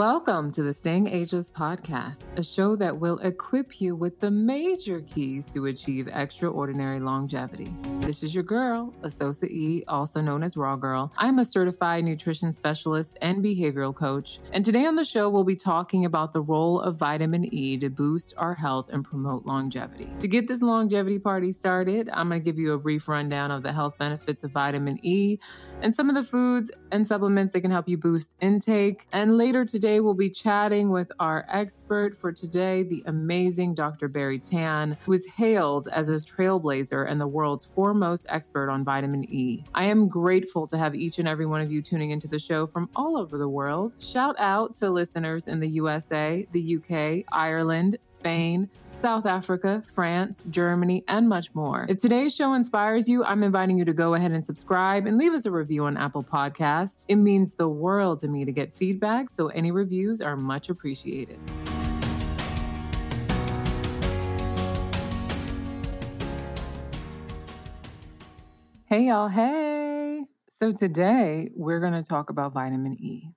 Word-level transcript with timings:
Welcome 0.00 0.50
to 0.52 0.62
the 0.62 0.72
Staying 0.72 1.08
Ageless 1.08 1.50
podcast, 1.50 2.38
a 2.38 2.42
show 2.42 2.74
that 2.74 2.96
will 2.96 3.18
equip 3.18 3.82
you 3.82 3.94
with 3.94 4.18
the 4.18 4.30
major 4.30 5.02
keys 5.02 5.52
to 5.52 5.66
achieve 5.66 6.08
extraordinary 6.10 7.00
longevity. 7.00 7.70
This 8.10 8.24
is 8.24 8.34
your 8.34 8.42
girl, 8.42 8.92
Asosa 9.02 9.44
E, 9.44 9.84
also 9.86 10.20
known 10.20 10.42
as 10.42 10.56
Raw 10.56 10.74
Girl. 10.74 11.12
I'm 11.16 11.38
a 11.38 11.44
certified 11.44 12.02
nutrition 12.02 12.50
specialist 12.50 13.16
and 13.22 13.38
behavioral 13.38 13.94
coach, 13.94 14.40
and 14.52 14.64
today 14.64 14.84
on 14.86 14.96
the 14.96 15.04
show 15.04 15.30
we'll 15.30 15.44
be 15.44 15.54
talking 15.54 16.04
about 16.04 16.32
the 16.32 16.42
role 16.42 16.80
of 16.80 16.98
vitamin 16.98 17.54
E 17.54 17.78
to 17.78 17.88
boost 17.88 18.34
our 18.36 18.52
health 18.52 18.88
and 18.88 19.04
promote 19.04 19.46
longevity. 19.46 20.08
To 20.18 20.26
get 20.26 20.48
this 20.48 20.60
longevity 20.60 21.20
party 21.20 21.52
started, 21.52 22.10
I'm 22.12 22.28
going 22.28 22.40
to 22.40 22.44
give 22.44 22.58
you 22.58 22.72
a 22.72 22.78
brief 22.78 23.06
rundown 23.06 23.52
of 23.52 23.62
the 23.62 23.72
health 23.72 23.96
benefits 23.96 24.42
of 24.42 24.50
vitamin 24.50 24.98
E 25.06 25.38
and 25.80 25.94
some 25.94 26.08
of 26.08 26.16
the 26.16 26.24
foods 26.24 26.70
and 26.90 27.06
supplements 27.06 27.52
that 27.52 27.60
can 27.60 27.70
help 27.70 27.88
you 27.88 27.96
boost 27.96 28.34
intake. 28.40 29.06
And 29.12 29.38
later 29.38 29.64
today, 29.64 30.00
we'll 30.00 30.14
be 30.14 30.30
chatting 30.30 30.90
with 30.90 31.12
our 31.20 31.46
expert 31.48 32.14
for 32.14 32.32
today, 32.32 32.82
the 32.82 33.04
amazing 33.06 33.74
Dr. 33.74 34.08
Barry 34.08 34.40
Tan, 34.40 34.98
who 35.06 35.12
is 35.12 35.26
hailed 35.36 35.86
as 35.92 36.08
a 36.08 36.14
trailblazer 36.14 37.08
and 37.08 37.20
the 37.20 37.28
world's 37.28 37.64
foremost 37.64 37.99
expert 38.28 38.70
on 38.70 38.84
vitamin 38.84 39.24
E. 39.32 39.64
I 39.74 39.84
am 39.84 40.08
grateful 40.08 40.66
to 40.68 40.78
have 40.78 40.94
each 40.94 41.18
and 41.18 41.28
every 41.28 41.46
one 41.46 41.60
of 41.60 41.70
you 41.70 41.82
tuning 41.82 42.10
into 42.10 42.28
the 42.28 42.38
show 42.38 42.66
from 42.66 42.88
all 42.96 43.16
over 43.16 43.38
the 43.38 43.48
world. 43.48 43.94
Shout 44.00 44.36
out 44.38 44.74
to 44.76 44.90
listeners 44.90 45.48
in 45.48 45.60
the 45.60 45.68
USA, 45.68 46.46
the 46.52 46.76
UK, 46.76 47.24
Ireland, 47.32 47.96
Spain, 48.04 48.68
South 48.92 49.26
Africa, 49.26 49.82
France, 49.94 50.44
Germany, 50.50 51.04
and 51.08 51.28
much 51.28 51.54
more. 51.54 51.86
If 51.88 51.98
today's 51.98 52.34
show 52.34 52.52
inspires 52.54 53.08
you, 53.08 53.24
I'm 53.24 53.42
inviting 53.42 53.78
you 53.78 53.84
to 53.86 53.94
go 53.94 54.14
ahead 54.14 54.32
and 54.32 54.44
subscribe 54.44 55.06
and 55.06 55.16
leave 55.16 55.32
us 55.32 55.46
a 55.46 55.50
review 55.50 55.84
on 55.84 55.96
Apple 55.96 56.22
Podcasts. 56.22 57.06
It 57.08 57.16
means 57.16 57.54
the 57.54 57.68
world 57.68 58.18
to 58.20 58.28
me 58.28 58.44
to 58.44 58.52
get 58.52 58.74
feedback, 58.74 59.30
so 59.30 59.48
any 59.48 59.70
reviews 59.70 60.20
are 60.20 60.36
much 60.36 60.68
appreciated. 60.68 61.38
Hey, 68.90 69.06
y'all. 69.06 69.28
Hey. 69.28 70.24
So, 70.58 70.72
today 70.72 71.50
we're 71.54 71.78
going 71.78 71.92
to 71.92 72.02
talk 72.02 72.28
about 72.28 72.52
vitamin 72.52 72.94
E. 73.00 73.30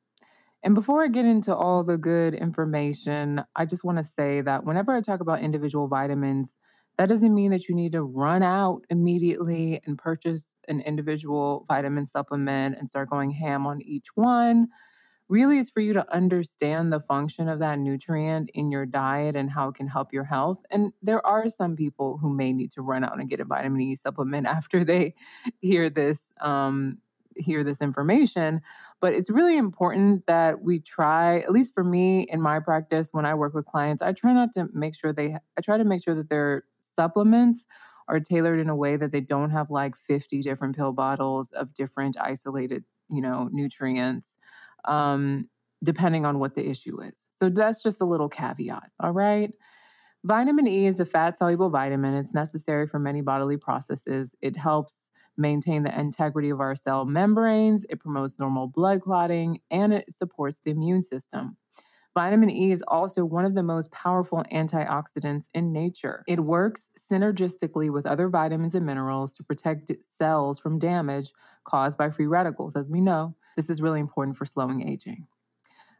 And 0.63 0.75
before 0.75 1.03
I 1.03 1.07
get 1.09 1.25
into 1.25 1.55
all 1.55 1.83
the 1.83 1.97
good 1.97 2.33
information, 2.35 3.43
I 3.55 3.65
just 3.65 3.83
want 3.83 3.99
to 3.99 4.03
say 4.03 4.41
that 4.41 4.65
whenever 4.65 4.93
I 4.95 5.01
talk 5.01 5.21
about 5.21 5.41
individual 5.41 5.87
vitamins, 5.87 6.57
that 6.97 7.09
doesn't 7.09 7.35
mean 7.35 7.51
that 7.51 7.69
you 7.69 7.75
need 7.75 7.93
to 7.93 8.03
run 8.03 8.43
out 8.43 8.83
immediately 8.89 9.81
and 9.85 9.97
purchase 9.97 10.47
an 10.67 10.81
individual 10.81 11.65
vitamin 11.67 12.07
supplement 12.07 12.77
and 12.79 12.89
start 12.89 13.09
going 13.09 13.31
ham 13.31 13.67
on 13.67 13.81
each 13.81 14.07
one. 14.15 14.67
Really, 15.29 15.57
is 15.57 15.69
for 15.69 15.79
you 15.79 15.93
to 15.93 16.13
understand 16.13 16.91
the 16.91 16.99
function 16.99 17.47
of 17.47 17.59
that 17.59 17.79
nutrient 17.79 18.51
in 18.53 18.71
your 18.71 18.85
diet 18.85 19.35
and 19.35 19.49
how 19.49 19.69
it 19.69 19.75
can 19.75 19.87
help 19.87 20.13
your 20.13 20.25
health. 20.25 20.61
And 20.69 20.91
there 21.01 21.25
are 21.25 21.47
some 21.49 21.75
people 21.75 22.17
who 22.17 22.29
may 22.29 22.51
need 22.51 22.71
to 22.73 22.81
run 22.81 23.03
out 23.03 23.19
and 23.19 23.29
get 23.29 23.39
a 23.39 23.45
vitamin 23.45 23.81
E 23.81 23.95
supplement 23.95 24.45
after 24.59 24.83
they 24.83 25.15
hear 25.61 25.89
this 25.89 26.21
um, 26.41 26.97
hear 27.37 27.63
this 27.63 27.81
information. 27.81 28.61
But 29.01 29.13
it's 29.13 29.29
really 29.29 29.57
important 29.57 30.25
that 30.27 30.61
we 30.61 30.79
try, 30.79 31.39
at 31.39 31.51
least 31.51 31.73
for 31.73 31.83
me 31.83 32.27
in 32.29 32.41
my 32.41 32.59
practice, 32.59 33.09
when 33.11 33.25
I 33.25 33.33
work 33.33 33.53
with 33.53 33.65
clients, 33.65 34.01
I 34.01 34.13
try 34.13 34.33
not 34.33 34.53
to 34.53 34.67
make 34.73 34.95
sure 34.95 35.11
they, 35.11 35.35
I 35.57 35.61
try 35.61 35.77
to 35.77 35.83
make 35.83 36.03
sure 36.03 36.15
that 36.15 36.29
their 36.29 36.63
supplements 36.95 37.65
are 38.07 38.19
tailored 38.19 38.59
in 38.59 38.69
a 38.69 38.75
way 38.75 38.95
that 38.97 39.11
they 39.11 39.21
don't 39.21 39.49
have 39.49 39.69
like 39.69 39.95
50 39.95 40.41
different 40.41 40.75
pill 40.75 40.91
bottles 40.91 41.51
of 41.53 41.73
different 41.73 42.17
isolated, 42.19 42.83
you 43.09 43.21
know, 43.21 43.49
nutrients, 43.51 44.27
um, 44.85 45.49
depending 45.83 46.25
on 46.25 46.39
what 46.39 46.55
the 46.55 46.67
issue 46.67 47.01
is. 47.01 47.15
So 47.37 47.49
that's 47.49 47.83
just 47.83 48.01
a 48.01 48.05
little 48.05 48.29
caveat. 48.29 48.89
All 48.99 49.11
right. 49.11 49.51
Vitamin 50.23 50.67
E 50.67 50.85
is 50.85 50.99
a 50.99 51.05
fat 51.05 51.37
soluble 51.37 51.69
vitamin. 51.69 52.13
It's 52.15 52.33
necessary 52.33 52.87
for 52.87 52.99
many 52.99 53.21
bodily 53.21 53.57
processes. 53.57 54.35
It 54.41 54.55
helps 54.55 54.95
maintain 55.37 55.83
the 55.83 55.99
integrity 55.99 56.49
of 56.49 56.59
our 56.59 56.75
cell 56.75 57.05
membranes, 57.05 57.85
it 57.89 57.99
promotes 57.99 58.39
normal 58.39 58.67
blood 58.67 59.01
clotting, 59.01 59.59
and 59.71 59.93
it 59.93 60.05
supports 60.13 60.59
the 60.63 60.71
immune 60.71 61.01
system. 61.01 61.57
Vitamin 62.13 62.51
E 62.51 62.71
is 62.71 62.83
also 62.87 63.25
one 63.25 63.43
of 63.43 63.55
the 63.55 63.63
most 63.63 63.91
powerful 63.91 64.43
antioxidants 64.53 65.45
in 65.55 65.73
nature. 65.73 66.23
It 66.27 66.39
works 66.39 66.81
synergistically 67.11 67.91
with 67.91 68.05
other 68.05 68.29
vitamins 68.29 68.75
and 68.75 68.85
minerals 68.85 69.33
to 69.33 69.43
protect 69.43 69.91
cells 70.15 70.59
from 70.59 70.77
damage 70.77 71.31
caused 71.65 71.97
by 71.97 72.11
free 72.11 72.27
radicals. 72.27 72.75
As 72.75 72.89
we 72.89 73.01
know, 73.01 73.35
this 73.55 73.69
is 73.69 73.81
really 73.81 73.99
important 73.99 74.37
for 74.37 74.45
slowing 74.45 74.87
aging. 74.87 75.27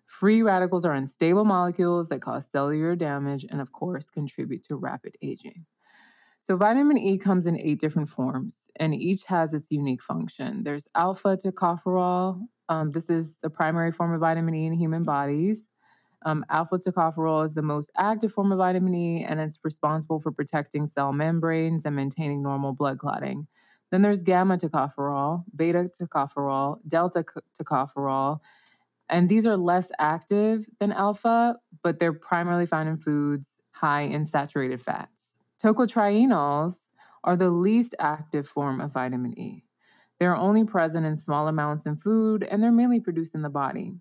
Free 0.06 0.44
radicals 0.44 0.86
are 0.86 0.94
unstable 0.94 1.44
molecules 1.44 2.10
that 2.10 2.22
cause 2.22 2.48
cellular 2.52 2.96
damage 2.96 3.46
and, 3.50 3.60
of 3.60 3.72
course, 3.72 4.06
contribute 4.10 4.64
to 4.68 4.76
rapid 4.76 5.18
aging. 5.22 5.66
So, 6.42 6.58
vitamin 6.58 6.98
E 6.98 7.18
comes 7.18 7.48
in 7.48 7.60
eight 7.60 7.80
different 7.80 8.10
forms, 8.10 8.60
and 8.76 8.94
each 8.94 9.24
has 9.26 9.54
its 9.54 9.72
unique 9.72 10.04
function. 10.04 10.64
There's 10.64 10.88
alpha 10.94 11.38
tocopherol. 11.38 12.42
Um, 12.70 12.92
this 12.92 13.10
is 13.10 13.36
the 13.42 13.50
primary 13.50 13.92
form 13.92 14.14
of 14.14 14.20
vitamin 14.20 14.54
E 14.54 14.66
in 14.66 14.74
human 14.74 15.04
bodies. 15.04 15.68
Um, 16.26 16.46
alpha 16.50 16.78
tocopherol 16.78 17.46
is 17.46 17.54
the 17.54 17.62
most 17.62 17.92
active 17.98 18.34
form 18.34 18.52
of 18.52 18.58
vitamin 18.58 18.94
E, 18.94 19.24
and 19.24 19.40
it's 19.40 19.58
responsible 19.64 20.20
for 20.20 20.32
protecting 20.32 20.86
cell 20.86 21.12
membranes 21.14 21.86
and 21.86 21.96
maintaining 21.96 22.44
normal 22.44 22.74
blood 22.74 23.00
clotting. 23.00 23.48
Then 23.94 24.02
there's 24.02 24.24
gamma 24.24 24.58
tocopherol, 24.58 25.44
beta 25.56 25.88
tocopherol, 26.02 26.80
delta 26.88 27.24
tocopherol, 27.62 28.40
and 29.08 29.30
these 29.30 29.46
are 29.46 29.56
less 29.56 29.92
active 30.00 30.66
than 30.80 30.92
alpha, 30.92 31.58
but 31.84 32.00
they're 32.00 32.12
primarily 32.12 32.66
found 32.66 32.90
in 32.90 32.98
foods 32.98 33.52
high 33.70 34.02
in 34.02 34.26
saturated 34.26 34.82
fats. 34.82 35.36
Tocotrienols 35.64 36.80
are 37.24 37.36
the 37.36 37.52
least 37.52 37.94
active 38.00 38.48
form 38.48 38.82
of 38.82 38.92
vitamin 38.92 39.38
E. 39.38 39.64
They're 40.20 40.36
only 40.36 40.64
present 40.64 41.06
in 41.06 41.16
small 41.16 41.48
amounts 41.48 41.86
in 41.86 41.98
food 41.98 42.42
and 42.42 42.64
they're 42.64 42.72
mainly 42.72 43.00
produced 43.00 43.36
in 43.36 43.44
the 43.44 43.50
body. 43.50 43.94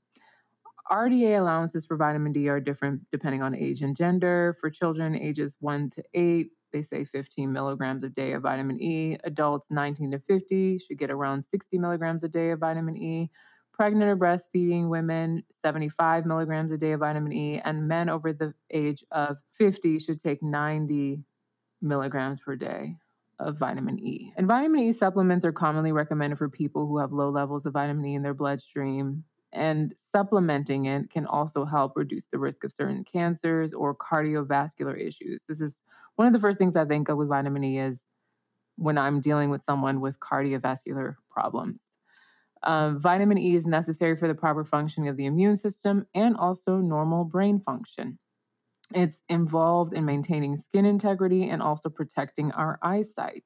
RDA 0.90 1.38
allowances 1.38 1.84
for 1.84 1.98
vitamin 1.98 2.32
D 2.32 2.48
are 2.48 2.60
different 2.60 3.02
depending 3.10 3.42
on 3.42 3.54
age 3.54 3.82
and 3.82 3.94
gender. 3.94 4.56
For 4.58 4.70
children 4.70 5.14
ages 5.14 5.54
1 5.60 5.90
to 5.90 6.04
8, 6.14 6.50
they 6.72 6.82
say 6.82 7.04
15 7.04 7.52
milligrams 7.52 8.02
a 8.04 8.08
day 8.08 8.32
of 8.32 8.42
vitamin 8.42 8.80
E. 8.80 9.18
Adults 9.24 9.66
19 9.70 10.12
to 10.12 10.18
50 10.18 10.78
should 10.78 10.98
get 10.98 11.10
around 11.10 11.44
60 11.44 11.78
milligrams 11.78 12.24
a 12.24 12.28
day 12.28 12.50
of 12.50 12.60
vitamin 12.60 12.96
E. 12.96 13.30
Pregnant 13.72 14.10
or 14.10 14.16
breastfeeding 14.16 14.88
women, 14.88 15.44
75 15.62 16.26
milligrams 16.26 16.72
a 16.72 16.76
day 16.76 16.92
of 16.92 17.00
vitamin 17.00 17.32
E. 17.32 17.60
And 17.64 17.88
men 17.88 18.08
over 18.08 18.32
the 18.32 18.54
age 18.70 19.04
of 19.10 19.36
50 19.58 19.98
should 19.98 20.18
take 20.18 20.42
90 20.42 21.22
milligrams 21.80 22.40
per 22.40 22.56
day 22.56 22.96
of 23.38 23.58
vitamin 23.58 23.98
E. 23.98 24.32
And 24.36 24.46
vitamin 24.46 24.80
E 24.82 24.92
supplements 24.92 25.44
are 25.44 25.52
commonly 25.52 25.92
recommended 25.92 26.38
for 26.38 26.48
people 26.48 26.86
who 26.86 26.98
have 26.98 27.12
low 27.12 27.30
levels 27.30 27.66
of 27.66 27.72
vitamin 27.72 28.04
E 28.04 28.14
in 28.14 28.22
their 28.22 28.34
bloodstream. 28.34 29.24
And 29.52 29.94
supplementing 30.12 30.86
it 30.86 31.10
can 31.10 31.26
also 31.26 31.64
help 31.64 31.92
reduce 31.96 32.24
the 32.26 32.38
risk 32.38 32.64
of 32.64 32.72
certain 32.72 33.04
cancers 33.04 33.74
or 33.74 33.94
cardiovascular 33.94 34.98
issues. 34.98 35.44
This 35.46 35.60
is 35.60 35.82
one 36.16 36.26
of 36.26 36.32
the 36.32 36.40
first 36.40 36.58
things 36.58 36.76
I 36.76 36.84
think 36.84 37.08
of 37.08 37.18
with 37.18 37.28
vitamin 37.28 37.64
E 37.64 37.78
is 37.78 38.00
when 38.76 38.98
I'm 38.98 39.20
dealing 39.20 39.50
with 39.50 39.64
someone 39.64 40.00
with 40.00 40.18
cardiovascular 40.20 41.16
problems. 41.30 41.80
Um, 42.62 43.00
vitamin 43.00 43.38
E 43.38 43.56
is 43.56 43.66
necessary 43.66 44.16
for 44.16 44.28
the 44.28 44.34
proper 44.34 44.64
functioning 44.64 45.08
of 45.08 45.16
the 45.16 45.26
immune 45.26 45.56
system 45.56 46.06
and 46.14 46.36
also 46.36 46.76
normal 46.76 47.24
brain 47.24 47.58
function. 47.58 48.18
It's 48.94 49.20
involved 49.28 49.94
in 49.94 50.04
maintaining 50.04 50.56
skin 50.56 50.84
integrity 50.84 51.48
and 51.48 51.62
also 51.62 51.88
protecting 51.88 52.52
our 52.52 52.78
eyesight. 52.82 53.44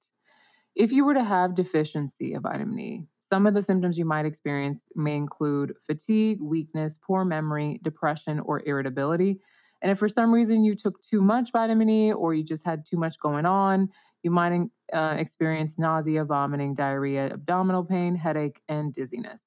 If 0.74 0.92
you 0.92 1.04
were 1.04 1.14
to 1.14 1.24
have 1.24 1.54
deficiency 1.54 2.34
of 2.34 2.42
vitamin 2.42 2.78
E, 2.78 3.02
some 3.28 3.46
of 3.46 3.54
the 3.54 3.62
symptoms 3.62 3.98
you 3.98 4.04
might 4.04 4.26
experience 4.26 4.82
may 4.94 5.16
include 5.16 5.74
fatigue, 5.86 6.38
weakness, 6.40 6.98
poor 7.04 7.24
memory, 7.24 7.80
depression, 7.82 8.40
or 8.40 8.62
irritability. 8.66 9.40
And 9.86 9.92
if 9.92 10.00
for 10.00 10.08
some 10.08 10.34
reason 10.34 10.64
you 10.64 10.74
took 10.74 11.00
too 11.00 11.20
much 11.20 11.52
vitamin 11.52 11.88
E 11.88 12.12
or 12.12 12.34
you 12.34 12.42
just 12.42 12.64
had 12.64 12.84
too 12.84 12.96
much 12.96 13.20
going 13.20 13.46
on, 13.46 13.88
you 14.24 14.32
might 14.32 14.68
uh, 14.92 15.14
experience 15.16 15.78
nausea, 15.78 16.24
vomiting, 16.24 16.74
diarrhea, 16.74 17.32
abdominal 17.32 17.84
pain, 17.84 18.16
headache, 18.16 18.60
and 18.68 18.92
dizziness. 18.92 19.38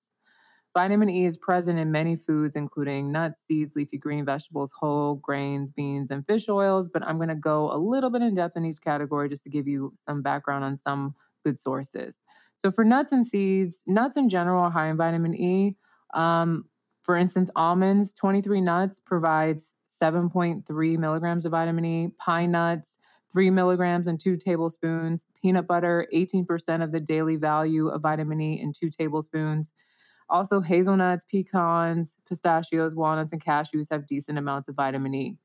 Vitamin 0.73 1.09
E 1.09 1.25
is 1.25 1.35
present 1.35 1.77
in 1.77 1.91
many 1.91 2.15
foods, 2.15 2.55
including 2.55 3.11
nuts, 3.11 3.41
seeds, 3.45 3.73
leafy 3.75 3.97
green 3.97 4.23
vegetables, 4.23 4.71
whole 4.79 5.15
grains, 5.15 5.73
beans, 5.73 6.09
and 6.09 6.25
fish 6.25 6.47
oils. 6.47 6.87
But 6.87 7.03
I'm 7.03 7.17
going 7.17 7.27
to 7.27 7.35
go 7.35 7.69
a 7.73 7.75
little 7.75 8.09
bit 8.09 8.21
in 8.21 8.33
depth 8.33 8.55
in 8.55 8.63
each 8.63 8.79
category 8.79 9.27
just 9.27 9.43
to 9.43 9.49
give 9.49 9.67
you 9.67 9.93
some 10.05 10.21
background 10.21 10.63
on 10.63 10.77
some 10.77 11.15
good 11.43 11.59
sources. 11.59 12.15
So, 12.55 12.71
for 12.71 12.85
nuts 12.85 13.11
and 13.11 13.27
seeds, 13.27 13.79
nuts 13.87 14.15
in 14.15 14.29
general 14.29 14.63
are 14.63 14.71
high 14.71 14.87
in 14.87 14.95
vitamin 14.95 15.35
E. 15.35 15.75
Um, 16.13 16.63
for 17.03 17.17
instance, 17.17 17.49
almonds, 17.57 18.13
23 18.13 18.61
nuts 18.61 19.01
provides 19.05 19.65
7.3 20.01 20.97
milligrams 20.97 21.45
of 21.45 21.51
vitamin 21.51 21.85
E. 21.85 22.11
Pine 22.17 22.51
nuts, 22.51 22.95
3 23.31 23.49
milligrams 23.51 24.07
and 24.07 24.19
2 24.19 24.37
tablespoons. 24.37 25.25
Peanut 25.41 25.67
butter, 25.67 26.07
18% 26.13 26.83
of 26.83 26.91
the 26.91 26.99
daily 26.99 27.35
value 27.35 27.89
of 27.89 28.01
vitamin 28.01 28.41
E 28.41 28.59
in 28.61 28.73
2 28.73 28.89
tablespoons. 28.89 29.73
Also, 30.29 30.61
hazelnuts, 30.61 31.25
pecans, 31.25 32.17
pistachios, 32.27 32.95
walnuts, 32.95 33.33
and 33.33 33.43
cashews 33.43 33.87
have 33.91 34.05
decent 34.05 34.37
amounts 34.37 34.67
of 34.67 34.75
vitamin 34.75 35.13
E. 35.13 35.37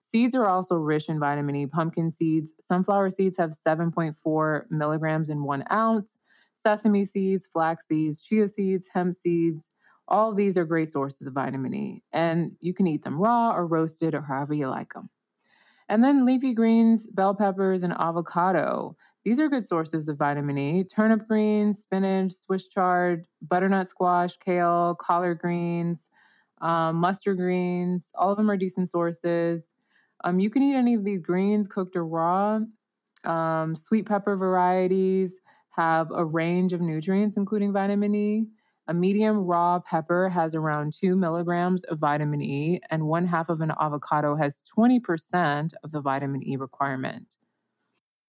Seeds 0.00 0.34
are 0.34 0.46
also 0.46 0.74
rich 0.76 1.08
in 1.08 1.18
vitamin 1.18 1.56
E. 1.56 1.66
Pumpkin 1.66 2.10
seeds, 2.10 2.52
sunflower 2.60 3.10
seeds 3.10 3.38
have 3.38 3.54
7.4 3.66 4.64
milligrams 4.70 5.30
in 5.30 5.42
one 5.42 5.64
ounce. 5.72 6.18
Sesame 6.56 7.04
seeds, 7.04 7.48
flax 7.52 7.86
seeds, 7.88 8.20
chia 8.20 8.46
seeds, 8.46 8.88
hemp 8.92 9.14
seeds, 9.16 9.71
all 10.12 10.34
these 10.34 10.58
are 10.58 10.64
great 10.66 10.90
sources 10.90 11.26
of 11.26 11.32
vitamin 11.32 11.74
E. 11.74 12.02
And 12.12 12.52
you 12.60 12.74
can 12.74 12.86
eat 12.86 13.02
them 13.02 13.18
raw 13.18 13.52
or 13.56 13.66
roasted 13.66 14.14
or 14.14 14.20
however 14.20 14.52
you 14.52 14.68
like 14.68 14.92
them. 14.92 15.08
And 15.88 16.04
then 16.04 16.26
leafy 16.26 16.52
greens, 16.54 17.06
bell 17.06 17.34
peppers, 17.34 17.82
and 17.82 17.94
avocado. 17.98 18.94
These 19.24 19.40
are 19.40 19.48
good 19.48 19.66
sources 19.66 20.08
of 20.08 20.18
vitamin 20.18 20.58
E. 20.58 20.84
Turnip 20.84 21.26
greens, 21.26 21.78
spinach, 21.82 22.32
Swiss 22.34 22.68
chard, 22.68 23.26
butternut 23.40 23.88
squash, 23.88 24.36
kale, 24.38 24.96
collard 25.00 25.38
greens, 25.38 26.04
um, 26.60 26.96
mustard 26.96 27.38
greens. 27.38 28.08
All 28.14 28.30
of 28.30 28.36
them 28.36 28.50
are 28.50 28.56
decent 28.56 28.90
sources. 28.90 29.62
Um, 30.24 30.38
you 30.38 30.50
can 30.50 30.62
eat 30.62 30.76
any 30.76 30.94
of 30.94 31.04
these 31.04 31.22
greens, 31.22 31.66
cooked 31.66 31.96
or 31.96 32.06
raw. 32.06 32.60
Um, 33.24 33.76
sweet 33.76 34.06
pepper 34.06 34.36
varieties 34.36 35.40
have 35.70 36.10
a 36.10 36.24
range 36.24 36.72
of 36.72 36.80
nutrients, 36.80 37.36
including 37.36 37.72
vitamin 37.72 38.14
E. 38.14 38.46
A 38.88 38.94
medium 38.94 39.38
raw 39.38 39.78
pepper 39.78 40.28
has 40.28 40.54
around 40.54 40.92
two 40.92 41.14
milligrams 41.14 41.84
of 41.84 41.98
vitamin 41.98 42.42
E, 42.42 42.80
and 42.90 43.06
one 43.06 43.26
half 43.26 43.48
of 43.48 43.60
an 43.60 43.72
avocado 43.80 44.34
has 44.34 44.60
20% 44.76 45.72
of 45.84 45.92
the 45.92 46.00
vitamin 46.00 46.46
E 46.46 46.56
requirement. 46.56 47.36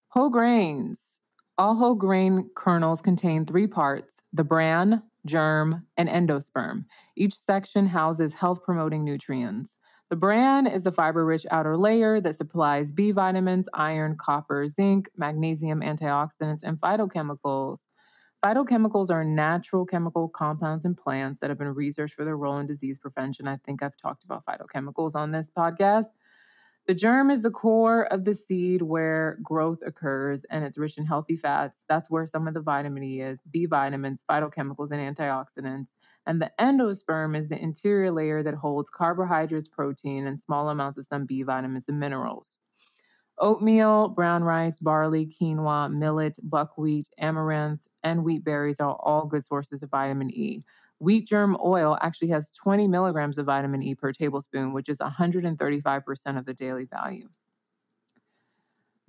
Whole 0.08 0.30
grains. 0.30 1.20
All 1.58 1.74
whole 1.74 1.96
grain 1.96 2.50
kernels 2.54 3.00
contain 3.00 3.44
three 3.44 3.66
parts 3.66 4.10
the 4.32 4.44
bran, 4.44 5.02
germ, 5.26 5.86
and 5.96 6.08
endosperm. 6.08 6.84
Each 7.16 7.34
section 7.36 7.86
houses 7.86 8.34
health 8.34 8.62
promoting 8.62 9.04
nutrients. 9.04 9.72
The 10.10 10.16
bran 10.16 10.66
is 10.66 10.82
the 10.82 10.92
fiber 10.92 11.24
rich 11.24 11.46
outer 11.50 11.76
layer 11.76 12.20
that 12.20 12.36
supplies 12.36 12.92
B 12.92 13.10
vitamins, 13.10 13.68
iron, 13.74 14.16
copper, 14.16 14.68
zinc, 14.68 15.08
magnesium, 15.16 15.80
antioxidants, 15.80 16.62
and 16.62 16.80
phytochemicals. 16.80 17.80
Phytochemicals 18.44 19.10
are 19.10 19.24
natural 19.24 19.86
chemical 19.86 20.28
compounds 20.28 20.84
in 20.84 20.94
plants 20.94 21.40
that 21.40 21.48
have 21.48 21.58
been 21.58 21.74
researched 21.74 22.14
for 22.14 22.26
their 22.26 22.36
role 22.36 22.58
in 22.58 22.66
disease 22.66 22.98
prevention. 22.98 23.48
I 23.48 23.56
think 23.56 23.82
I've 23.82 23.96
talked 23.96 24.22
about 24.22 24.44
phytochemicals 24.44 25.14
on 25.14 25.32
this 25.32 25.50
podcast. 25.56 26.08
The 26.86 26.94
germ 26.94 27.30
is 27.30 27.42
the 27.42 27.50
core 27.50 28.04
of 28.12 28.24
the 28.24 28.34
seed 28.34 28.82
where 28.82 29.38
growth 29.42 29.80
occurs 29.86 30.44
and 30.50 30.64
it's 30.64 30.78
rich 30.78 30.98
in 30.98 31.06
healthy 31.06 31.36
fats. 31.36 31.80
That's 31.88 32.10
where 32.10 32.26
some 32.26 32.46
of 32.48 32.54
the 32.54 32.60
vitamin 32.60 33.02
E 33.04 33.22
is, 33.22 33.40
B 33.50 33.66
vitamins, 33.66 34.22
phytochemicals, 34.30 34.90
and 34.92 35.16
antioxidants. 35.16 35.88
And 36.26 36.42
the 36.42 36.52
endosperm 36.60 37.36
is 37.38 37.48
the 37.48 37.62
interior 37.62 38.12
layer 38.12 38.42
that 38.42 38.54
holds 38.54 38.90
carbohydrates, 38.90 39.68
protein, 39.68 40.26
and 40.26 40.38
small 40.38 40.68
amounts 40.68 40.98
of 40.98 41.06
some 41.06 41.26
B 41.26 41.42
vitamins 41.42 41.88
and 41.88 42.00
minerals. 42.00 42.58
Oatmeal, 43.38 44.08
brown 44.08 44.44
rice, 44.44 44.78
barley, 44.78 45.26
quinoa, 45.26 45.92
millet, 45.92 46.36
buckwheat, 46.42 47.08
amaranth, 47.18 47.86
and 48.02 48.24
wheat 48.24 48.44
berries 48.44 48.80
are 48.80 48.96
all 49.00 49.26
good 49.26 49.44
sources 49.44 49.82
of 49.82 49.90
vitamin 49.90 50.30
E. 50.30 50.62
Wheat 51.00 51.26
germ 51.26 51.56
oil 51.62 51.98
actually 52.00 52.28
has 52.28 52.50
20 52.50 52.86
milligrams 52.86 53.36
of 53.36 53.46
vitamin 53.46 53.82
E 53.82 53.94
per 53.94 54.12
tablespoon, 54.12 54.72
which 54.72 54.88
is 54.88 54.98
135% 54.98 56.38
of 56.38 56.46
the 56.46 56.54
daily 56.54 56.84
value. 56.84 57.28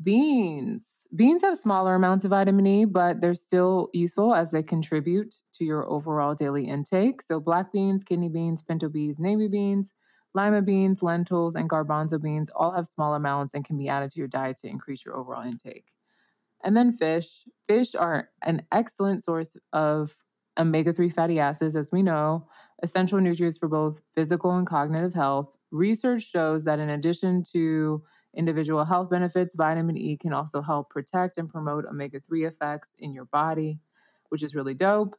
Beans. 0.02 0.86
Beans 1.16 1.44
have 1.44 1.58
smaller 1.58 1.96
amounts 1.96 2.26
of 2.26 2.32
vitamin 2.32 2.66
E, 2.68 2.86
but 2.86 3.22
they're 3.22 3.36
still 3.36 3.90
useful 3.94 4.34
as 4.34 4.52
they 4.52 4.64
contribute 4.64 5.36
to 5.54 5.64
your 5.64 5.88
overall 5.90 6.34
daily 6.34 6.68
intake. 6.68 7.22
So, 7.22 7.40
black 7.40 7.72
beans, 7.72 8.04
kidney 8.04 8.28
beans, 8.28 8.62
pinto 8.62 8.90
beans, 8.90 9.20
navy 9.20 9.48
beans, 9.48 9.94
lima 10.36 10.62
beans, 10.62 11.02
lentils, 11.02 11.56
and 11.56 11.70
garbanzo 11.70 12.22
beans 12.22 12.52
all 12.54 12.72
have 12.72 12.86
small 12.86 13.16
amounts 13.16 13.54
and 13.54 13.66
can 13.66 13.78
be 13.78 13.90
added 13.90 14.12
to 14.12 14.20
your 14.20 14.28
diet 14.28 14.58
to 14.60 14.68
increase 14.68 15.04
your 15.04 15.16
overall 15.16 15.44
intake. 15.44 15.86
And 16.64 16.76
then 16.76 16.92
fish. 16.92 17.46
Fish 17.68 17.96
are 17.96 18.30
an 18.44 18.66
excellent 18.72 19.24
source 19.24 19.56
of 19.74 20.16
omega 20.58 20.94
3 20.94 21.10
fatty 21.10 21.40
acids, 21.40 21.76
as 21.76 21.92
we 21.92 22.04
know, 22.04 22.48
essential 22.84 23.20
nutrients 23.20 23.58
for 23.58 23.68
both 23.68 24.02
physical 24.14 24.52
and 24.58 24.68
cognitive 24.68 25.14
health. 25.14 25.56
Research 25.72 26.24
shows 26.30 26.66
that 26.66 26.80
in 26.80 26.90
addition 26.90 27.44
to 27.54 28.04
individual 28.36 28.84
health 28.84 29.10
benefits, 29.10 29.56
vitamin 29.56 29.98
E 29.98 30.18
can 30.18 30.34
also 30.34 30.62
help 30.62 30.90
protect 30.90 31.38
and 31.38 31.50
promote 31.50 31.86
omega 31.86 32.20
3 32.20 32.46
effects 32.46 32.90
in 33.00 33.14
your 33.14 33.26
body, 33.26 33.80
which 34.30 34.44
is 34.44 34.54
really 34.56 34.74
dope. 34.74 35.16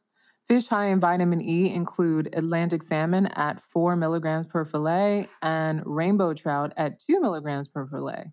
Fish 0.47 0.67
high 0.67 0.87
in 0.87 0.99
vitamin 0.99 1.41
E 1.41 1.73
include 1.73 2.29
Atlantic 2.33 2.81
salmon 2.83 3.27
at 3.27 3.61
4 3.61 3.95
milligrams 3.95 4.47
per 4.47 4.63
fillet 4.63 5.27
and 5.41 5.81
rainbow 5.85 6.33
trout 6.33 6.73
at 6.77 6.99
2 6.99 7.19
milligrams 7.19 7.67
per 7.67 7.85
fillet. 7.85 8.31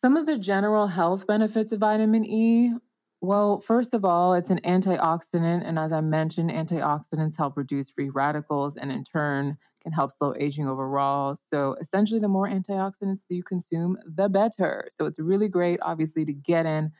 Some 0.00 0.16
of 0.16 0.26
the 0.26 0.38
general 0.38 0.86
health 0.86 1.26
benefits 1.26 1.72
of 1.72 1.80
vitamin 1.80 2.24
E 2.24 2.72
well, 3.20 3.60
first 3.60 3.94
of 3.94 4.04
all, 4.04 4.34
it's 4.34 4.50
an 4.50 4.60
antioxidant. 4.64 5.66
And 5.66 5.78
as 5.78 5.92
I 5.92 6.00
mentioned, 6.00 6.50
antioxidants 6.50 7.36
help 7.36 7.56
reduce 7.56 7.90
free 7.90 8.10
radicals 8.10 8.76
and 8.76 8.92
in 8.92 9.02
turn 9.02 9.58
can 9.82 9.92
help 9.92 10.12
slow 10.12 10.34
aging 10.38 10.68
overall. 10.68 11.34
So 11.34 11.76
essentially, 11.80 12.20
the 12.20 12.28
more 12.28 12.48
antioxidants 12.48 13.20
that 13.28 13.34
you 13.34 13.42
consume, 13.42 13.98
the 14.06 14.28
better. 14.28 14.88
So 14.94 15.06
it's 15.06 15.18
really 15.18 15.48
great, 15.48 15.80
obviously, 15.82 16.24
to 16.26 16.32
get 16.32 16.66
in 16.66 16.92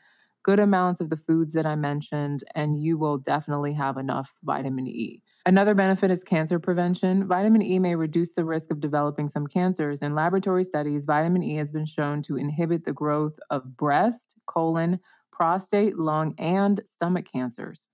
good 0.43 0.59
amounts 0.59 1.01
of 1.01 1.09
the 1.09 1.17
foods 1.17 1.53
that 1.53 1.65
I 1.65 1.75
mentioned, 1.75 2.43
and 2.55 2.81
you 2.81 2.97
will 2.97 3.17
definitely 3.17 3.73
have 3.73 3.97
enough 3.97 4.33
vitamin 4.43 4.87
E. 4.87 5.21
Another 5.45 5.73
benefit 5.73 6.11
is 6.11 6.23
cancer 6.23 6.59
prevention. 6.59 7.27
Vitamin 7.27 7.61
E 7.61 7.79
may 7.79 7.95
reduce 7.95 8.33
the 8.33 8.45
risk 8.45 8.71
of 8.71 8.79
developing 8.79 9.29
some 9.29 9.47
cancers. 9.47 10.01
In 10.01 10.15
laboratory 10.15 10.63
studies, 10.63 11.05
vitamin 11.05 11.43
E 11.43 11.55
has 11.55 11.71
been 11.71 11.85
shown 11.85 12.21
to 12.23 12.37
inhibit 12.37 12.83
the 12.83 12.93
growth 12.93 13.39
of 13.49 13.77
breast, 13.77 14.35
colon, 14.45 14.99
prostate, 15.31 15.97
lung, 15.97 16.35
and 16.37 16.81
stomach 16.95 17.25
cancers. 17.31 17.87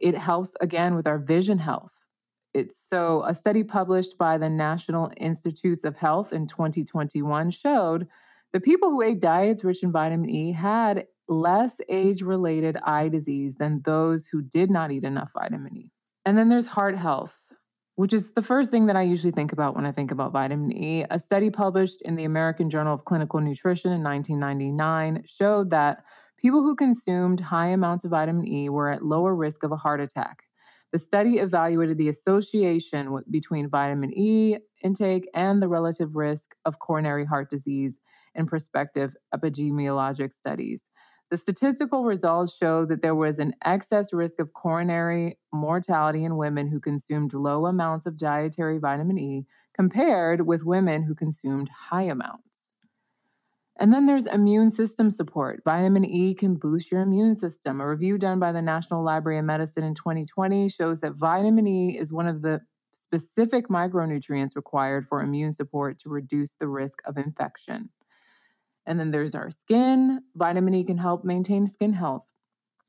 It 0.00 0.16
helps 0.16 0.54
again 0.60 0.94
with 0.94 1.06
our 1.06 1.18
vision 1.18 1.58
health. 1.58 1.92
It's 2.54 2.78
so 2.88 3.24
a 3.26 3.34
study 3.34 3.62
published 3.62 4.16
by 4.16 4.38
the 4.38 4.48
National 4.48 5.10
Institutes 5.18 5.84
of 5.84 5.96
Health 5.96 6.32
in 6.32 6.46
2021 6.46 7.50
showed 7.50 8.08
the 8.52 8.60
people 8.60 8.90
who 8.90 9.02
ate 9.02 9.20
diets 9.20 9.62
rich 9.62 9.82
in 9.82 9.92
vitamin 9.92 10.30
E 10.30 10.52
had 10.52 11.06
less 11.28 11.76
age 11.88 12.22
related 12.22 12.76
eye 12.84 13.08
disease 13.08 13.54
than 13.56 13.82
those 13.84 14.26
who 14.26 14.42
did 14.42 14.70
not 14.70 14.90
eat 14.90 15.04
enough 15.04 15.32
vitamin 15.32 15.76
E. 15.76 15.92
And 16.24 16.36
then 16.36 16.48
there's 16.48 16.66
heart 16.66 16.96
health, 16.96 17.38
which 17.96 18.12
is 18.12 18.32
the 18.32 18.42
first 18.42 18.70
thing 18.70 18.86
that 18.86 18.96
I 18.96 19.02
usually 19.02 19.32
think 19.32 19.52
about 19.52 19.74
when 19.74 19.86
I 19.86 19.92
think 19.92 20.10
about 20.10 20.32
vitamin 20.32 20.72
E. 20.72 21.04
A 21.10 21.18
study 21.18 21.50
published 21.50 22.02
in 22.02 22.16
the 22.16 22.24
American 22.24 22.70
Journal 22.70 22.94
of 22.94 23.04
Clinical 23.04 23.40
Nutrition 23.40 23.92
in 23.92 24.02
1999 24.02 25.24
showed 25.26 25.70
that 25.70 26.04
People 26.38 26.62
who 26.62 26.76
consumed 26.76 27.40
high 27.40 27.68
amounts 27.68 28.04
of 28.04 28.12
vitamin 28.12 28.46
E 28.46 28.68
were 28.68 28.90
at 28.90 29.04
lower 29.04 29.34
risk 29.34 29.64
of 29.64 29.72
a 29.72 29.76
heart 29.76 30.00
attack. 30.00 30.44
The 30.92 30.98
study 30.98 31.38
evaluated 31.38 31.98
the 31.98 32.08
association 32.08 33.22
between 33.28 33.68
vitamin 33.68 34.16
E 34.16 34.56
intake 34.84 35.28
and 35.34 35.60
the 35.60 35.66
relative 35.66 36.14
risk 36.14 36.54
of 36.64 36.78
coronary 36.78 37.24
heart 37.24 37.50
disease 37.50 37.98
in 38.36 38.46
prospective 38.46 39.16
epidemiologic 39.34 40.32
studies. 40.32 40.84
The 41.30 41.36
statistical 41.36 42.04
results 42.04 42.56
showed 42.56 42.88
that 42.88 43.02
there 43.02 43.14
was 43.14 43.38
an 43.38 43.54
excess 43.62 44.14
risk 44.14 44.38
of 44.38 44.54
coronary 44.54 45.38
mortality 45.52 46.24
in 46.24 46.38
women 46.38 46.68
who 46.68 46.80
consumed 46.80 47.34
low 47.34 47.66
amounts 47.66 48.06
of 48.06 48.16
dietary 48.16 48.78
vitamin 48.78 49.18
E 49.18 49.46
compared 49.74 50.46
with 50.46 50.64
women 50.64 51.02
who 51.02 51.14
consumed 51.14 51.68
high 51.68 52.04
amounts. 52.04 52.44
And 53.78 53.92
then 53.92 54.06
there's 54.06 54.26
immune 54.26 54.70
system 54.70 55.10
support. 55.10 55.62
Vitamin 55.64 56.04
E 56.04 56.34
can 56.34 56.54
boost 56.54 56.90
your 56.90 57.02
immune 57.02 57.34
system. 57.34 57.80
A 57.80 57.88
review 57.88 58.18
done 58.18 58.40
by 58.40 58.50
the 58.50 58.62
National 58.62 59.04
Library 59.04 59.38
of 59.38 59.44
Medicine 59.44 59.84
in 59.84 59.94
2020 59.94 60.68
shows 60.70 61.00
that 61.02 61.14
vitamin 61.14 61.68
E 61.68 61.98
is 61.98 62.12
one 62.12 62.26
of 62.26 62.42
the 62.42 62.60
specific 62.92 63.68
micronutrients 63.68 64.56
required 64.56 65.06
for 65.06 65.22
immune 65.22 65.52
support 65.52 65.98
to 66.00 66.08
reduce 66.08 66.52
the 66.54 66.66
risk 66.66 67.00
of 67.06 67.18
infection. 67.18 67.90
And 68.88 68.98
then 68.98 69.12
there's 69.12 69.36
our 69.36 69.50
skin. 69.50 70.20
Vitamin 70.34 70.74
E 70.74 70.82
can 70.82 70.98
help 70.98 71.24
maintain 71.24 71.68
skin 71.68 71.92
health. 71.92 72.24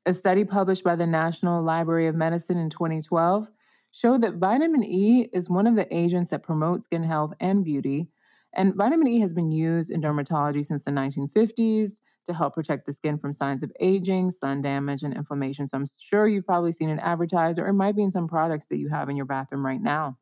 A 0.06 0.12
study 0.14 0.44
published 0.44 0.82
by 0.82 0.96
the 0.96 1.06
National 1.06 1.62
Library 1.62 2.08
of 2.08 2.16
Medicine 2.16 2.58
in 2.58 2.70
2012 2.70 3.46
showed 3.92 4.22
that 4.22 4.34
vitamin 4.34 4.82
E 4.82 5.28
is 5.32 5.48
one 5.48 5.68
of 5.68 5.76
the 5.76 5.86
agents 5.96 6.30
that 6.30 6.42
promote 6.42 6.82
skin 6.82 7.04
health 7.04 7.32
and 7.38 7.64
beauty 7.64 8.08
and 8.54 8.74
vitamin 8.74 9.08
E 9.08 9.20
has 9.20 9.32
been 9.32 9.50
used 9.50 9.90
in 9.90 10.00
dermatology 10.00 10.64
since 10.64 10.84
the 10.84 10.90
1950s 10.90 12.00
to 12.26 12.34
help 12.34 12.54
protect 12.54 12.86
the 12.86 12.92
skin 12.92 13.18
from 13.18 13.32
signs 13.32 13.62
of 13.62 13.72
aging, 13.80 14.30
sun 14.30 14.60
damage, 14.60 15.02
and 15.02 15.14
inflammation. 15.14 15.66
So 15.66 15.76
I'm 15.76 15.86
sure 16.00 16.28
you've 16.28 16.46
probably 16.46 16.72
seen 16.72 16.90
it 16.90 16.98
advertised, 17.02 17.58
or 17.58 17.66
it 17.66 17.74
might 17.74 17.96
be 17.96 18.02
in 18.02 18.10
some 18.10 18.28
products 18.28 18.66
that 18.70 18.78
you 18.78 18.88
have 18.88 19.08
in 19.08 19.16
your 19.16 19.26
bathroom 19.26 19.64
right 19.64 19.80
now. 19.80 20.18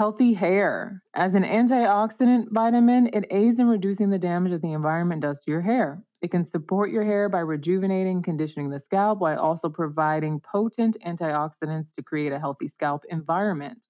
Healthy 0.00 0.32
hair. 0.32 1.02
As 1.12 1.34
an 1.34 1.42
antioxidant 1.42 2.46
vitamin, 2.52 3.10
it 3.12 3.26
aids 3.30 3.60
in 3.60 3.68
reducing 3.68 4.08
the 4.08 4.18
damage 4.18 4.52
that 4.52 4.62
the 4.62 4.72
environment 4.72 5.20
does 5.20 5.42
to 5.42 5.50
your 5.50 5.60
hair. 5.60 6.02
It 6.22 6.30
can 6.30 6.46
support 6.46 6.90
your 6.90 7.04
hair 7.04 7.28
by 7.28 7.40
rejuvenating, 7.40 8.22
conditioning 8.22 8.70
the 8.70 8.78
scalp 8.78 9.18
while 9.18 9.38
also 9.38 9.68
providing 9.68 10.40
potent 10.40 10.96
antioxidants 11.06 11.92
to 11.96 12.02
create 12.02 12.32
a 12.32 12.38
healthy 12.38 12.66
scalp 12.66 13.04
environment. 13.10 13.88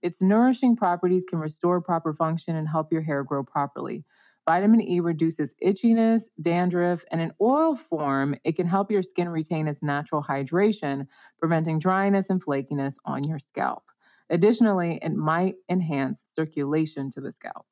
Its 0.00 0.22
nourishing 0.22 0.76
properties 0.76 1.24
can 1.28 1.40
restore 1.40 1.80
proper 1.80 2.14
function 2.14 2.54
and 2.54 2.68
help 2.68 2.92
your 2.92 3.02
hair 3.02 3.24
grow 3.24 3.42
properly. 3.42 4.04
Vitamin 4.48 4.80
E 4.80 5.00
reduces 5.00 5.56
itchiness, 5.60 6.26
dandruff, 6.40 7.04
and 7.10 7.20
in 7.20 7.32
oil 7.40 7.74
form, 7.74 8.36
it 8.44 8.54
can 8.54 8.68
help 8.68 8.92
your 8.92 9.02
skin 9.02 9.28
retain 9.28 9.66
its 9.66 9.82
natural 9.82 10.22
hydration, 10.22 11.08
preventing 11.40 11.80
dryness 11.80 12.30
and 12.30 12.44
flakiness 12.44 12.94
on 13.04 13.24
your 13.24 13.40
scalp. 13.40 13.82
Additionally, 14.30 14.98
it 15.02 15.14
might 15.14 15.54
enhance 15.68 16.22
circulation 16.26 17.10
to 17.10 17.20
the 17.20 17.32
scalp. 17.32 17.66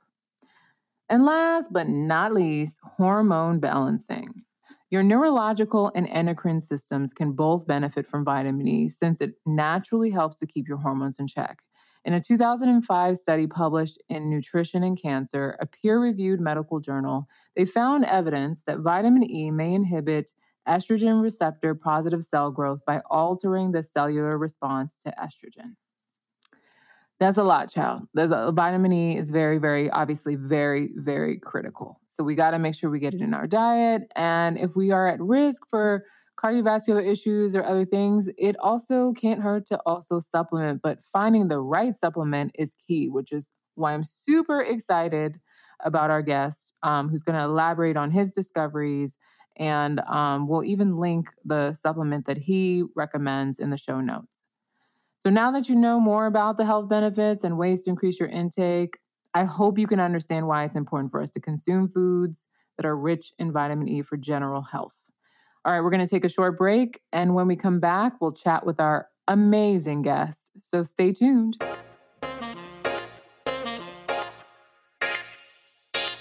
And 1.09 1.25
last 1.25 1.73
but 1.73 1.89
not 1.89 2.35
least, 2.35 2.79
hormone 2.83 3.61
balancing. 3.61 4.43
Your 4.91 5.03
neurological 5.03 5.91
and 5.95 6.09
endocrine 6.09 6.61
systems 6.61 7.13
can 7.13 7.33
both 7.33 7.67
benefit 7.67 8.07
from 8.07 8.25
vitamin 8.25 8.69
E 8.69 8.89
since 8.89 9.21
it 9.21 9.35
naturally 9.45 10.11
helps 10.11 10.39
to 10.39 10.47
keep 10.47 10.69
your 10.69 10.79
hormones 10.79 11.19
in 11.19 11.27
check. 11.27 11.59
In 12.05 12.15
a 12.15 12.21
2005 12.21 13.17
study 13.19 13.49
published 13.49 14.01
in 14.09 14.31
Nutrition 14.31 14.85
and 14.85 15.01
Cancer, 15.01 15.57
a 15.61 15.67
peer 15.67 15.99
reviewed 15.99 16.41
medical 16.41 16.79
journal, 16.79 17.27
they 17.57 17.65
found 17.65 18.05
evidence 18.05 18.63
that 18.67 18.79
vitamin 18.79 19.29
E 19.29 19.51
may 19.51 19.75
inhibit 19.75 20.31
estrogen 20.69 21.21
receptor 21.21 21.75
positive 21.75 22.23
cell 22.23 22.53
growth 22.53 22.85
by 22.87 23.01
altering 23.11 23.73
the 23.73 23.83
cellular 23.83 24.39
response 24.39 24.95
to 25.05 25.13
estrogen. 25.21 25.75
That's 27.19 27.39
a 27.39 27.43
lot, 27.43 27.71
child. 27.71 28.03
There's 28.13 28.31
a 28.31 28.53
vitamin 28.53 28.93
E 28.93 29.17
is 29.17 29.31
very, 29.31 29.59
very 29.59 29.89
obviously 29.91 30.35
very, 30.35 30.91
very 30.97 31.39
critical. 31.39 32.01
So 32.07 32.23
we 32.23 32.35
got 32.35 32.51
to 32.51 32.59
make 32.59 32.75
sure 32.75 32.91
we 32.91 32.99
get 32.99 33.15
it 33.15 33.23
in 33.23 33.33
our 33.33 33.47
diet. 33.47 34.03
And 34.17 34.59
if 34.59 34.77
we 34.77 34.91
are 34.91 35.09
at 35.09 35.21
risk 35.21 35.63
for 35.69 36.05
cardiovascular 36.39 37.07
issues 37.07 37.55
or 37.55 37.65
other 37.65 37.87
things, 37.87 38.29
it 38.37 38.57
also 38.59 39.15
can't 39.15 39.41
hurt 39.41 39.67
to 39.67 39.79
also 39.87 40.21
supplement. 40.21 40.83
But 40.83 40.99
finding 41.11 41.49
the 41.49 41.61
right 41.61 41.97
supplement 41.97 42.53
is 42.59 42.75
key, 42.87 43.09
which 43.09 43.33
is 43.33 43.49
why 43.77 43.95
I'm 43.95 44.05
super 44.05 44.61
excited 44.61 45.41
about 45.85 46.11
our 46.11 46.23
guest, 46.23 46.75
um, 46.83 47.09
who's 47.09 47.23
going 47.23 47.39
to 47.39 47.45
elaborate 47.45 47.97
on 47.97 48.11
his 48.11 48.33
discoveries. 48.33 49.17
And 49.59 50.01
um, 50.01 50.49
we'll 50.49 50.65
even 50.65 50.99
link 50.99 51.31
the 51.47 51.73
supplement 51.73 52.27
that 52.27 52.37
he 52.37 52.85
recommends 52.95 53.59
in 53.59 53.71
the 53.71 53.79
show 53.79 54.03
notes. 54.03 54.36
So 55.27 55.31
now 55.31 55.51
that 55.51 55.69
you 55.69 55.75
know 55.75 55.99
more 55.99 56.27
about 56.27 56.57
the 56.57 56.65
health 56.65 56.89
benefits 56.89 57.43
and 57.43 57.59
ways 57.59 57.83
to 57.83 57.91
increase 57.91 58.21
your 58.21 58.29
intake, 58.29 58.97
I 59.35 59.43
hope 59.43 59.77
you 59.77 59.89
can 59.89 59.99
understand 59.99 60.47
why 60.47 60.63
it's 60.63 60.77
important 60.77 61.11
for 61.11 61.21
us 61.21 61.33
to 61.33 61.41
consume 61.41 61.89
foods 61.89 62.45
that 62.77 62.87
are 62.87 62.97
rich 62.97 63.33
in 63.41 63.51
vitamin 63.51 63.89
E 63.89 64.03
for 64.03 64.17
general 64.17 64.63
health. 64.63 64.95
All 65.65 65.73
right, 65.73 65.81
we're 65.81 65.91
going 65.91 66.07
to 66.07 66.09
take 66.09 66.25
a 66.25 66.29
short 66.29 66.57
break. 66.57 67.01
And 67.13 67.35
when 67.35 67.49
we 67.49 67.57
come 67.57 67.81
back, 67.81 68.21
we'll 68.21 68.35
chat 68.35 68.65
with 68.65 68.79
our 68.79 69.09
amazing 69.27 70.03
guest. 70.03 70.53
So 70.59 70.85
stay 70.85 71.13
tuned. 71.13 71.61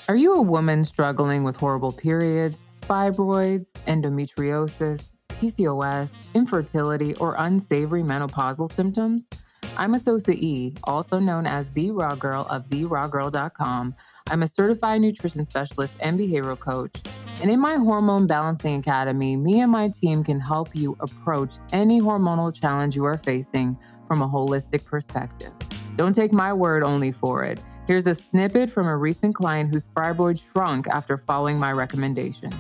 Are 0.08 0.16
you 0.16 0.34
a 0.34 0.42
woman 0.42 0.84
struggling 0.84 1.44
with 1.44 1.58
horrible 1.58 1.92
periods, 1.92 2.58
fibroids, 2.90 3.68
endometriosis? 3.86 5.04
PCOS, 5.42 6.12
infertility, 6.34 7.16
or 7.16 7.36
unsavory 7.38 8.04
menopausal 8.04 8.74
symptoms? 8.74 9.30
I'm 9.78 9.94
Asosa 9.94 10.34
E, 10.34 10.74
also 10.86 11.20
known 11.20 11.46
as 11.46 11.70
the 11.72 11.92
Raw 11.92 12.16
Girl 12.16 12.48
of 12.50 12.68
TheRawGirl.com. 12.68 13.96
I'm 14.30 14.44
a 14.44 14.48
certified 14.48 15.02
nutrition 15.02 15.44
specialist 15.44 15.94
and 16.00 16.18
behavioral 16.18 16.58
coach. 16.58 16.96
And 17.42 17.52
in 17.52 17.60
my 17.60 17.76
Hormone 17.76 18.28
Balancing 18.28 18.80
Academy, 18.80 19.36
me 19.36 19.60
and 19.60 19.72
my 19.72 19.90
team 19.90 20.24
can 20.24 20.40
help 20.40 20.74
you 20.74 20.96
approach 21.02 21.56
any 21.74 22.00
hormonal 22.00 22.54
challenge 22.54 22.96
you 22.96 23.04
are 23.04 23.18
facing 23.18 23.78
from 24.08 24.22
a 24.22 24.28
holistic 24.28 24.86
perspective. 24.86 25.52
Don't 25.98 26.14
take 26.14 26.32
my 26.32 26.54
word 26.54 26.84
only 26.84 27.12
for 27.12 27.44
it. 27.44 27.60
Here's 27.88 28.08
a 28.08 28.16
snippet 28.16 28.70
from 28.70 28.88
a 28.88 28.96
recent 28.98 29.36
client 29.36 29.72
whose 29.72 29.88
fibroid 29.88 30.42
shrunk 30.42 30.88
after 30.88 31.18
following 31.18 31.60
my 31.60 31.72
recommendations. 31.72 32.56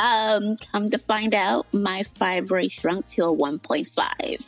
Um, 0.00 0.56
come 0.72 0.88
to 0.88 0.98
find 0.98 1.34
out, 1.34 1.66
my 1.74 2.04
fibroid 2.18 2.72
shrunk 2.72 3.06
to 3.10 3.24
a 3.24 3.36
1.5. 3.36 4.42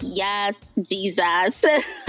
Yes, 0.00 0.56
Jesus. 0.82 1.64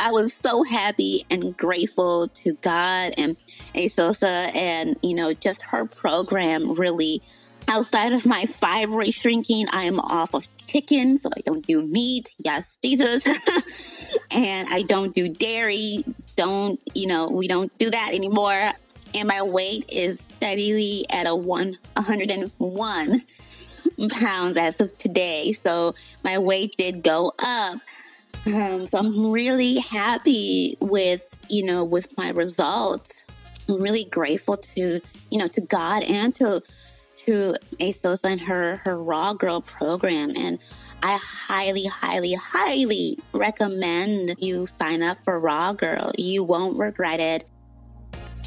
I 0.00 0.10
was 0.10 0.32
so 0.42 0.62
happy 0.62 1.26
and 1.30 1.54
grateful 1.54 2.28
to 2.28 2.54
God 2.62 3.12
and 3.18 3.36
Asosa 3.74 4.54
and, 4.54 4.98
you 5.02 5.14
know, 5.14 5.34
just 5.34 5.60
her 5.60 5.84
program 5.84 6.72
really. 6.72 7.22
Outside 7.68 8.12
of 8.12 8.24
my 8.24 8.44
fibroid 8.62 9.12
shrinking, 9.12 9.66
I 9.70 9.84
am 9.84 10.00
off 10.00 10.32
of 10.32 10.44
chicken, 10.68 11.18
so 11.18 11.28
I 11.36 11.40
don't 11.44 11.66
do 11.66 11.82
meat. 11.82 12.30
Yes, 12.38 12.78
Jesus. 12.82 13.24
and 14.30 14.68
I 14.70 14.82
don't 14.82 15.14
do 15.14 15.34
dairy. 15.34 16.04
Don't, 16.36 16.80
you 16.94 17.08
know, 17.08 17.28
we 17.28 17.46
don't 17.46 17.76
do 17.76 17.90
that 17.90 18.14
anymore 18.14 18.72
and 19.14 19.28
my 19.28 19.42
weight 19.42 19.84
is 19.88 20.20
steadily 20.36 21.06
at 21.10 21.26
a 21.26 21.34
one 21.34 21.78
101 21.94 23.24
pounds 24.10 24.56
as 24.56 24.78
of 24.80 24.96
today. 24.98 25.52
So 25.64 25.94
my 26.22 26.38
weight 26.38 26.76
did 26.76 27.02
go 27.02 27.32
up. 27.38 27.78
Um, 28.46 28.86
so 28.86 28.98
I'm 28.98 29.30
really 29.30 29.78
happy 29.78 30.76
with 30.80 31.22
you 31.48 31.64
know 31.64 31.84
with 31.84 32.06
my 32.16 32.30
results. 32.30 33.12
I'm 33.68 33.82
really 33.82 34.04
grateful 34.04 34.56
to 34.56 35.00
you 35.30 35.38
know 35.38 35.48
to 35.48 35.60
God 35.60 36.02
and 36.02 36.34
to 36.36 36.62
to 37.24 37.56
ASOS 37.80 38.24
and 38.24 38.40
her 38.40 38.76
her 38.76 39.02
Raw 39.02 39.34
Girl 39.34 39.60
program 39.60 40.32
and. 40.36 40.58
I 41.02 41.18
highly, 41.18 41.84
highly, 41.84 42.32
highly 42.32 43.18
recommend 43.32 44.34
you 44.38 44.66
sign 44.78 45.02
up 45.02 45.18
for 45.24 45.38
Raw 45.38 45.74
Girl. 45.74 46.10
You 46.16 46.42
won't 46.42 46.78
regret 46.78 47.20
it. 47.20 47.46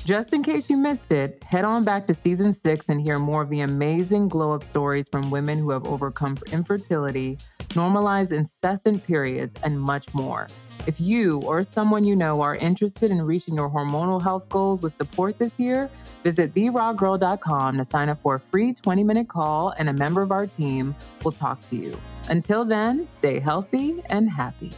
Just 0.05 0.33
in 0.33 0.41
case 0.41 0.69
you 0.69 0.77
missed 0.77 1.11
it, 1.11 1.43
head 1.43 1.65
on 1.65 1.83
back 1.83 2.07
to 2.07 2.13
season 2.13 2.51
six 2.53 2.89
and 2.89 2.99
hear 2.99 3.19
more 3.19 3.41
of 3.41 3.49
the 3.49 3.61
amazing 3.61 4.27
glow 4.27 4.53
up 4.53 4.63
stories 4.63 5.07
from 5.07 5.29
women 5.29 5.59
who 5.59 5.69
have 5.69 5.85
overcome 5.85 6.37
infertility, 6.51 7.37
normalized 7.75 8.31
incessant 8.31 9.05
periods, 9.05 9.55
and 9.61 9.79
much 9.79 10.11
more. 10.13 10.47
If 10.87 10.99
you 10.99 11.41
or 11.41 11.63
someone 11.63 12.05
you 12.05 12.15
know 12.15 12.41
are 12.41 12.55
interested 12.55 13.11
in 13.11 13.21
reaching 13.21 13.53
your 13.55 13.69
hormonal 13.69 14.21
health 14.21 14.49
goals 14.49 14.81
with 14.81 14.95
support 14.95 15.37
this 15.37 15.59
year, 15.59 15.89
visit 16.23 16.53
therawgirl.com 16.55 17.77
to 17.77 17.85
sign 17.85 18.09
up 18.09 18.21
for 18.21 18.35
a 18.35 18.39
free 18.39 18.73
20 18.73 19.03
minute 19.03 19.27
call, 19.27 19.73
and 19.77 19.89
a 19.89 19.93
member 19.93 20.21
of 20.21 20.31
our 20.31 20.47
team 20.47 20.95
will 21.23 21.31
talk 21.31 21.61
to 21.69 21.75
you. 21.75 21.99
Until 22.29 22.65
then, 22.65 23.07
stay 23.17 23.39
healthy 23.39 24.01
and 24.09 24.29
happy. 24.29 24.71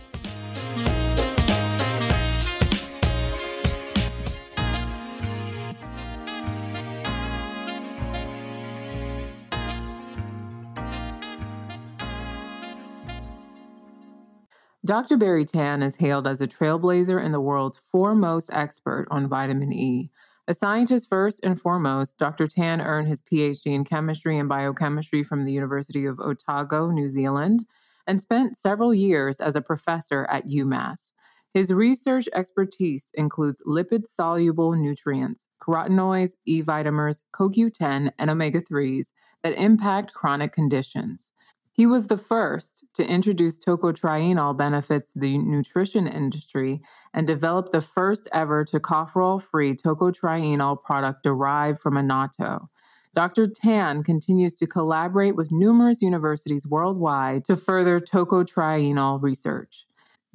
Dr. 14.92 15.16
Barry 15.16 15.46
Tan 15.46 15.82
is 15.84 15.96
hailed 15.96 16.28
as 16.28 16.42
a 16.42 16.48
trailblazer 16.50 17.24
and 17.24 17.34
the 17.34 17.40
world's 17.40 17.80
foremost 17.94 18.50
expert 18.52 19.08
on 19.10 19.30
vitamin 19.30 19.72
E. 19.72 20.12
A 20.50 20.54
scientist 20.54 21.08
first 21.08 21.40
and 21.44 21.58
foremost, 21.58 22.18
Dr. 22.18 22.46
Tan 22.46 22.82
earned 22.82 23.08
his 23.08 23.22
PhD 23.22 23.68
in 23.68 23.86
chemistry 23.86 24.38
and 24.38 24.50
biochemistry 24.50 25.24
from 25.24 25.46
the 25.46 25.54
University 25.54 26.06
of 26.06 26.20
Otago, 26.20 26.92
New 26.92 27.08
Zealand, 27.08 27.66
and 28.06 28.20
spent 28.20 28.58
several 28.58 28.94
years 28.94 29.40
as 29.40 29.56
a 29.56 29.62
professor 29.62 30.28
at 30.30 30.48
UMass. 30.48 31.14
His 31.54 31.72
research 31.72 32.28
expertise 32.34 33.12
includes 33.14 33.62
lipid 33.66 34.10
soluble 34.10 34.74
nutrients, 34.74 35.48
carotenoids, 35.64 36.36
E 36.46 36.60
vitamins, 36.60 37.24
CoQ10, 37.34 38.12
and 38.20 38.30
omega 38.30 38.60
3s 38.60 39.14
that 39.42 39.54
impact 39.54 40.14
chronic 40.14 40.52
conditions. 40.52 41.32
He 41.74 41.86
was 41.86 42.08
the 42.08 42.18
first 42.18 42.86
to 42.96 43.08
introduce 43.08 43.64
tocotrienol 43.64 44.58
benefits 44.58 45.14
to 45.14 45.20
the 45.20 45.38
nutrition 45.38 46.06
industry 46.06 46.82
and 47.14 47.26
developed 47.26 47.72
the 47.72 47.82
first 47.82 48.28
ever 48.34 48.66
tocopherol 48.66 49.42
free 49.42 49.76
tocotrienol 49.76 50.82
product 50.84 51.24
derived 51.24 51.80
from 51.80 51.96
annatto. 51.96 52.70
Dr. 53.14 53.48
Tan 53.48 54.04
continues 54.04 54.56
to 54.56 54.68
collaborate 54.68 55.36
with 55.36 55.52
numerous 55.52 56.02
universities 56.02 56.68
worldwide 56.68 57.46
to 57.46 57.58
further 57.58 58.00
tocotrienol 58.00 59.22
research. 59.22 59.86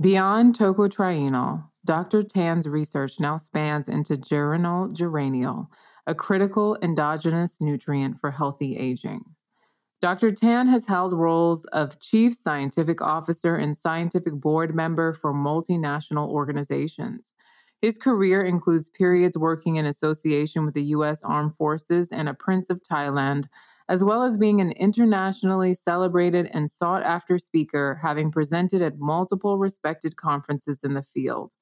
Beyond 0.01 0.59
tocotrienol, 0.59 1.65
Dr. 1.85 2.23
Tan's 2.23 2.69
research 2.69 3.21
now 3.21 3.39
spans 3.39 3.89
into 3.89 4.17
geranyl 4.17 4.93
geraniol, 4.93 5.69
a 6.07 6.15
critical 6.15 6.77
endogenous 6.83 7.61
nutrient 7.61 8.19
for 8.19 8.31
healthy 8.31 8.77
aging. 8.77 9.36
Dr. 10.07 10.31
Tan 10.31 10.69
has 10.69 10.87
held 10.87 11.13
roles 11.13 11.65
of 11.73 11.99
Chief 11.99 12.33
Scientific 12.33 13.03
Officer 13.03 13.57
and 13.57 13.77
Scientific 13.77 14.35
Board 14.35 14.73
Member 14.73 15.13
for 15.13 15.35
multinational 15.35 16.29
organizations. 16.29 17.35
His 17.83 17.99
career 17.99 18.45
includes 18.45 18.89
periods 18.89 19.37
working 19.37 19.75
in 19.75 19.85
association 19.85 20.65
with 20.65 20.75
the 20.75 20.85
U.S. 20.85 21.25
Armed 21.25 21.57
Forces 21.57 22.11
and 22.13 22.29
a 22.29 22.35
Prince 22.35 22.71
of 22.71 22.83
Thailand, 22.89 23.47
as 23.89 24.05
well 24.05 24.23
as 24.23 24.37
being 24.37 24.61
an 24.61 24.71
internationally 24.71 25.75
celebrated 25.75 26.49
and 26.55 26.71
sought 26.71 27.03
after 27.03 27.37
speaker, 27.37 27.99
having 28.01 28.31
presented 28.31 28.83
at 28.83 29.01
multiple 29.01 29.59
respected 29.59 30.17
conferences 30.17 30.85
in 30.85 30.95
the 30.95 31.03
field. 31.03 31.57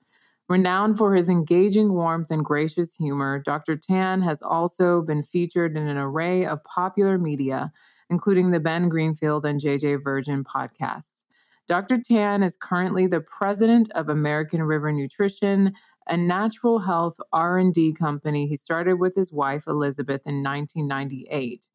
Renowned 0.50 0.98
for 0.98 1.14
his 1.14 1.30
engaging 1.30 1.94
warmth 1.94 2.30
and 2.30 2.44
gracious 2.44 2.92
humor, 2.92 3.38
Dr. 3.38 3.78
Tan 3.78 4.20
has 4.20 4.42
also 4.42 5.00
been 5.00 5.22
featured 5.22 5.78
in 5.78 5.88
an 5.88 5.96
array 5.96 6.44
of 6.44 6.62
popular 6.64 7.16
media, 7.16 7.72
including 8.10 8.50
the 8.50 8.60
Ben 8.60 8.88
Greenfield 8.88 9.44
and 9.44 9.60
JJ 9.60 10.02
Virgin 10.02 10.44
podcasts. 10.44 11.26
Dr. 11.66 11.98
Tan 11.98 12.42
is 12.42 12.56
currently 12.56 13.06
the 13.06 13.20
president 13.20 13.90
of 13.92 14.08
American 14.08 14.62
River 14.62 14.92
Nutrition, 14.92 15.72
a 16.06 16.16
natural 16.16 16.78
health 16.78 17.16
R&D 17.32 17.94
company 17.94 18.46
he 18.46 18.56
started 18.56 18.96
with 18.96 19.14
his 19.14 19.32
wife 19.32 19.66
Elizabeth 19.66 20.26
in 20.26 20.42
1998. 20.42 21.66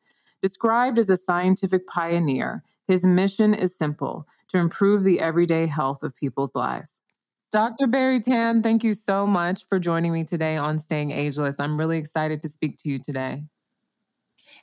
Described 0.42 1.00
as 1.00 1.10
a 1.10 1.18
scientific 1.18 1.88
pioneer, 1.88 2.64
his 2.88 3.06
mission 3.06 3.54
is 3.54 3.76
simple: 3.76 4.28
to 4.50 4.58
improve 4.58 5.04
the 5.04 5.20
everyday 5.20 5.66
health 5.66 6.04
of 6.04 6.16
people's 6.16 6.56
lives. 6.56 7.02
Dr. 7.52 7.88
Barry 7.88 8.20
Tan, 8.20 8.62
thank 8.62 8.84
you 8.84 8.94
so 8.94 9.26
much 9.26 9.66
for 9.66 9.80
joining 9.80 10.14
me 10.14 10.24
today 10.24 10.56
on 10.56 10.78
Staying 10.78 11.10
Ageless. 11.10 11.56
I'm 11.60 11.80
really 11.80 11.98
excited 11.98 12.44
to 12.44 12.50
speak 12.50 12.78
to 12.78 12.90
you 12.90 13.00
today. 13.00 13.44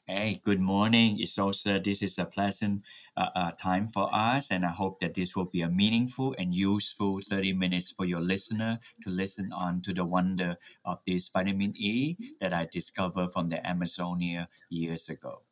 Hey, 0.09 0.41
good 0.43 0.59
morning. 0.61 1.21
It's 1.21 1.39
also 1.39 1.79
this 1.79 2.03
is 2.03 2.19
a 2.19 2.27
pleasant 2.27 2.83
uh, 3.17 3.31
uh, 3.37 3.51
time 3.53 3.89
for 3.89 4.09
us, 4.13 4.51
and 4.51 4.65
I 4.67 4.71
hope 4.71 4.99
that 5.01 5.15
this 5.15 5.37
will 5.37 5.45
be 5.47 5.63
a 5.63 5.69
meaningful 5.71 6.35
and 6.39 6.53
useful 6.55 7.21
30 7.21 7.53
minutes 7.53 7.93
for 7.93 8.05
your 8.05 8.21
listener 8.21 8.81
to 9.03 9.11
listen 9.11 9.53
on 9.53 9.83
to 9.83 9.95
the 9.95 10.05
wonder 10.05 10.57
of 10.85 10.99
this 11.07 11.29
vitamin 11.29 11.77
E 11.77 12.17
that 12.41 12.53
I 12.53 12.67
discovered 12.67 13.33
from 13.33 13.49
the 13.49 13.65
Amazonia 13.65 14.49
years 14.69 15.09
ago. 15.09 15.43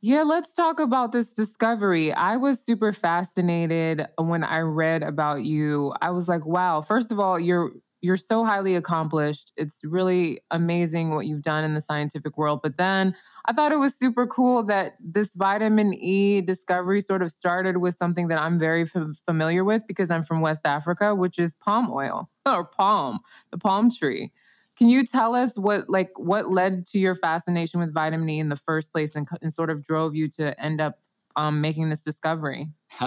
Yeah, 0.00 0.22
let's 0.22 0.54
talk 0.54 0.80
about 0.80 1.12
this 1.12 1.32
discovery. 1.32 2.12
I 2.12 2.36
was 2.36 2.60
super 2.62 2.92
fascinated 2.92 4.06
when 4.18 4.44
I 4.44 4.58
read 4.58 5.02
about 5.02 5.44
you. 5.44 5.94
I 6.02 6.10
was 6.10 6.28
like, 6.28 6.44
wow, 6.44 6.82
first 6.82 7.10
of 7.10 7.18
all, 7.18 7.38
you're 7.38 7.72
you're 8.02 8.18
so 8.18 8.44
highly 8.44 8.74
accomplished. 8.74 9.50
It's 9.56 9.80
really 9.82 10.40
amazing 10.50 11.14
what 11.14 11.24
you've 11.24 11.40
done 11.40 11.64
in 11.64 11.72
the 11.72 11.80
scientific 11.80 12.36
world. 12.36 12.60
But 12.62 12.76
then 12.76 13.16
I 13.46 13.52
thought 13.52 13.72
it 13.72 13.76
was 13.76 13.94
super 13.94 14.26
cool 14.26 14.62
that 14.64 14.96
this 15.00 15.34
vitamin 15.34 15.92
E 15.94 16.40
discovery 16.40 17.00
sort 17.00 17.22
of 17.22 17.30
started 17.30 17.76
with 17.76 17.94
something 17.96 18.28
that 18.28 18.40
I'm 18.40 18.58
very 18.58 18.82
f- 18.82 19.18
familiar 19.26 19.64
with 19.64 19.86
because 19.86 20.10
I'm 20.10 20.22
from 20.22 20.40
West 20.40 20.62
Africa, 20.64 21.14
which 21.14 21.38
is 21.38 21.54
palm 21.56 21.90
oil 21.90 22.30
or 22.46 22.64
palm, 22.64 23.20
the 23.50 23.58
palm 23.58 23.90
tree. 23.90 24.32
Can 24.76 24.88
you 24.88 25.04
tell 25.04 25.34
us 25.34 25.56
what 25.56 25.88
like 25.88 26.10
what 26.16 26.50
led 26.50 26.86
to 26.86 26.98
your 26.98 27.14
fascination 27.14 27.80
with 27.80 27.92
vitamin 27.94 28.28
E 28.28 28.40
in 28.40 28.48
the 28.48 28.56
first 28.56 28.92
place 28.92 29.14
and, 29.14 29.28
and 29.40 29.52
sort 29.52 29.70
of 29.70 29.84
drove 29.84 30.16
you 30.16 30.28
to 30.30 30.58
end 30.60 30.80
up 30.80 30.98
um, 31.36 31.60
making 31.60 31.90
this 31.90 32.00
discovery? 32.00 32.68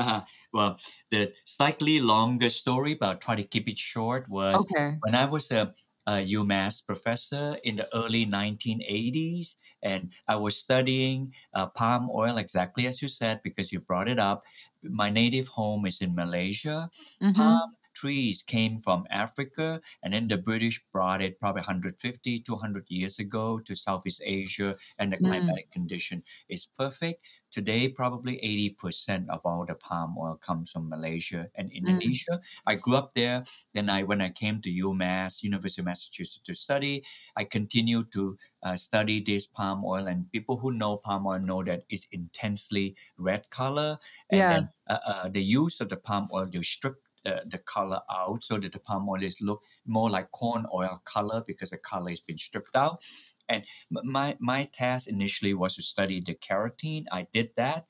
well, 0.54 0.80
the 1.12 1.34
slightly 1.46 2.00
longer 2.00 2.50
story, 2.50 2.94
but 2.94 3.10
I'll 3.10 3.16
try 3.18 3.36
to 3.36 3.44
keep 3.44 3.68
it 3.68 3.78
short, 3.78 4.30
was 4.30 4.62
okay. 4.62 4.98
when 5.02 5.16
I 5.16 5.26
was 5.26 5.52
a, 5.52 5.74
a 6.08 6.24
UMass 6.24 6.84
professor 6.86 7.58
in 7.64 7.76
the 7.76 7.88
early 7.94 8.26
1980s, 8.26 9.56
and 9.84 10.10
I 10.28 10.38
was 10.38 10.56
studying 10.56 11.34
uh, 11.54 11.68
palm 11.68 12.10
oil, 12.10 12.38
exactly 12.38 12.88
as 12.88 13.02
you 13.02 13.10
said, 13.10 13.42
because 13.44 13.72
you 13.72 13.80
brought 13.80 14.08
it 14.08 14.18
up. 14.18 14.44
My 14.82 15.10
native 15.10 15.48
home 15.50 15.86
is 15.86 16.02
in 16.02 16.16
Malaysia. 16.16 16.90
Mm-hmm. 17.22 17.36
Palm 17.36 17.76
trees 17.98 18.44
came 18.44 18.80
from 18.82 19.06
Africa, 19.10 19.82
and 20.04 20.14
then 20.14 20.28
the 20.28 20.38
British 20.38 20.84
brought 20.94 21.22
it 21.22 21.40
probably 21.40 21.62
150, 21.62 22.40
200 22.42 22.86
years 22.90 23.18
ago 23.18 23.60
to 23.60 23.76
Southeast 23.76 24.22
Asia, 24.24 24.76
and 25.00 25.12
the 25.14 25.18
mm. 25.18 25.26
climatic 25.26 25.72
condition 25.72 26.22
is 26.48 26.68
perfect. 26.78 27.26
Today, 27.50 27.88
probably 27.88 28.36
80% 28.78 29.30
of 29.30 29.40
all 29.46 29.66
the 29.66 29.74
palm 29.74 30.16
oil 30.20 30.36
comes 30.36 30.70
from 30.70 30.90
Malaysia 30.90 31.48
and 31.56 31.72
mm. 31.72 31.76
Indonesia. 31.76 32.38
Mm. 32.38 32.42
I 32.68 32.76
grew 32.76 32.96
up 32.96 33.16
there. 33.16 33.44
Then 33.74 33.90
I, 33.90 34.04
when 34.04 34.22
I 34.22 34.30
came 34.30 34.62
to 34.62 34.70
UMass, 34.70 35.42
University 35.42 35.82
of 35.82 35.86
Massachusetts 35.86 36.44
to 36.46 36.54
study, 36.54 37.04
I 37.36 37.46
continued 37.46 38.12
to 38.14 38.38
uh, 38.64 38.76
study 38.76 39.24
this 39.24 39.48
palm 39.48 39.86
oil. 39.86 40.08
And 40.08 40.30
people 40.32 40.58
who 40.58 40.74
know 40.74 40.98
palm 40.98 41.26
oil 41.26 41.40
know 41.40 41.64
that 41.64 41.84
it's 41.90 42.08
intensely 42.12 42.96
red 43.18 43.50
color. 43.50 43.98
And 44.30 44.38
yes. 44.38 44.54
then 44.54 44.70
uh, 44.90 45.00
uh, 45.08 45.30
the 45.30 45.42
use 45.42 45.80
of 45.80 45.90
the 45.90 45.98
palm 45.98 46.28
oil, 46.34 46.50
you 46.52 46.62
strip 46.64 47.00
the, 47.28 47.42
the 47.46 47.58
color 47.58 48.00
out 48.10 48.42
so 48.42 48.58
that 48.58 48.72
the 48.72 48.80
palm 48.80 49.10
oil 49.10 49.22
is 49.22 49.42
look 49.42 49.62
more 49.86 50.10
like 50.10 50.32
corn 50.32 50.66
oil 50.74 51.02
color 51.04 51.44
because 51.46 51.72
the 51.72 51.78
color 51.78 52.10
has 52.10 52.22
been 52.22 52.38
stripped 52.38 52.76
out. 52.76 53.02
And 53.50 53.64
my 53.90 54.38
my 54.40 54.70
task 54.74 55.08
initially 55.08 55.54
was 55.54 55.76
to 55.76 55.82
study 55.82 56.22
the 56.22 56.36
carotene. 56.36 57.06
I 57.12 57.28
did 57.34 57.50
that, 57.56 57.86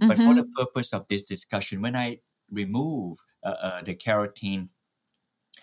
mm-hmm. 0.00 0.08
but 0.08 0.16
for 0.16 0.34
the 0.34 0.42
mm-hmm. 0.42 0.58
purpose 0.58 0.92
of 0.92 1.06
this 1.08 1.22
discussion, 1.22 1.82
when 1.82 1.96
I 1.96 2.18
remove 2.50 3.18
uh, 3.42 3.56
uh, 3.66 3.82
the 3.82 3.94
carotene 3.94 4.68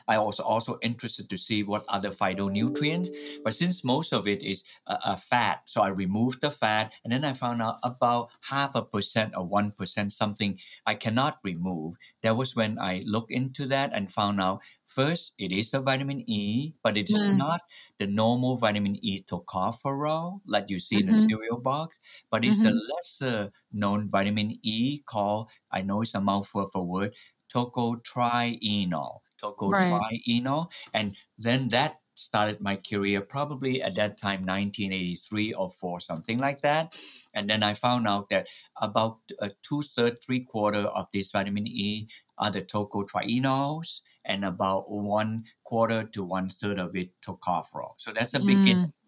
I 0.10 0.18
was 0.18 0.40
also 0.40 0.80
interested 0.82 1.30
to 1.30 1.38
see 1.38 1.62
what 1.62 1.86
other 1.88 2.10
phytonutrients, 2.10 3.10
but 3.44 3.54
since 3.54 3.86
most 3.86 4.12
of 4.12 4.28
it 4.28 4.42
is 4.42 4.64
a, 4.88 4.98
uh, 5.10 5.16
fat, 5.16 5.62
so 5.66 5.82
I 5.82 5.90
removed 5.90 6.42
the 6.42 6.50
fat, 6.50 6.92
and 7.04 7.14
then 7.14 7.24
I 7.24 7.34
found 7.34 7.62
out 7.62 7.78
about 7.84 8.30
half 8.42 8.74
a 8.74 8.82
percent 8.82 9.34
or 9.38 9.46
one 9.46 9.72
percent 9.72 10.12
something 10.12 10.58
I 10.86 10.96
cannot 10.96 11.38
remove. 11.44 11.96
That 12.24 12.36
was 12.36 12.56
when 12.56 12.80
I 12.80 13.04
looked 13.06 13.32
into 13.32 13.68
that 13.68 13.92
and 13.94 14.12
found 14.12 14.42
out 14.42 14.62
First, 14.90 15.36
it 15.38 15.52
is 15.52 15.72
a 15.76 15.82
vitamin 15.82 16.28
E, 16.28 16.74
but 16.84 16.98
it 16.98 17.12
is 17.12 17.22
mm. 17.22 17.38
not 17.38 17.62
the 18.00 18.08
normal 18.08 18.58
vitamin 18.58 18.98
E 19.06 19.22
tocopherol 19.22 20.42
like 20.48 20.66
you 20.70 20.80
see 20.80 20.98
mm-hmm. 20.98 21.10
in 21.10 21.12
the 21.14 21.18
mm-hmm. 21.20 21.30
cereal 21.30 21.62
box, 21.62 22.00
but 22.32 22.44
it's 22.44 22.58
mm-hmm. 22.58 22.74
the 22.74 22.94
lesser 22.96 23.52
known 23.72 24.10
vitamin 24.10 24.58
E 24.64 25.04
called, 25.06 25.52
I 25.72 25.84
know 25.84 26.02
it's 26.02 26.16
a 26.16 26.20
mouthful 26.20 26.64
of 26.64 26.72
a 26.74 26.82
word, 26.82 27.14
tocotrienol 27.54 29.20
tocotrienol. 29.42 30.68
Right. 30.68 30.70
And 30.94 31.16
then 31.38 31.70
that 31.70 32.00
started 32.20 32.60
my 32.60 32.76
career 32.76 33.22
probably 33.22 33.82
at 33.82 33.96
that 33.96 34.18
time 34.20 34.46
1983 34.46 35.54
or 35.54 35.70
4 35.70 36.00
something 36.02 36.38
like 36.38 36.62
that 36.62 36.94
and 37.34 37.50
then 37.50 37.64
i 37.64 37.74
found 37.74 38.08
out 38.08 38.28
that 38.30 38.48
about 38.82 39.20
uh, 39.42 39.48
two-thirds 39.64 40.18
three-quarter 40.26 40.80
of 40.80 41.08
this 41.14 41.32
vitamin 41.32 41.66
e 41.66 42.10
are 42.38 42.52
the 42.52 42.62
tocotrienols 42.62 44.02
and 44.26 44.44
about 44.44 44.92
one 44.92 45.44
quarter 45.64 46.04
to 46.04 46.24
one 46.24 46.50
third 46.50 46.78
of 46.78 46.94
it 46.96 47.10
tocopherol 47.26 47.94
so 47.96 48.12
that's 48.12 48.34
a 48.34 48.40
beginning 48.40 48.86
mm. 48.86 48.99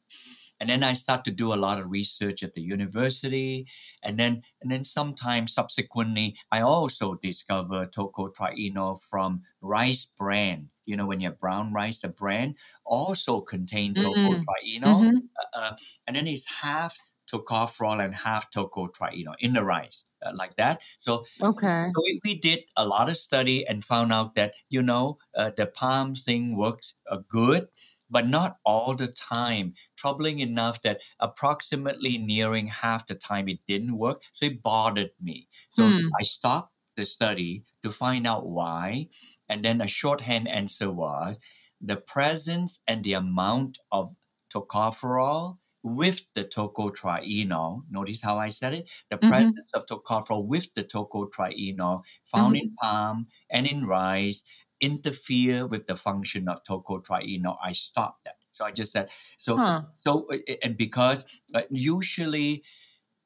And 0.62 0.70
then 0.70 0.84
i 0.84 0.94
start 0.94 1.26
to 1.26 1.32
do 1.32 1.52
a 1.52 1.60
lot 1.66 1.80
of 1.80 1.90
research 1.90 2.44
at 2.44 2.54
the 2.54 2.62
university. 2.62 3.68
And 4.04 4.18
then 4.18 4.44
and 4.62 4.72
then 4.72 4.86
sometime 4.86 5.48
subsequently 5.48 6.38
i 6.52 6.62
also 6.62 7.16
discover 7.16 7.88
tocotrienol 7.88 9.02
from 9.02 9.42
rice 9.60 10.08
bran. 10.18 10.70
You 10.86 10.96
know 10.98 11.08
when 11.08 11.20
you 11.20 11.30
have 11.30 11.40
brown 11.40 11.74
rice 11.74 12.00
the 12.02 12.10
bran 12.10 12.56
also 12.86 13.42
contains 13.42 13.98
mm-hmm. 13.98 14.08
tocotrienol 14.08 15.02
mm-hmm. 15.02 15.18
uh, 15.18 15.60
uh, 15.60 15.76
and 16.06 16.16
then 16.16 16.28
it's 16.28 16.46
half 16.46 16.98
tocopherol 17.32 18.04
and 18.04 18.14
half 18.14 18.52
tocotrienol 18.52 19.36
in 19.40 19.54
the 19.54 19.64
rice 19.64 20.06
uh, 20.26 20.32
like 20.36 20.56
that. 20.58 20.80
So 20.98 21.26
okay. 21.42 21.86
so 21.86 22.02
we, 22.06 22.20
we, 22.24 22.36
did 22.40 22.64
a 22.76 22.86
lot 22.86 23.10
of 23.10 23.18
study 23.18 23.66
and 23.66 23.84
found 23.84 24.12
out 24.12 24.36
that 24.36 24.54
you 24.70 24.82
know 24.82 25.18
uh, 25.36 25.52
the 25.56 25.66
palm 25.66 26.16
thing 26.16 26.58
works 26.58 26.94
uh, 27.10 27.20
good 27.30 27.68
but 28.12 28.28
not 28.28 28.58
all 28.66 28.94
the 28.94 29.08
time. 29.08 29.74
Troubling 29.98 30.40
enough 30.40 30.82
that 30.84 31.00
approximately 31.20 32.18
nearing 32.18 32.68
half 32.68 33.08
the 33.08 33.16
time 33.16 33.48
it 33.48 33.60
didn't 33.68 33.98
work. 33.98 34.22
So 34.34 34.46
it 34.46 34.62
bothered 34.62 35.12
me. 35.22 35.48
So 35.70 35.90
hmm. 35.90 36.08
I 36.20 36.24
stopped 36.24 36.74
the 36.98 37.06
study 37.06 37.64
to 37.84 37.90
find 37.90 38.28
out 38.28 38.48
why. 38.48 39.08
And 39.50 39.66
then 39.66 39.82
a 39.82 39.88
shorthand 39.88 40.48
answer 40.48 40.92
was 40.92 41.40
the 41.80 41.98
presence 41.98 42.84
and 42.88 43.04
the 43.04 43.14
amount 43.14 43.80
of 43.92 44.14
tocopherol 44.54 45.58
with 45.84 46.22
the 46.36 46.44
tocotrienol. 46.44 47.82
Notice 47.90 48.22
how 48.22 48.38
I 48.38 48.50
said 48.50 48.74
it? 48.74 48.86
The 49.10 49.18
mm-hmm. 49.18 49.30
presence 49.30 49.72
of 49.74 49.86
tocopherol 49.88 50.46
with 50.46 50.68
the 50.76 50.84
tocotrienol 50.84 52.02
found 52.26 52.56
mm-hmm. 52.56 52.68
in 52.68 52.76
palm 52.76 53.28
and 53.50 53.66
in 53.66 53.86
rice 53.86 54.44
interfere 54.82 55.68
with 55.68 55.88
the 55.88 55.96
function 55.96 56.50
of 56.50 56.64
tocotrienol, 56.64 57.58
I 57.64 57.72
stopped 57.72 58.26
that. 58.26 58.36
So 58.52 58.66
I 58.66 58.72
just 58.72 58.92
said 58.92 59.10
so. 59.38 59.56
Huh. 59.56 59.84
So 59.96 60.28
and 60.64 60.76
because 60.76 61.26
uh, 61.54 61.62
usually, 61.70 62.64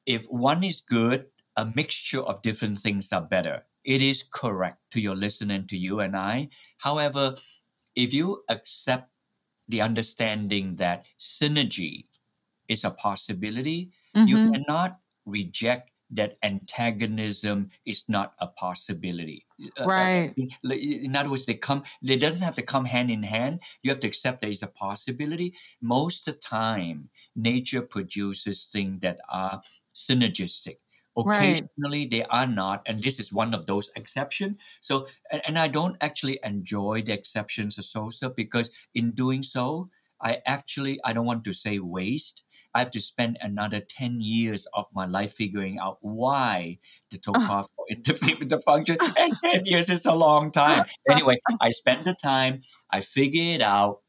if 0.06 0.24
one 0.26 0.62
is 0.62 0.80
good, 0.80 1.26
a 1.56 1.66
mixture 1.74 2.20
of 2.20 2.42
different 2.42 2.78
things 2.78 3.12
are 3.12 3.22
better. 3.22 3.64
It 3.84 4.02
is 4.02 4.22
correct 4.22 4.78
to 4.92 5.00
your 5.00 5.16
listener 5.16 5.62
to 5.62 5.76
you 5.76 6.00
and 6.00 6.16
I. 6.16 6.50
However, 6.78 7.36
if 7.94 8.12
you 8.12 8.44
accept 8.48 9.10
the 9.68 9.80
understanding 9.80 10.76
that 10.76 11.06
synergy 11.18 12.06
is 12.68 12.84
a 12.84 12.90
possibility, 12.90 13.90
mm-hmm. 14.14 14.28
you 14.28 14.52
cannot 14.52 14.98
reject 15.24 15.90
that 16.10 16.38
antagonism 16.42 17.70
is 17.84 18.04
not 18.08 18.34
a 18.38 18.46
possibility. 18.46 19.46
Uh, 19.78 19.84
uh, 19.84 19.86
Right. 19.86 20.34
in 20.36 21.16
other 21.16 21.30
words, 21.30 21.46
they 21.46 21.54
come. 21.54 21.82
It 22.02 22.18
doesn't 22.18 22.42
have 22.44 22.56
to 22.56 22.62
come 22.62 22.84
hand 22.84 23.10
in 23.10 23.22
hand. 23.22 23.60
You 23.82 23.90
have 23.90 24.00
to 24.00 24.06
accept 24.06 24.40
there 24.40 24.50
is 24.50 24.62
a 24.62 24.68
possibility. 24.68 25.54
Most 25.80 26.28
of 26.28 26.34
the 26.34 26.40
time, 26.40 27.10
nature 27.34 27.82
produces 27.82 28.64
things 28.64 29.00
that 29.00 29.18
are 29.28 29.62
synergistic. 29.94 30.78
Right. 31.22 31.68
Occasionally, 31.78 32.06
they 32.06 32.24
are 32.24 32.46
not, 32.46 32.82
and 32.86 33.02
this 33.02 33.18
is 33.18 33.32
one 33.32 33.54
of 33.54 33.64
those 33.66 33.90
exceptions. 33.96 34.58
So, 34.82 35.08
and, 35.32 35.40
and 35.46 35.58
I 35.58 35.66
don't 35.68 35.96
actually 36.02 36.38
enjoy 36.44 37.02
the 37.02 37.12
exceptions 37.14 37.78
associated 37.78 38.36
because 38.36 38.70
in 38.94 39.12
doing 39.12 39.42
so, 39.42 39.90
I 40.20 40.42
actually 40.46 41.00
I 41.04 41.12
don't 41.14 41.26
want 41.26 41.44
to 41.44 41.52
say 41.54 41.78
waste. 41.78 42.42
I 42.74 42.80
have 42.80 42.90
to 42.92 43.00
spend 43.00 43.38
another 43.40 43.80
10 43.80 44.20
years 44.20 44.66
of 44.74 44.86
my 44.94 45.06
life 45.06 45.34
figuring 45.34 45.78
out 45.78 45.98
why 46.00 46.78
the 47.10 47.18
uh. 47.34 47.40
Tokov 47.40 47.66
interfere 47.90 48.36
with 48.38 48.48
the 48.50 48.60
function. 48.60 48.98
And 49.18 49.34
10 49.42 49.66
years 49.66 49.90
is 49.90 50.06
a 50.06 50.14
long 50.14 50.52
time. 50.52 50.84
Anyway, 51.10 51.38
I 51.60 51.70
spent 51.70 52.04
the 52.04 52.14
time, 52.14 52.60
I 52.90 53.00
figure 53.00 53.54
it 53.54 53.62
out. 53.62 54.02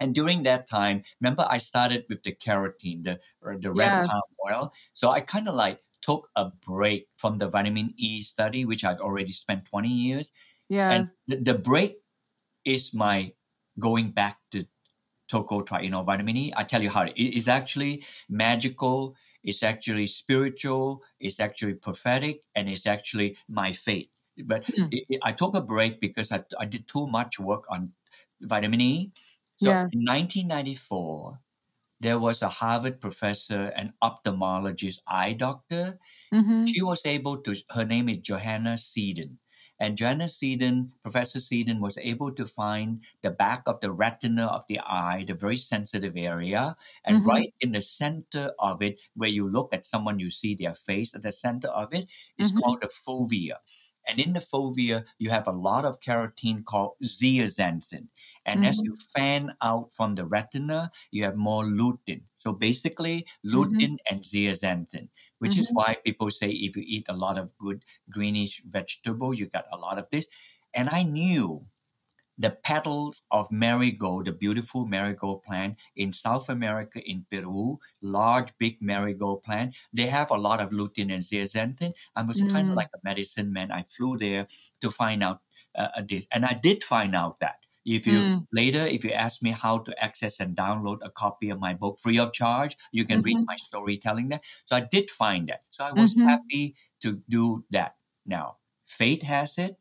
And 0.00 0.14
during 0.14 0.42
that 0.42 0.68
time, 0.68 1.04
remember 1.20 1.46
I 1.48 1.58
started 1.58 2.04
with 2.08 2.22
the 2.24 2.32
carotene, 2.34 3.04
the, 3.04 3.20
uh, 3.46 3.56
the 3.60 3.72
red 3.72 3.90
Yes. 3.92 4.08
palm 4.08 4.22
oil. 4.50 4.72
So 4.92 5.10
I 5.10 5.20
kind 5.20 5.48
of 5.48 5.54
like 5.54 5.80
took 6.02 6.28
a 6.36 6.50
break 6.66 7.08
from 7.16 7.38
the 7.38 7.48
vitamin 7.48 7.94
E 7.96 8.20
study, 8.22 8.64
which 8.64 8.84
I've 8.84 9.00
already 9.00 9.32
spent 9.32 9.64
20 9.66 9.88
years. 9.88 10.32
Yeah. 10.68 10.90
And 10.90 11.08
the, 11.28 11.36
the 11.36 11.54
break 11.58 11.98
is 12.64 12.92
my 12.94 13.32
going 13.78 14.10
back 14.10 14.38
to 14.52 14.66
tocotrienol 15.28 16.04
vitamin 16.06 16.36
E. 16.36 16.52
I 16.56 16.64
tell 16.64 16.82
you 16.82 16.90
how 16.90 17.02
it 17.04 17.16
is 17.16 17.48
actually 17.48 18.04
magical. 18.28 19.16
It's 19.42 19.62
actually 19.62 20.06
spiritual. 20.06 21.02
It's 21.20 21.40
actually 21.40 21.74
prophetic, 21.74 22.42
and 22.54 22.68
it's 22.68 22.86
actually 22.86 23.36
my 23.48 23.72
faith. 23.72 24.08
But 24.44 24.64
Hmm. 24.76 24.88
it, 24.90 25.04
it- 25.08 25.20
I 25.24 25.32
took 25.32 25.54
a 25.54 25.62
break 25.62 26.00
because 26.00 26.32
I, 26.32 26.44
I 26.58 26.66
did 26.66 26.88
too 26.88 27.06
much 27.06 27.38
work 27.38 27.64
on 27.70 27.92
vitamin 28.40 28.80
E. 28.80 29.12
So 29.56 29.70
Yes. 29.70 29.92
in 29.92 30.04
1994, 30.04 31.40
there 32.00 32.18
was 32.18 32.42
a 32.42 32.48
Harvard 32.48 33.00
professor 33.00 33.72
and 33.76 33.92
ophthalmologist 34.02 35.00
eye 35.06 35.32
doctor 35.32 35.98
Mm-hmm. 36.32 36.72
she 36.72 36.82
was 36.82 37.06
able 37.06 37.40
to 37.42 37.54
her 37.70 37.84
name 37.84 38.08
is 38.08 38.18
johanna 38.18 38.76
seddon 38.78 39.38
and 39.84 39.98
johanna 39.98 40.26
seddon 40.28 40.76
professor 41.02 41.40
seddon 41.40 41.80
was 41.80 41.98
able 41.98 42.32
to 42.40 42.46
find 42.46 43.02
the 43.22 43.30
back 43.30 43.62
of 43.66 43.80
the 43.80 43.90
retina 43.92 44.46
of 44.46 44.64
the 44.68 44.78
eye 44.80 45.24
the 45.28 45.34
very 45.44 45.58
sensitive 45.58 46.16
area 46.16 46.76
and 47.04 47.24
Mhm. 47.24 47.30
right 47.32 47.52
in 47.60 47.72
the 47.72 47.82
center 47.82 48.52
of 48.58 48.82
it 48.82 49.00
where 49.14 49.28
you 49.38 49.48
look 49.48 49.72
at 49.74 49.86
someone 49.86 50.18
you 50.18 50.30
see 50.30 50.54
their 50.54 50.74
face 50.74 51.14
at 51.14 51.22
the 51.22 51.32
center 51.32 51.68
of 51.68 51.92
it 51.92 52.06
is 52.38 52.52
Mhm. 52.52 52.62
called 52.62 52.80
the 52.82 52.90
fovea 53.06 53.56
and 54.06 54.20
in 54.20 54.32
the 54.34 54.40
fovea 54.40 55.04
you 55.18 55.30
have 55.30 55.46
a 55.48 55.52
lot 55.68 55.84
of 55.84 56.00
carotene 56.00 56.64
called 56.64 56.94
zeaxanthin 57.02 58.08
and 58.46 58.64
as 58.64 58.78
Mhm. 58.78 58.86
you 58.86 58.96
fan 59.14 59.54
out 59.62 59.92
from 59.94 60.14
the 60.14 60.26
retina 60.26 60.90
you 61.10 61.24
have 61.24 61.36
more 61.36 61.64
lutein 61.64 62.22
so 62.36 62.52
basically 62.52 63.26
lutein 63.44 63.96
and 64.10 64.22
zeaxanthin 64.22 65.08
which 65.44 65.58
is 65.58 65.68
Mhm. 65.68 65.76
why 65.78 65.96
people 66.08 66.30
say 66.40 66.50
if 66.50 66.76
you 66.78 66.84
eat 66.96 67.06
a 67.08 67.16
lot 67.26 67.38
of 67.44 67.56
good 67.66 67.84
greenish 68.16 68.62
vegetables, 68.78 69.38
you 69.40 69.46
got 69.58 69.66
a 69.72 69.78
lot 69.86 69.98
of 69.98 70.08
this. 70.10 70.28
And 70.74 70.88
I 70.90 71.02
knew 71.04 71.66
the 72.38 72.50
petals 72.50 73.22
of 73.30 73.50
marigold, 73.52 74.26
the 74.26 74.32
beautiful 74.32 74.86
marigold 74.86 75.42
plant 75.44 75.76
in 75.96 76.12
South 76.12 76.48
America, 76.48 76.98
in 77.08 77.26
Peru, 77.30 77.78
large, 78.02 78.56
big 78.58 78.82
marigold 78.82 79.42
plant, 79.44 79.76
they 79.92 80.06
have 80.06 80.30
a 80.30 80.36
lot 80.36 80.60
of 80.60 80.70
lutein 80.70 81.12
and 81.14 81.22
zeaxanthin. 81.22 81.92
I 82.16 82.22
was 82.22 82.42
kind 82.42 82.68
of 82.70 82.74
Mm. 82.74 82.76
like 82.76 82.90
a 82.94 83.00
medicine 83.04 83.52
man. 83.52 83.70
I 83.70 83.82
flew 83.84 84.18
there 84.18 84.48
to 84.80 84.90
find 84.90 85.22
out 85.22 85.42
uh, 85.76 85.88
uh, 85.96 86.02
this, 86.08 86.26
and 86.32 86.44
I 86.46 86.54
did 86.54 86.84
find 86.84 87.14
out 87.16 87.40
that. 87.40 87.63
If 87.84 88.06
you 88.06 88.24
Mm. 88.24 88.46
later, 88.52 88.86
if 88.86 89.04
you 89.04 89.10
ask 89.12 89.42
me 89.42 89.50
how 89.50 89.78
to 89.78 90.04
access 90.04 90.40
and 90.40 90.56
download 90.56 90.98
a 91.02 91.10
copy 91.10 91.50
of 91.50 91.60
my 91.60 91.74
book 91.74 91.98
free 92.02 92.18
of 92.18 92.32
charge, 92.32 92.76
you 92.92 93.04
can 93.04 93.22
read 93.22 93.36
Mhm. 93.36 93.46
my 93.46 93.56
storytelling 93.56 94.28
there. 94.28 94.40
So 94.66 94.76
I 94.76 94.80
did 94.90 95.10
find 95.10 95.48
that. 95.48 95.64
So 95.70 95.84
I 95.84 95.92
was 95.92 96.14
Mhm. 96.14 96.26
happy 96.26 96.76
to 97.02 97.22
do 97.28 97.64
that. 97.70 97.96
Now, 98.26 98.58
fate 98.86 99.22
has 99.24 99.58
it, 99.58 99.76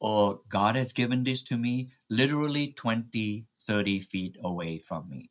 or 0.00 0.40
God 0.48 0.76
has 0.76 0.92
given 0.92 1.22
this 1.24 1.42
to 1.44 1.56
me 1.56 1.90
literally 2.10 2.72
20, 2.72 3.46
30 3.66 4.00
feet 4.00 4.36
away 4.42 4.78
from 4.78 5.08
me. 5.08 5.30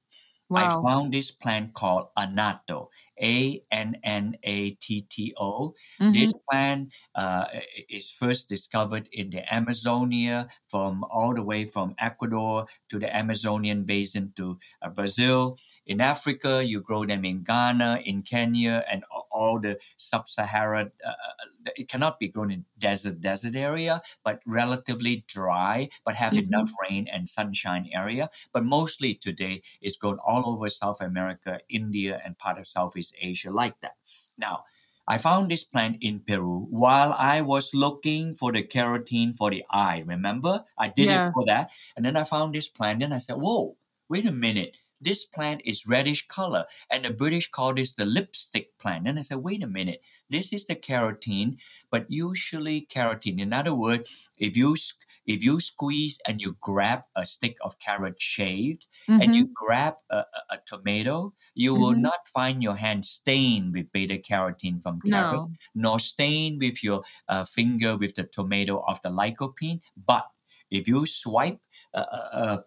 I 0.56 0.70
found 0.70 1.14
this 1.14 1.32
plant 1.32 1.74
called 1.76 2.10
Annatto, 2.18 2.90
A 3.22 3.64
N 3.72 3.98
N 4.04 4.38
A 4.44 4.72
T 4.76 5.02
T 5.04 5.34
O. 5.38 5.76
This 6.12 6.34
plant 6.50 6.92
uh, 7.16 7.48
is 7.90 8.12
first 8.12 8.50
discovered 8.50 9.08
in 9.12 9.30
the 9.30 9.42
Amazonia, 9.54 10.48
from 10.68 11.04
all 11.06 11.34
the 11.34 11.44
way 11.44 11.66
from 11.66 11.96
Ecuador 11.98 12.68
to 12.90 13.00
the 13.00 13.14
Amazonian 13.16 13.84
basin 13.86 14.34
to 14.36 14.60
uh, 14.82 14.90
Brazil. 14.90 15.58
In 15.86 16.02
Africa, 16.02 16.64
you 16.66 16.82
grow 16.82 17.06
them 17.06 17.26
in 17.26 17.44
Ghana, 17.44 18.02
in 18.06 18.22
Kenya, 18.24 18.84
and 18.92 19.04
all 19.32 19.60
the 19.60 19.80
sub-Saharan. 19.98 20.92
Uh, 21.06 21.10
uh, 21.10 21.72
it 21.76 21.88
cannot 21.90 22.20
be 22.20 22.28
grown 22.28 22.52
in 22.52 22.66
desert 22.78 23.22
desert 23.22 23.56
area, 23.56 24.02
but 24.24 24.42
relatively 24.46 25.24
dry, 25.28 25.90
but 26.04 26.16
have 26.16 26.36
Mhm. 26.36 26.38
enough 26.38 26.72
rain 26.90 27.08
and 27.08 27.30
sunshine 27.30 27.90
area. 27.94 28.30
But 28.52 28.66
mostly 28.66 29.16
today, 29.16 29.62
it's 29.82 29.98
grown 29.98 30.20
all 30.26 30.48
over 30.48 30.70
South 30.70 31.02
America, 31.02 31.60
India, 31.70 32.22
and 32.24 32.38
part 32.38 32.58
of 32.60 32.68
Southeast 32.68 33.16
Asia 33.20 33.52
like 33.52 33.80
that. 33.82 33.96
Now, 34.38 34.66
I 35.08 35.18
found 35.20 35.52
this 35.52 35.64
plant 35.64 35.98
in 36.02 36.20
Peru 36.20 36.68
while 36.70 37.14
I 37.14 37.42
was 37.42 37.74
looking 37.74 38.34
for 38.36 38.52
the 38.52 38.64
carotene 38.64 39.36
for 39.36 39.52
the 39.52 39.64
eye. 39.70 40.04
Remember? 40.06 40.64
I 40.78 40.88
did 40.88 41.10
it 41.10 41.34
for 41.34 41.46
that. 41.46 41.70
And 41.96 42.06
then 42.06 42.18
I 42.18 42.24
found 42.24 42.56
this 42.56 42.68
plant. 42.68 43.04
and 43.04 43.14
I 43.14 43.20
said, 43.20 43.36
whoa, 43.38 43.78
wait 44.10 44.26
a 44.26 44.32
minute. 44.32 44.78
This 45.02 45.26
plant 45.26 45.62
is 45.66 45.86
reddish 45.86 46.28
color. 46.28 46.66
And 46.90 47.06
the 47.06 47.12
British 47.12 47.52
call 47.52 47.74
this 47.74 47.94
the 47.94 48.06
lipstick 48.06 48.78
plant. 48.80 49.08
And 49.08 49.20
I 49.20 49.22
said, 49.22 49.38
wait 49.38 49.62
a 49.62 49.68
minute. 49.68 50.02
This 50.30 50.52
is 50.54 50.66
the 50.66 50.76
carotene, 50.76 51.58
but 51.92 52.10
usually 52.10 52.88
carotene. 52.90 53.40
In 53.40 53.54
other 53.54 53.76
words, 53.76 54.10
if 54.38 54.58
you 54.58 54.76
if 55.26 55.44
you 55.44 55.60
squeeze 55.60 56.20
and 56.28 56.42
you 56.42 56.58
grab 56.62 57.04
a 57.16 57.26
stick 57.26 57.58
of 57.62 57.80
carrot 57.80 58.22
shaved 58.22 58.86
and 59.18 59.34
Mhm. 59.34 59.36
you 59.36 59.50
grab 59.54 59.96
a, 60.10 60.18
a, 60.18 60.42
a 60.52 60.58
tomato, 60.66 61.34
you 61.56 61.76
will 61.76 61.94
Mhm. 61.94 61.96
not 61.96 62.28
find 62.34 62.62
your 62.64 62.76
hand 62.76 63.06
stained 63.06 63.74
with 63.74 63.92
beta 63.92 64.18
carotene 64.18 64.82
from 64.82 65.02
carrot, 65.02 65.44
No. 65.44 65.56
nor 65.74 66.00
stained 66.00 66.60
with 66.62 66.84
your 66.84 67.04
uh, 67.30 67.46
finger 67.46 67.98
with 67.98 68.16
the 68.16 68.24
tomato 68.24 68.84
of 68.88 69.02
the 69.02 69.10
lycopene. 69.10 69.82
But 69.98 70.28
if 70.70 70.88
you 70.88 71.06
swipe 71.06 71.60
uh, 71.94 72.06
uh, 72.12 72.58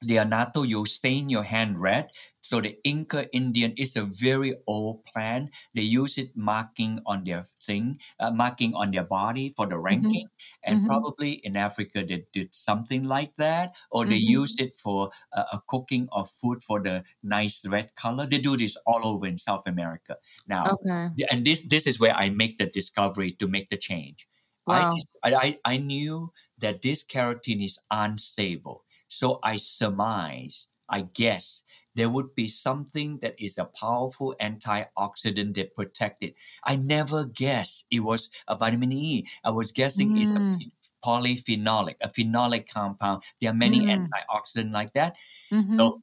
the 0.00 0.16
annatto, 0.18 0.62
you 0.62 0.86
stain 0.86 1.28
your 1.28 1.42
hand 1.42 1.80
red. 1.80 2.08
So 2.40 2.60
the 2.60 2.78
Inca 2.84 3.28
Indian 3.34 3.74
is 3.76 3.96
a 3.96 4.04
very 4.04 4.54
old 4.66 5.04
plant. 5.04 5.50
They 5.74 5.82
use 5.82 6.16
it 6.18 6.36
marking 6.36 7.00
on 7.04 7.24
their 7.24 7.44
thing, 7.66 7.98
uh, 8.20 8.30
marking 8.30 8.74
on 8.74 8.90
their 8.92 9.04
body 9.04 9.52
for 9.56 9.66
the 9.66 9.78
ranking. 9.78 10.28
And 10.64 10.82
Mhm. 10.82 10.86
probably 10.86 11.32
in 11.44 11.56
Africa 11.56 12.04
they 12.06 12.24
did 12.32 12.54
something 12.54 13.04
like 13.04 13.34
that, 13.36 13.74
or 13.90 14.06
they 14.06 14.16
Mhm. 14.16 14.40
use 14.40 14.56
it 14.58 14.78
for 14.78 15.10
uh, 15.32 15.44
a 15.52 15.60
cooking 15.68 16.08
of 16.12 16.30
food 16.30 16.62
for 16.62 16.80
the 16.82 17.04
nice 17.22 17.64
red 17.66 17.94
color. 17.96 18.26
They 18.26 18.38
do 18.40 18.56
this 18.56 18.76
all 18.86 19.06
over 19.06 19.26
in 19.26 19.36
South 19.38 19.66
America 19.66 20.16
now. 20.46 20.74
Okay. 20.74 21.08
And 21.30 21.44
this 21.46 21.62
this 21.62 21.86
is 21.86 21.98
where 21.98 22.14
I 22.14 22.28
make 22.30 22.58
the 22.58 22.66
discovery 22.66 23.32
to 23.40 23.48
make 23.48 23.70
the 23.70 23.76
change. 23.76 24.28
I, 24.70 24.86
Wow. 24.86 25.02
I 25.24 25.34
I 25.34 25.58
I 25.64 25.76
knew 25.78 26.32
that 26.58 26.82
this 26.82 27.04
carotene 27.04 27.64
is 27.64 27.78
unstable, 27.90 28.84
so 29.08 29.40
I 29.42 29.56
surmise, 29.58 30.68
I 30.88 31.02
guess 31.02 31.64
there 31.94 32.10
would 32.10 32.34
be 32.34 32.48
something 32.48 33.18
that 33.20 33.34
is 33.42 33.58
a 33.58 33.64
powerful 33.64 34.34
antioxidant 34.40 35.54
that 35.54 35.74
protect 35.74 36.22
it. 36.22 36.34
I 36.64 36.76
never 36.76 37.24
guessed 37.24 37.86
it 37.90 38.00
was 38.00 38.30
a 38.46 38.56
vitamin 38.56 38.92
E. 38.92 39.26
I 39.44 39.50
was 39.50 39.72
guessing 39.72 40.12
it's 40.14 40.32
a 40.36 40.42
Mm. 40.42 40.70
polyphenolic, 41.04 41.96
a 42.00 42.08
phenolic 42.08 42.68
compound. 42.68 43.22
There 43.40 43.50
are 43.50 43.54
many 43.54 43.86
Mm. 43.86 44.14
antioxidants 44.30 44.72
like 44.72 44.92
that. 44.94 45.16
Mhm. 45.50 45.78
So 45.78 45.98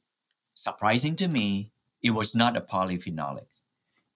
surprising 0.54 1.16
to 1.16 1.28
me, 1.28 1.72
it 2.02 2.10
was 2.12 2.34
not 2.34 2.56
a 2.56 2.60
polyphenolic. 2.62 3.48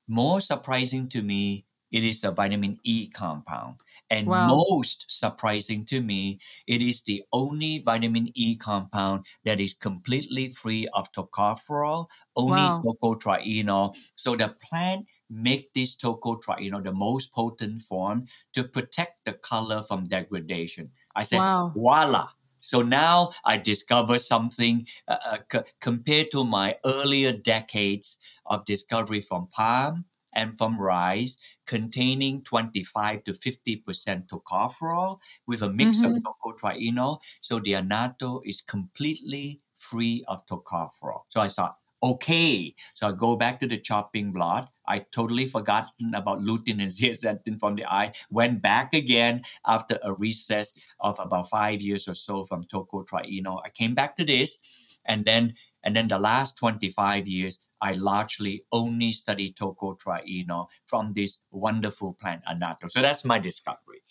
More 0.08 0.40
surprising 0.40 1.08
to 1.10 1.22
me, 1.22 1.66
it 1.90 2.04
is 2.04 2.24
a 2.24 2.32
vitamin 2.32 2.80
E 2.84 3.08
compound. 3.08 3.76
And 4.10 4.32
Wow. 4.32 4.46
most 4.46 5.06
surprising 5.10 5.84
to 5.86 6.00
me, 6.00 6.40
it 6.66 6.82
is 6.82 7.02
the 7.02 7.22
only 7.32 7.78
vitamin 7.78 8.30
E 8.34 8.56
compound 8.56 9.24
that 9.44 9.60
is 9.60 9.74
completely 9.74 10.48
free 10.48 10.88
of 10.94 11.12
tocopherol, 11.12 12.06
only 12.36 12.76
Wow. 12.76 12.84
tocotrienol. 12.84 13.96
So 14.16 14.36
the 14.36 14.48
plant 14.60 15.06
make 15.30 15.72
this 15.74 15.96
tocotrienol 15.96 16.82
the 16.84 16.92
most 16.92 17.32
potent 17.32 17.82
form 17.82 18.26
to 18.54 18.64
protect 18.64 19.24
the 19.24 19.34
color 19.34 19.82
from 19.84 20.08
degradation. 20.08 20.90
I 21.14 21.22
said, 21.22 21.46
Wow. 21.46 21.74
voila. 21.74 22.30
So 22.60 22.82
now 22.82 23.32
I 23.44 23.56
discover 23.56 24.18
something 24.18 24.86
uh, 25.08 25.16
uh, 25.24 25.38
c- 25.50 25.70
compared 25.80 26.30
to 26.32 26.44
my 26.44 26.76
earlier 26.84 27.32
decades 27.32 28.18
of 28.46 28.64
discovery 28.66 29.20
from 29.20 29.48
palm, 29.48 30.04
and 30.32 30.56
from 30.56 30.80
rice 30.80 31.38
containing 31.70 32.42
25 32.42 33.22
to 33.24 33.32
50% 33.34 34.28
tocopherol 34.28 35.18
with 35.46 35.62
a 35.62 35.70
mix 35.70 36.02
Mhm. 36.02 36.04
of 36.04 36.18
tocotrienol. 36.24 37.20
So 37.40 37.60
the 37.60 37.74
annatto 37.74 38.42
is 38.44 38.60
completely 38.60 39.60
free 39.78 40.24
of 40.28 40.44
tocopherol. 40.46 41.22
So 41.28 41.40
I 41.40 41.48
thought, 41.48 41.76
okay. 42.02 42.74
So 42.94 43.08
I 43.08 43.12
go 43.12 43.36
back 43.36 43.60
to 43.60 43.66
the 43.66 43.78
chopping 43.78 44.32
block. 44.32 44.70
I 44.86 45.00
totally 45.12 45.46
forgotten 45.46 46.14
about 46.14 46.40
lutein 46.40 46.80
and 46.82 46.90
zeaxanthin 47.00 47.58
from 47.60 47.76
the 47.76 47.86
eye. 47.86 48.12
Went 48.30 48.62
back 48.62 48.94
again 48.94 49.42
after 49.66 49.98
a 50.02 50.12
recess 50.14 50.72
of 51.00 51.18
about 51.20 51.48
five 51.50 51.80
years 51.80 52.08
or 52.08 52.14
so 52.14 52.44
from 52.44 52.64
tocotrienol. 52.64 53.60
I 53.64 53.70
came 53.70 53.94
back 53.94 54.16
to 54.16 54.24
this, 54.24 54.58
and 55.04 55.24
then 55.24 55.54
and 55.82 55.96
then 55.96 56.08
the 56.08 56.18
last 56.18 56.56
25 56.56 57.26
years, 57.26 57.58
I 57.80 57.92
largely 57.92 58.64
only 58.72 59.12
study 59.12 59.52
tocotrienol 59.52 60.68
from 60.84 61.12
this 61.12 61.38
wonderful 61.50 62.14
plant 62.14 62.42
annatto. 62.46 62.88
So 62.88 63.02
that's 63.02 63.24
my 63.24 63.38
discovery. 63.38 64.02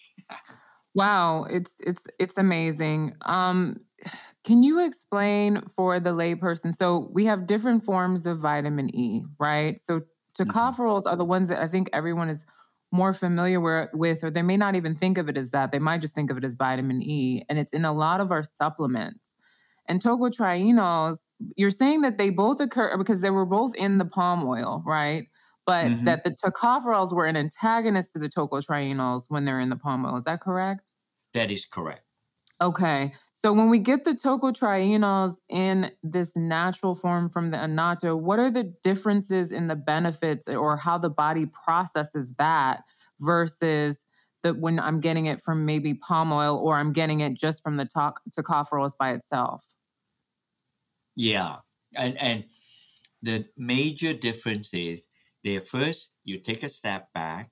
Wow, 0.95 1.45
it's 1.49 1.71
it's 1.79 2.01
it's 2.17 2.37
amazing. 2.37 3.13
Um, 3.21 3.81
can 4.43 4.63
you 4.63 4.83
explain 4.83 5.61
for 5.75 5.99
the 5.99 6.09
layperson? 6.11 6.75
So 6.75 7.09
we 7.11 7.25
have 7.25 7.45
different 7.45 7.83
forms 7.83 8.25
of 8.25 8.39
vitamin 8.39 8.93
E, 8.95 9.23
right? 9.39 9.79
So 9.83 10.01
tocopherols 10.37 11.03
are 11.05 11.15
the 11.15 11.25
ones 11.25 11.49
that 11.49 11.61
I 11.61 11.67
think 11.67 11.89
everyone 11.93 12.29
is 12.29 12.45
more 12.91 13.13
familiar 13.13 13.57
wi- 13.57 13.89
with, 13.93 14.23
or 14.23 14.31
they 14.31 14.41
may 14.41 14.57
not 14.57 14.75
even 14.75 14.95
think 14.95 15.17
of 15.17 15.29
it 15.29 15.37
as 15.37 15.51
that. 15.51 15.71
They 15.71 15.79
might 15.79 16.01
just 16.01 16.15
think 16.15 16.31
of 16.31 16.37
it 16.37 16.43
as 16.43 16.55
vitamin 16.55 17.03
E, 17.03 17.45
and 17.49 17.59
it's 17.59 17.71
in 17.71 17.85
a 17.85 17.93
lot 17.93 18.19
of 18.19 18.31
our 18.31 18.43
supplements. 18.43 19.35
And 19.87 20.01
tocotrienols, 20.01 21.19
you're 21.55 21.71
saying 21.71 22.01
that 22.01 22.17
they 22.17 22.29
both 22.29 22.59
occur 22.59 22.97
because 22.97 23.21
they 23.21 23.29
were 23.29 23.45
both 23.45 23.75
in 23.75 23.97
the 23.97 24.05
palm 24.05 24.43
oil, 24.47 24.83
right? 24.85 25.27
But 25.65 25.91
Mhm. 25.91 26.05
that 26.05 26.23
the 26.23 26.31
tocopherols 26.31 27.13
were 27.13 27.25
an 27.25 27.37
antagonist 27.37 28.13
to 28.13 28.19
the 28.19 28.29
tocotrienols 28.29 29.25
when 29.29 29.45
they're 29.45 29.59
in 29.59 29.69
the 29.69 29.75
palm 29.75 30.05
oil. 30.05 30.17
Is 30.17 30.23
that 30.25 30.41
correct? 30.41 30.91
That 31.33 31.49
is 31.49 31.65
correct. 31.65 32.05
Okay. 32.61 33.13
So 33.31 33.53
when 33.53 33.69
we 33.69 33.79
get 33.79 34.03
the 34.03 34.11
tocotrienols 34.11 35.37
in 35.47 35.91
this 36.03 36.35
natural 36.35 36.93
form 36.93 37.29
from 37.29 37.51
the 37.51 37.57
annatto, 37.57 38.15
what 38.19 38.37
are 38.37 38.51
the 38.51 38.63
differences 38.83 39.53
in 39.53 39.67
the 39.67 39.77
benefits 39.77 40.47
or 40.49 40.75
how 40.75 40.97
the 40.97 41.09
body 41.09 41.45
processes 41.45 42.33
that 42.37 42.83
versus 43.21 44.05
the 44.43 44.53
when 44.53 44.77
I'm 44.79 44.99
getting 44.99 45.25
it 45.27 45.41
from 45.41 45.65
maybe 45.65 45.93
palm 45.93 46.33
oil 46.33 46.57
or 46.57 46.75
I'm 46.77 46.91
getting 46.91 47.21
it 47.21 47.33
just 47.33 47.63
from 47.63 47.77
the 47.77 47.85
toc- 47.85 48.21
tocopherols 48.37 48.97
by 48.97 49.11
itself? 49.11 49.63
Yeah, 51.15 51.57
and 51.95 52.17
and 52.17 52.45
the 53.21 53.49
major 53.57 54.13
difference 54.13 54.73
is 54.73 55.07
there. 55.43 55.61
First, 55.61 56.17
you 56.23 56.39
take 56.39 56.63
a 56.63 56.69
step 56.69 57.13
back. 57.13 57.51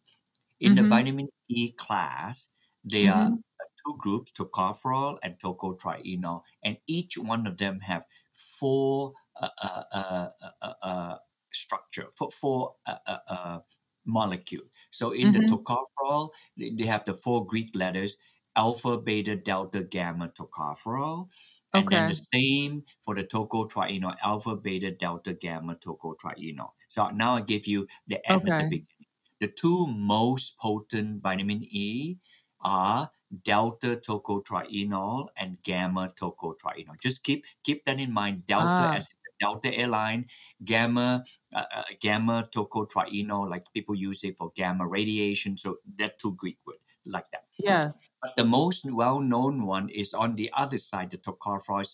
In 0.60 0.76
the 0.76 0.84
Mhm. 0.84 0.86
vitamin 0.86 1.30
E 1.50 1.74
class, 1.74 2.50
there 2.84 3.13
are 3.13 3.30
Mhm. 3.30 3.41
two 3.86 3.98
groups: 4.00 4.32
tocopherol 4.34 5.20
and 5.24 5.39
tocotrienol, 5.39 6.43
and 6.63 6.78
each 6.88 7.17
one 7.17 7.48
of 7.48 7.58
them 7.58 7.80
have 7.82 8.06
four 8.34 9.13
uh, 9.41 9.50
uh, 9.62 9.84
uh, 9.93 10.30
uh, 10.62 10.74
uh, 10.84 11.17
structure, 11.54 12.10
four, 12.17 12.32
four 12.32 12.76
uh, 12.88 12.98
uh, 13.08 13.20
uh, 13.30 13.60
molecule. 14.06 14.65
So 14.91 15.12
in 15.12 15.32
the 15.34 15.39
Mhm. 15.39 15.52
tocopherol, 15.52 16.32
they, 16.58 16.72
they 16.72 16.86
have 16.88 17.06
the 17.06 17.15
four 17.15 17.46
Greek 17.48 17.76
letters: 17.76 18.17
alpha, 18.56 18.98
beta, 19.00 19.36
delta, 19.36 19.84
gamma, 19.84 20.30
tocopherol. 20.30 21.30
And 21.75 21.91
then 21.91 22.06
Okay. 22.06 22.08
the 22.08 22.15
same 22.34 22.84
for 23.06 23.15
the 23.15 23.23
tocotrienol, 23.23 24.15
alpha, 24.23 24.56
beta, 24.56 24.91
delta, 24.91 25.34
gamma, 25.34 25.75
tocotrienol. 25.75 26.71
So 26.89 27.10
now 27.10 27.36
I 27.36 27.41
give 27.41 27.67
you 27.67 27.88
the 28.08 28.25
end 28.30 28.47
at 28.47 28.58
the 28.58 28.63
beginning. 28.63 29.08
The 29.39 29.47
two 29.49 29.86
most 29.88 30.58
potent 30.60 31.21
vitamin 31.21 31.63
E 31.63 32.17
are 32.62 33.12
delta 33.43 33.97
tocotrienol 33.97 35.27
and 35.38 35.62
gamma 35.63 36.13
tocotrienol. 36.19 36.99
Just 37.01 37.23
keep 37.23 37.45
keep 37.63 37.86
that 37.86 37.99
in 37.99 38.12
mind. 38.13 38.45
Delta 38.47 38.84
Ah, 38.86 38.95
as 38.95 39.08
in 39.12 39.17
the 39.25 39.45
Delta 39.45 39.73
airline, 39.73 40.27
gamma 40.65 41.23
uh, 41.53 41.65
uh, 41.71 41.84
gamma 42.01 42.49
tocotrienol, 42.53 43.49
like 43.49 43.65
people 43.73 43.95
use 43.95 44.23
it 44.23 44.38
for 44.38 44.51
gamma 44.56 44.88
radiation. 44.88 45.58
So 45.58 45.77
that 45.97 46.19
two 46.19 46.34
Greek 46.36 46.58
word 46.65 46.77
like 47.06 47.30
that. 47.32 47.45
yes. 47.58 47.97
But 48.21 48.36
the 48.38 48.45
most 48.45 48.86
well-known 48.86 49.65
one 49.65 49.89
is 49.89 50.13
on 50.13 50.36
the 50.36 50.51
other 50.53 50.77
side, 50.77 51.12
the 51.12 51.17
tocopherol 51.17 51.86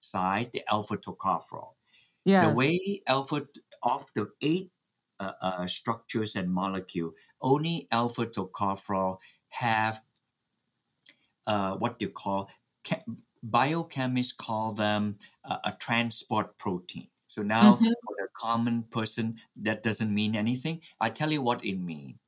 side, 0.00 0.50
the 0.52 0.64
alpha 0.72 0.96
tocopherol. 0.96 1.74
The 2.38 2.50
way 2.50 3.02
alpha 3.06 3.48
of 3.82 4.10
the 4.14 4.32
eight 4.42 4.72
uh, 5.20 5.32
uh, 5.40 5.66
structures 5.68 6.36
and 6.36 6.52
molecule, 6.52 7.14
only 7.40 7.88
alpha 7.92 8.26
tocopherol 8.26 9.18
have 9.50 10.02
uh, 11.46 11.76
what 11.76 12.00
you 12.00 12.08
call 12.10 12.50
ca- 12.84 13.04
biochemists 13.44 14.36
call 14.36 14.72
them 14.72 15.18
uh, 15.44 15.58
a 15.64 15.72
transport 15.72 16.58
protein. 16.58 17.08
So 17.28 17.42
now 17.42 17.76
Mhm. 17.80 17.94
for 18.04 18.14
the 18.18 18.28
common 18.36 18.84
person, 18.84 19.40
that 19.56 19.82
doesn't 19.82 20.12
mean 20.14 20.36
anything. 20.36 20.82
I 21.00 21.10
tell 21.10 21.32
you 21.32 21.42
what 21.42 21.64
it 21.64 21.76
means. 21.76 22.18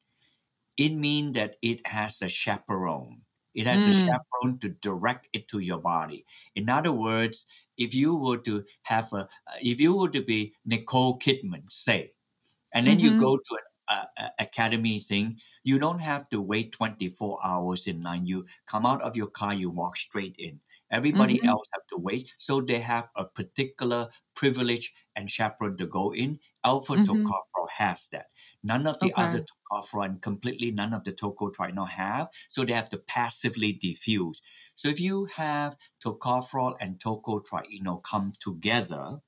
It 0.77 0.95
means 0.95 1.35
that 1.35 1.57
it 1.63 1.87
has 1.89 2.23
a 2.23 2.29
chaperone. 2.29 3.24
It 3.55 3.67
has 3.67 3.87
a 3.87 3.93
Mm. 3.93 3.95
chaperone 3.95 4.59
to 4.61 4.71
direct 4.71 5.29
it 5.33 5.49
to 5.49 5.61
your 5.61 5.79
body. 5.81 6.27
In 6.55 6.69
other 6.69 6.93
words, 6.93 7.47
if 7.77 7.95
you 7.95 8.17
were 8.17 8.39
to 8.39 8.65
have 8.83 9.13
a, 9.13 9.29
if 9.63 9.81
you 9.81 9.97
were 9.97 10.11
to 10.11 10.23
be 10.23 10.55
Nicole 10.65 11.19
Kidman, 11.19 11.71
say, 11.71 12.13
and 12.73 12.87
then 12.87 12.99
you 13.01 13.13
Mhm. 13.13 13.15
go 13.15 13.37
to 13.37 13.55
an 13.57 13.63
a, 13.89 14.23
a 14.25 14.31
academy 14.39 14.99
thing, 14.99 15.39
you 15.63 15.79
don't 15.79 15.99
have 16.01 16.29
to 16.31 16.41
wait 16.41 16.73
24 16.73 17.39
hours 17.45 17.87
in 17.87 18.03
line. 18.03 18.27
You 18.27 18.47
come 18.67 18.87
out 18.87 19.03
of 19.03 19.17
your 19.17 19.27
car, 19.29 19.55
you 19.55 19.71
walk 19.71 19.97
straight 19.97 20.37
in. 20.39 20.61
Everybody 20.91 21.43
Mhm. 21.43 21.47
else 21.47 21.67
have 21.73 21.87
to 21.91 21.99
wait, 21.99 22.31
so 22.39 22.61
they 22.61 22.81
have 22.81 23.09
a 23.17 23.25
particular 23.27 24.09
privilege 24.35 24.95
and 25.17 25.31
chaperone 25.31 25.77
to 25.79 25.87
go 25.87 26.15
in. 26.15 26.41
Alpha 26.65 26.97
Mhm. 26.97 27.35
tocopherol 27.39 27.69
has 27.77 28.09
that. 28.09 28.27
None 28.65 28.89
of 28.89 28.99
the 28.99 29.13
other 29.15 29.39
Okay. 29.39 29.49
tocopherol 29.71 30.21
completely 30.21 30.73
none 30.73 30.93
of 30.93 31.05
the 31.05 31.13
tocotrienol 31.13 31.89
have, 31.91 32.31
so 32.51 32.65
they 32.65 32.73
have 32.73 32.91
to 32.91 32.99
passively 32.99 33.73
diffuse. 33.75 34.43
So 34.75 34.89
if 34.89 34.99
you 35.01 35.27
have 35.27 35.77
tocopherol 36.05 36.77
and 36.81 36.99
tocotrienol 36.99 38.03
come 38.03 38.33
together, 38.41 39.21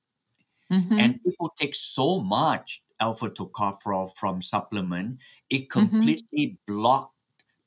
Mhm. 0.71 0.99
and 0.99 1.21
people 1.23 1.53
take 1.59 1.75
so 1.75 2.21
much 2.21 2.83
alpha 3.01 3.31
tocopherol 3.31 4.11
from 4.17 4.41
supplement, 4.43 5.19
it 5.51 5.71
Mhm. 5.75 6.27
completely 6.27 6.59
blocked 6.67 7.15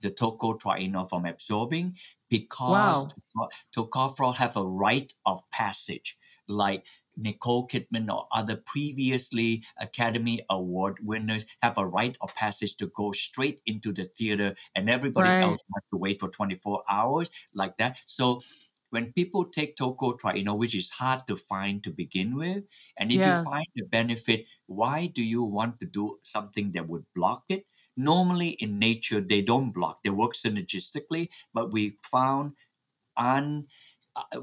the 0.01 0.11
tocotrienol 0.11 1.09
from 1.09 1.25
absorbing 1.25 1.97
because 2.29 3.05
Wow. 3.05 3.17
toco- 3.35 3.49
tocopherol 3.75 4.35
have 4.35 4.57
a 4.57 4.65
rite 4.65 5.13
of 5.25 5.49
passage, 5.51 6.17
like 6.47 6.85
Nicole 7.15 7.67
Kidman 7.67 8.13
or 8.13 8.27
other 8.31 8.55
previously 8.55 9.63
Academy 9.79 10.41
Award 10.49 10.97
winners 11.01 11.45
have 11.61 11.77
a 11.77 11.85
rite 11.87 12.17
of 12.21 12.33
passage 12.35 12.75
to 12.77 12.87
go 12.87 13.11
straight 13.11 13.61
into 13.65 13.91
the 13.93 14.05
theater, 14.17 14.55
and 14.75 14.89
everybody 14.89 15.35
Right. 15.35 15.41
else 15.41 15.61
has 15.75 15.83
to 15.91 15.97
wait 15.97 16.19
for 16.19 16.29
24 16.29 16.83
hours, 16.89 17.29
like 17.53 17.77
that. 17.77 17.99
So 18.07 18.41
when 18.89 19.13
people 19.13 19.45
take 19.45 19.75
tocotrienol, 19.77 20.57
which 20.57 20.75
is 20.75 20.89
hard 20.89 21.27
to 21.27 21.37
find 21.37 21.83
to 21.83 21.91
begin 21.91 22.35
with, 22.35 22.63
and 22.97 23.11
if 23.11 23.25
you 23.25 23.35
find 23.35 23.65
the 23.75 23.85
benefit, 23.85 24.45
why 24.65 25.05
do 25.07 25.21
you 25.23 25.43
want 25.43 25.79
to 25.79 25.85
do 25.85 26.19
something 26.23 26.71
that 26.71 26.87
would 26.87 27.05
block 27.15 27.43
it? 27.49 27.65
Normally 27.95 28.49
in 28.51 28.79
nature, 28.79 29.21
they 29.21 29.41
don't 29.41 29.71
block, 29.71 30.03
they 30.03 30.09
work 30.09 30.33
synergistically, 30.33 31.29
but 31.53 31.71
we 31.71 31.97
found 32.03 32.53
un 33.17 33.67
uh, 33.67 33.69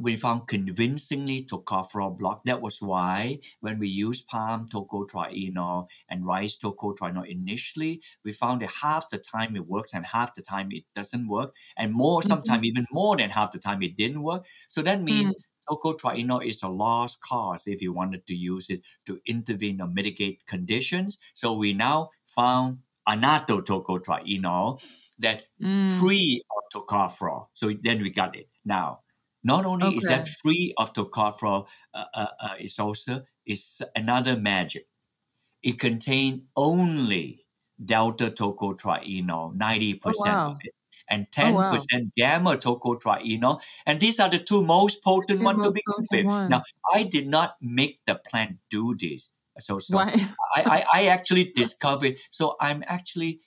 we 0.00 0.16
found 0.16 0.48
convincingly 0.48 1.44
tocopherol 1.46 2.16
block. 2.18 2.42
That 2.44 2.60
was 2.60 2.80
why 2.82 3.40
when 3.60 3.78
we 3.78 3.88
used 3.88 4.26
palm 4.28 4.68
tocotrienol 4.68 5.88
and 6.08 6.26
rice 6.26 6.56
tocotrienol 6.58 7.26
initially, 7.28 8.02
we 8.24 8.32
found 8.32 8.62
that 8.62 8.70
half 8.70 9.08
the 9.10 9.18
time 9.18 9.56
it 9.56 9.66
works 9.66 9.94
and 9.94 10.04
half 10.06 10.34
the 10.34 10.42
time 10.42 10.70
it 10.72 10.84
doesn't 10.94 11.28
work, 11.28 11.54
and 11.76 11.92
more 11.92 12.22
Mhm. 12.22 12.56
sometimes 12.56 12.64
even 12.64 12.86
more 12.90 13.16
than 13.16 13.30
half 13.30 13.52
the 13.52 13.58
time 13.58 13.82
it 13.82 13.96
didn't 13.96 14.22
work. 14.22 14.44
So 14.68 14.82
that 14.82 15.02
means 15.02 15.06
Mm. 15.08 15.32
means 15.34 15.44
tocotrienol 15.68 16.44
is 16.46 16.62
a 16.62 16.68
lost 16.68 17.20
cause 17.20 17.66
if 17.66 17.82
you 17.82 17.92
wanted 17.92 18.26
to 18.26 18.34
use 18.34 18.70
it 18.70 18.82
to 19.06 19.20
intervene 19.26 19.80
or 19.80 19.88
mitigate 19.88 20.46
conditions. 20.46 21.18
So 21.34 21.56
we 21.56 21.72
now 21.72 22.10
found 22.26 22.78
annatto 23.08 23.60
tocotrienol 23.62 24.80
that 25.18 25.44
Mm. 25.60 25.86
free 25.86 26.42
of 26.50 26.62
tocopherol. 26.86 27.48
So 27.54 27.72
then 27.72 28.02
we 28.02 28.10
got 28.10 28.36
it. 28.36 28.48
Now, 28.64 29.00
not 29.46 29.64
only 29.66 29.96
is 29.96 30.04
that 30.04 30.28
free 30.42 30.74
of 30.76 30.92
tocopherol, 30.92 31.66
uh, 31.94 32.04
uh, 32.14 32.26
uh, 32.40 32.54
it's 32.58 32.78
also 32.78 33.24
it's 33.46 33.80
another 33.94 34.36
magic. 34.36 34.86
It 35.62 35.78
contains 35.78 36.42
only 36.56 37.46
delta 37.84 38.30
tocotrienol, 38.30 39.54
ninety 39.54 39.94
percent 39.94 40.36
of 40.36 40.54
wow. 40.54 40.58
it, 40.62 40.74
and 41.08 41.26
Oh 41.26 41.32
ten 41.32 41.54
wow. 41.54 41.70
percent 41.70 42.14
gamma 42.16 42.56
tocotrienol, 42.58 43.60
and 43.86 44.00
these 44.00 44.18
are 44.20 44.30
the 44.30 44.38
two 44.38 44.62
most 44.64 45.02
potent 45.04 45.42
ones 45.42 45.62
to 45.62 45.70
begin 45.70 46.06
potent 46.10 46.10
with. 46.10 46.50
Now. 46.50 46.62
I 46.94 47.02
did 47.02 47.26
not 47.28 47.56
make 47.60 48.00
the 48.06 48.14
plant 48.30 48.58
do 48.70 48.94
this. 48.94 49.30
So, 49.58 49.78
so 49.78 49.98
I, 49.98 50.14
I, 50.56 50.84
I 50.92 51.06
actually 51.06 51.52
discovered. 51.54 52.16
So 52.30 52.56
I'm 52.60 52.84
actually, 52.86 53.40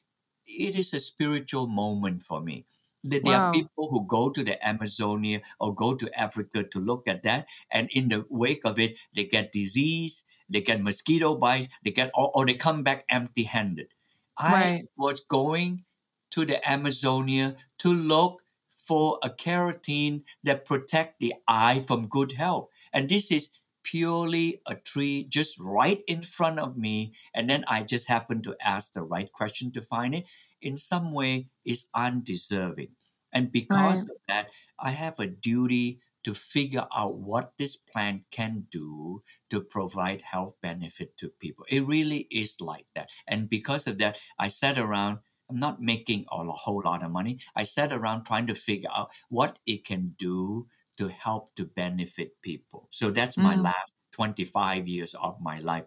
it 0.45 0.75
is 0.75 0.93
a 0.93 0.99
spiritual 0.99 1.67
moment 1.67 2.23
for 2.23 2.41
me. 2.41 2.65
There 3.03 3.21
there 3.23 3.37
are 3.37 3.45
people 3.51 3.89
who 3.89 4.05
go 4.07 4.29
to 4.29 4.43
the 4.43 4.55
Amazonia 4.65 5.41
or 5.59 5.73
go 5.75 5.95
to 5.95 6.09
Africa 6.19 6.63
to 6.63 6.79
look 6.79 7.07
at 7.07 7.23
that, 7.23 7.47
and 7.71 7.89
in 7.91 8.09
the 8.09 8.25
wake 8.29 8.61
of 8.65 8.77
it, 8.79 8.97
they 9.15 9.25
get 9.25 9.51
disease, 9.53 10.23
they 10.49 10.61
get 10.61 10.81
mosquito 10.81 11.35
bites, 11.35 11.69
they 11.83 11.91
get, 11.91 12.11
or, 12.13 12.31
or 12.35 12.45
they 12.45 12.55
come 12.55 12.83
back 12.83 13.05
empty-handed. 13.09 13.93
I 14.37 14.83
was 14.97 15.21
going 15.21 15.85
to 16.31 16.45
the 16.45 16.59
Amazonia 16.69 17.55
to 17.79 17.93
look 17.93 18.43
for 18.75 19.19
a 19.23 19.29
carotene 19.29 20.23
that 20.43 20.65
protect 20.65 21.19
the 21.19 21.33
eye 21.47 21.81
from 21.81 22.07
good 22.07 22.33
health, 22.33 22.69
and 22.93 23.07
this 23.09 23.31
is 23.31 23.51
purely 23.83 24.61
a 24.67 24.75
tree 24.75 25.23
just 25.23 25.57
right 25.59 26.01
in 26.07 26.21
front 26.23 26.59
of 26.59 26.75
me, 26.77 27.13
and 27.33 27.49
then 27.49 27.63
I 27.67 27.83
just 27.83 28.07
happened 28.07 28.43
to 28.43 28.57
ask 28.61 28.93
the 28.93 29.03
right 29.03 29.31
question 29.31 29.71
to 29.73 29.81
find 29.81 30.15
it. 30.15 30.25
In 30.61 30.77
some 30.77 31.11
way, 31.13 31.49
is 31.65 31.87
undeserving, 31.93 32.95
and 33.33 33.51
because 33.51 34.03
Right. 34.03 34.09
of 34.09 34.17
that, 34.27 34.47
I 34.79 34.91
have 34.91 35.19
a 35.19 35.27
duty 35.27 36.01
to 36.23 36.33
figure 36.35 36.87
out 36.93 37.17
what 37.17 37.53
this 37.57 37.77
plant 37.77 38.23
can 38.31 38.67
do 38.71 39.23
to 39.49 39.61
provide 39.61 40.21
health 40.21 40.55
benefit 40.61 41.15
to 41.17 41.29
people. 41.29 41.65
It 41.69 41.85
really 41.87 42.27
is 42.29 42.59
like 42.59 42.87
that. 42.95 43.09
And 43.27 43.49
because 43.49 43.87
of 43.87 43.97
that, 43.99 44.17
I 44.37 44.49
sat 44.49 44.77
around, 44.77 45.19
I'm 45.49 45.59
not 45.59 45.81
making 45.81 46.25
a 46.31 46.43
whole 46.51 46.81
lot 46.83 47.03
of 47.03 47.11
money. 47.11 47.39
I 47.55 47.63
sat 47.63 47.91
around 47.93 48.25
trying 48.25 48.47
to 48.47 48.55
figure 48.55 48.89
out 48.93 49.09
what 49.29 49.59
it 49.65 49.85
can 49.85 50.15
do 50.17 50.67
to 50.97 51.07
help 51.07 51.55
to 51.55 51.65
benefit 51.65 52.41
people. 52.41 52.89
So 52.91 53.09
that's 53.11 53.37
my 53.37 53.55
Mm. 53.55 53.55
last 53.55 53.93
25 54.11 54.87
years 54.87 55.15
of 55.15 55.39
my 55.41 55.59
life. 55.59 55.85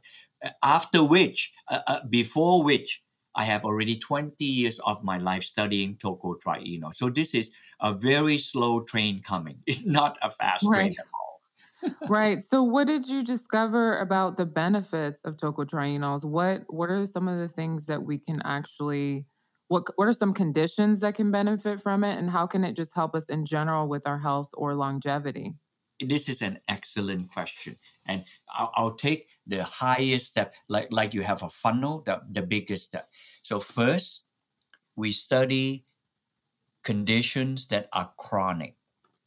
After 0.62 1.06
which, 1.06 1.52
uh, 1.68 1.80
uh, 1.86 2.04
before 2.08 2.64
which, 2.64 3.02
I 3.34 3.44
have 3.44 3.64
already 3.64 3.96
20 3.96 4.44
years 4.44 4.78
of 4.80 5.02
my 5.02 5.18
life 5.18 5.44
studying 5.44 5.96
tocotrienol. 5.96 6.94
So 6.94 7.08
this 7.08 7.34
is 7.34 7.52
a 7.80 7.92
very 7.92 8.38
slow 8.38 8.80
train 8.80 9.22
coming. 9.22 9.58
It's 9.66 9.86
not 9.86 10.18
a 10.22 10.30
fast 10.30 10.64
train 10.64 10.94
at 10.98 11.06
all. 11.14 11.40
Right. 12.08 12.40
So 12.40 12.62
what 12.62 12.86
did 12.86 13.08
you 13.08 13.22
discover 13.22 13.98
about 13.98 14.36
the 14.36 14.46
benefits 14.46 15.18
of 15.24 15.36
tocotrienols? 15.36 16.24
What 16.24 16.62
what 16.68 16.90
are 16.90 17.04
some 17.06 17.26
of 17.26 17.38
the 17.38 17.48
things 17.48 17.86
that 17.86 18.02
we 18.04 18.18
can 18.18 18.40
actually 18.44 19.26
what 19.66 19.84
what 19.96 20.06
are 20.06 20.12
some 20.12 20.32
conditions 20.34 21.00
that 21.00 21.14
can 21.14 21.32
benefit 21.32 21.80
from 21.80 22.04
it 22.04 22.18
and 22.18 22.30
how 22.30 22.46
can 22.46 22.62
it 22.62 22.74
just 22.76 22.94
help 22.94 23.14
us 23.14 23.24
in 23.28 23.46
general 23.46 23.88
with 23.88 24.06
our 24.06 24.18
health 24.18 24.48
or 24.52 24.74
longevity? 24.74 25.54
This 25.98 26.28
is 26.28 26.42
an 26.42 26.60
excellent 26.68 27.32
question. 27.32 27.76
And 28.06 28.24
I'll, 28.48 28.72
I'll 28.74 28.94
take 28.94 29.28
the 29.46 29.64
highest 29.64 30.28
step, 30.28 30.54
like, 30.68 30.88
like 30.92 31.14
you 31.14 31.22
have 31.22 31.42
a 31.42 31.48
funnel, 31.48 32.02
the, 32.02 32.22
the 32.30 32.42
biggest 32.42 32.86
step. 32.86 33.10
So 33.42 33.60
first, 33.60 34.26
we 34.96 35.12
study 35.12 35.86
conditions 36.82 37.68
that 37.68 37.88
are 37.92 38.12
chronic. 38.18 38.76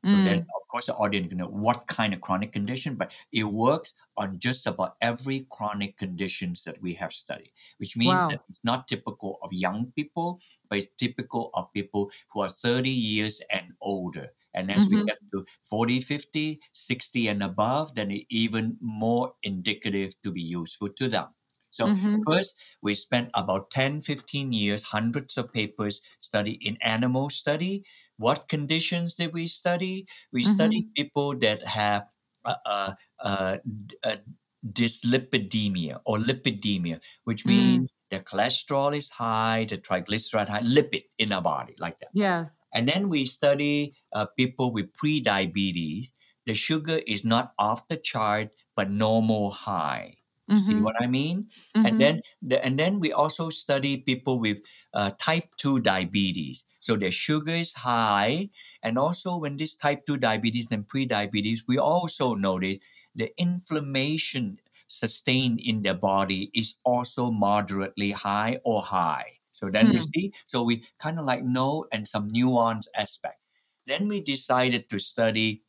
So 0.04 0.21
then, 0.21 0.38
Mm, 0.38 0.51
of 0.56 0.67
course, 0.69 0.88
the 0.88 0.95
audience 0.95 1.30
can 1.30 1.39
know 1.39 1.47
what 1.49 1.88
kind 1.88 2.13
of 2.13 2.21
chronic 2.21 2.51
condition, 2.54 2.95
but 2.95 3.13
it 3.32 3.45
works 3.45 3.93
on 4.17 4.39
just 4.39 4.67
about 4.67 4.97
every 5.01 5.47
chronic 5.51 5.97
conditions 5.97 6.63
that 6.65 6.82
we 6.82 6.93
have 6.95 7.13
studied, 7.13 7.54
which 7.78 7.97
means 7.97 8.28
that 8.28 8.41
it's 8.49 8.60
not 8.63 8.88
typical 8.88 9.39
of 9.41 9.54
young 9.54 9.91
people, 9.93 10.41
but 10.69 10.80
it's 10.80 10.93
typical 10.97 11.51
of 11.56 11.71
people 11.73 12.12
who 12.32 12.41
are 12.41 12.49
30 12.49 12.91
years 12.91 13.41
and 13.51 13.73
older. 13.82 14.30
And 14.55 14.71
as 14.71 14.87
we 14.89 14.97
Mhm. 14.97 15.07
get 15.07 15.17
to 15.33 15.45
40, 15.69 16.01
50, 16.01 16.61
60 16.73 17.27
and 17.27 17.43
above, 17.43 17.95
then 17.95 18.11
it's 18.11 18.25
even 18.29 18.77
more 18.81 19.33
indicative 19.43 20.13
to 20.23 20.31
be 20.31 20.41
useful 20.41 20.89
to 20.89 21.09
them. 21.09 21.29
So 21.71 21.91
Mhm. 21.91 22.25
first, 22.27 22.55
we 22.81 22.95
spent 22.95 23.29
about 23.33 23.69
10, 23.71 24.01
15 24.01 24.53
years, 24.53 24.83
hundreds 24.83 25.37
of 25.37 25.51
papers 25.53 26.01
study 26.21 26.53
in 26.53 26.77
animal 26.81 27.29
study. 27.29 27.85
What 28.17 28.47
conditions 28.47 29.15
did 29.15 29.33
we 29.33 29.47
study? 29.47 30.07
We 30.31 30.43
studied 30.45 30.85
Mhm. 30.85 30.95
people 30.95 31.37
that 31.39 31.63
have 31.63 32.07
uh, 32.45 32.55
uh, 32.65 32.93
uh, 33.19 33.57
uh, 34.03 34.17
dyslipidemia 34.65 36.01
or 36.05 36.17
lipidemia, 36.17 37.01
which 37.25 37.45
Mm. 37.45 37.85
means 37.85 37.93
the 38.09 38.19
cholesterol 38.19 38.97
is 38.97 39.09
high, 39.09 39.65
the 39.65 39.77
triglyceride 39.77 40.49
high, 40.49 40.61
lipid 40.61 41.03
in 41.17 41.31
our 41.33 41.41
body, 41.41 41.75
like 41.77 41.97
that. 41.99 42.11
Yes. 42.13 42.55
And 42.75 42.88
then 42.88 43.09
we 43.09 43.25
study 43.25 43.95
uh, 44.13 44.27
people 44.38 44.73
with 44.73 44.93
pre-diabetes. 44.93 46.13
The 46.45 46.53
sugar 46.53 47.01
is 47.07 47.25
not 47.25 47.53
off 47.57 47.88
the 47.88 47.97
chart, 47.97 48.49
but 48.75 48.91
normal 48.91 49.51
high. 49.51 50.17
See 50.53 50.75
Mhm. 50.75 50.81
what 50.81 50.95
I 51.01 51.07
mean? 51.07 51.49
And 51.83 51.95
Mhm. 51.95 51.99
then, 51.99 52.21
the, 52.41 52.63
and 52.63 52.77
then 52.79 52.99
we 52.99 53.11
also 53.13 53.49
study 53.49 53.97
people 53.97 54.39
with 54.39 54.59
uh, 54.93 55.11
type 55.19 55.49
two 55.57 55.79
diabetes. 55.79 56.65
So 56.81 56.95
their 56.97 57.11
sugar 57.11 57.51
is 57.55 57.73
high, 57.73 58.49
and 58.83 58.97
also 58.97 59.38
when 59.38 59.57
this 59.57 59.75
type 59.75 60.05
two 60.05 60.17
diabetes 60.17 60.71
and 60.71 60.88
pre-diabetes, 60.88 61.65
we 61.67 61.77
also 61.77 62.35
notice 62.35 62.79
the 63.15 63.31
inflammation 63.39 64.59
sustained 64.88 65.59
in 65.61 65.81
their 65.81 65.95
body 65.95 66.51
is 66.53 66.75
also 66.83 67.31
moderately 67.31 68.11
high 68.11 68.59
or 68.63 68.81
high. 68.83 69.34
So 69.55 69.69
then 69.71 69.91
you 69.91 70.01
Mm. 70.01 70.13
see, 70.13 70.33
so 70.47 70.63
we 70.63 70.85
kind 70.99 71.19
of 71.19 71.25
like 71.25 71.43
know 71.43 71.87
and 71.91 72.07
some 72.07 72.27
nuance 72.29 72.87
aspect. 72.95 73.39
Then 73.87 74.07
we 74.09 74.21
decided 74.21 74.89
to 74.91 74.99
study 74.99 75.63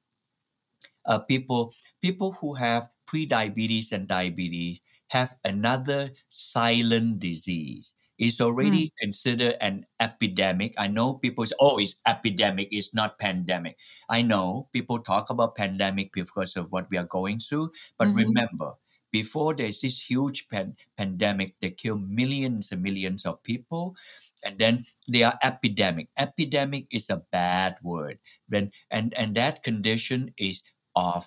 uh, 1.06 1.18
people 1.20 1.72
people 2.02 2.32
who 2.32 2.54
have 2.54 2.90
pre-diabetes 3.06 3.92
and 3.92 4.08
diabetes 4.08 4.80
have 5.08 5.36
another 5.44 6.10
silent 6.30 7.18
disease. 7.20 7.94
It's 8.18 8.40
Mm. 8.60 8.80
already 8.80 8.92
considered 8.98 9.56
an 9.60 9.84
epidemic. 10.00 10.72
I 10.78 10.88
know 10.88 11.14
people 11.20 11.44
say, 11.46 11.54
"Oh, 11.60 11.78
it's 11.78 11.96
epidemic. 12.08 12.68
It's 12.72 12.94
not 12.94 13.18
pandemic." 13.20 13.76
I 14.08 14.22
know 14.22 14.68
people 14.72 14.98
talk 15.00 15.28
about 15.30 15.54
pandemic 15.54 16.12
because 16.12 16.56
of 16.56 16.72
what 16.72 16.88
we 16.90 16.96
are 16.96 17.04
going 17.06 17.40
through, 17.40 17.70
but 17.98 18.08
Mhm. 18.08 18.16
remember, 18.16 18.72
before 19.16 19.56
there's 19.56 19.80
this 19.80 19.96
huge 19.96 20.44
pan- 20.52 20.76
pandemic 21.00 21.56
that 21.64 21.80
killed 21.80 22.04
millions 22.04 22.68
and 22.68 22.84
millions 22.84 23.24
of 23.24 23.40
people, 23.40 23.96
and 24.44 24.60
then 24.60 24.84
they 25.08 25.24
are 25.24 25.40
epidemic. 25.40 26.12
Epidemic 26.20 26.84
is 26.92 27.08
a 27.08 27.24
bad 27.32 27.80
word. 27.80 28.20
When 28.52 28.68
and 28.92 29.16
and 29.16 29.32
that 29.40 29.64
condition 29.64 30.36
is 30.36 30.60
of 30.92 31.24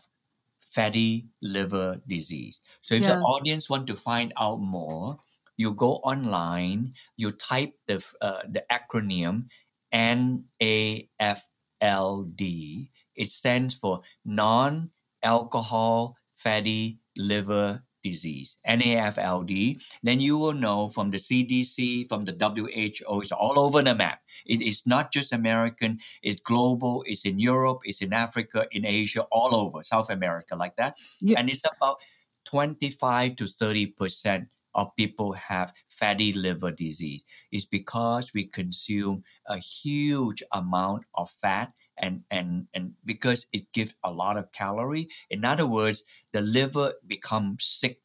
fatty 0.69 1.25
liver 1.41 1.97
disease. 2.05 2.61
So 2.85 2.93
if 2.93 3.01
the 3.09 3.17
audience 3.25 3.69
want 3.69 3.89
to 3.89 3.97
find 3.97 4.33
out 4.37 4.61
more, 4.61 5.17
you 5.57 5.73
go 5.73 5.97
online, 6.05 6.93
you 7.17 7.33
type 7.33 7.73
the 7.89 8.05
uh, 8.21 8.45
the 8.45 8.63
acronym 8.69 9.49
NAFLD. 9.89 11.41
It 13.19 13.29
stands 13.33 13.73
for 13.75 14.05
non-alcohol 14.23 16.15
fatty 16.37 17.01
liver 17.17 17.83
disease. 18.03 18.57
NAFLD. 18.67 19.79
Then 20.03 20.21
you 20.21 20.37
will 20.37 20.53
know 20.53 20.87
from 20.89 21.11
the 21.11 21.17
CDC, 21.17 22.07
from 22.07 22.25
the 22.25 22.33
WHO, 22.33 23.21
it's 23.21 23.31
all 23.31 23.59
over 23.59 23.81
the 23.81 23.95
map. 23.95 24.19
It 24.45 24.61
is 24.61 24.83
not 24.85 25.11
just 25.11 25.33
American, 25.33 25.99
it's 26.23 26.41
global, 26.41 27.03
it's 27.05 27.25
in 27.25 27.39
Europe, 27.39 27.79
it's 27.83 28.01
in 28.01 28.13
Africa, 28.13 28.67
in 28.71 28.85
Asia, 28.85 29.23
all 29.31 29.53
over, 29.53 29.83
South 29.83 30.09
America, 30.09 30.55
like 30.55 30.75
that. 30.77 30.95
Yeah. 31.19 31.39
And 31.39 31.49
it's 31.49 31.63
about 31.77 31.97
25 32.45 33.35
to 33.35 33.43
30% 33.43 34.47
of 34.75 34.95
people 34.95 35.33
have 35.33 35.73
fatty 35.89 36.31
liver 36.31 36.71
disease. 36.71 37.25
It's 37.51 37.65
because 37.65 38.31
we 38.33 38.45
consume 38.45 39.23
a 39.47 39.57
huge 39.57 40.43
amount 40.53 41.03
of 41.15 41.29
fat 41.29 41.73
and, 41.99 42.23
and, 42.31 42.67
and 42.73 42.93
because 43.05 43.45
it 43.53 43.71
gives 43.73 43.93
a 44.03 44.11
lot 44.11 44.37
of 44.37 44.51
calorie. 44.51 45.09
In 45.29 45.45
other 45.45 45.67
words, 45.67 46.03
the 46.33 46.41
liver 46.41 46.93
becomes 47.07 47.65
sick 47.65 47.99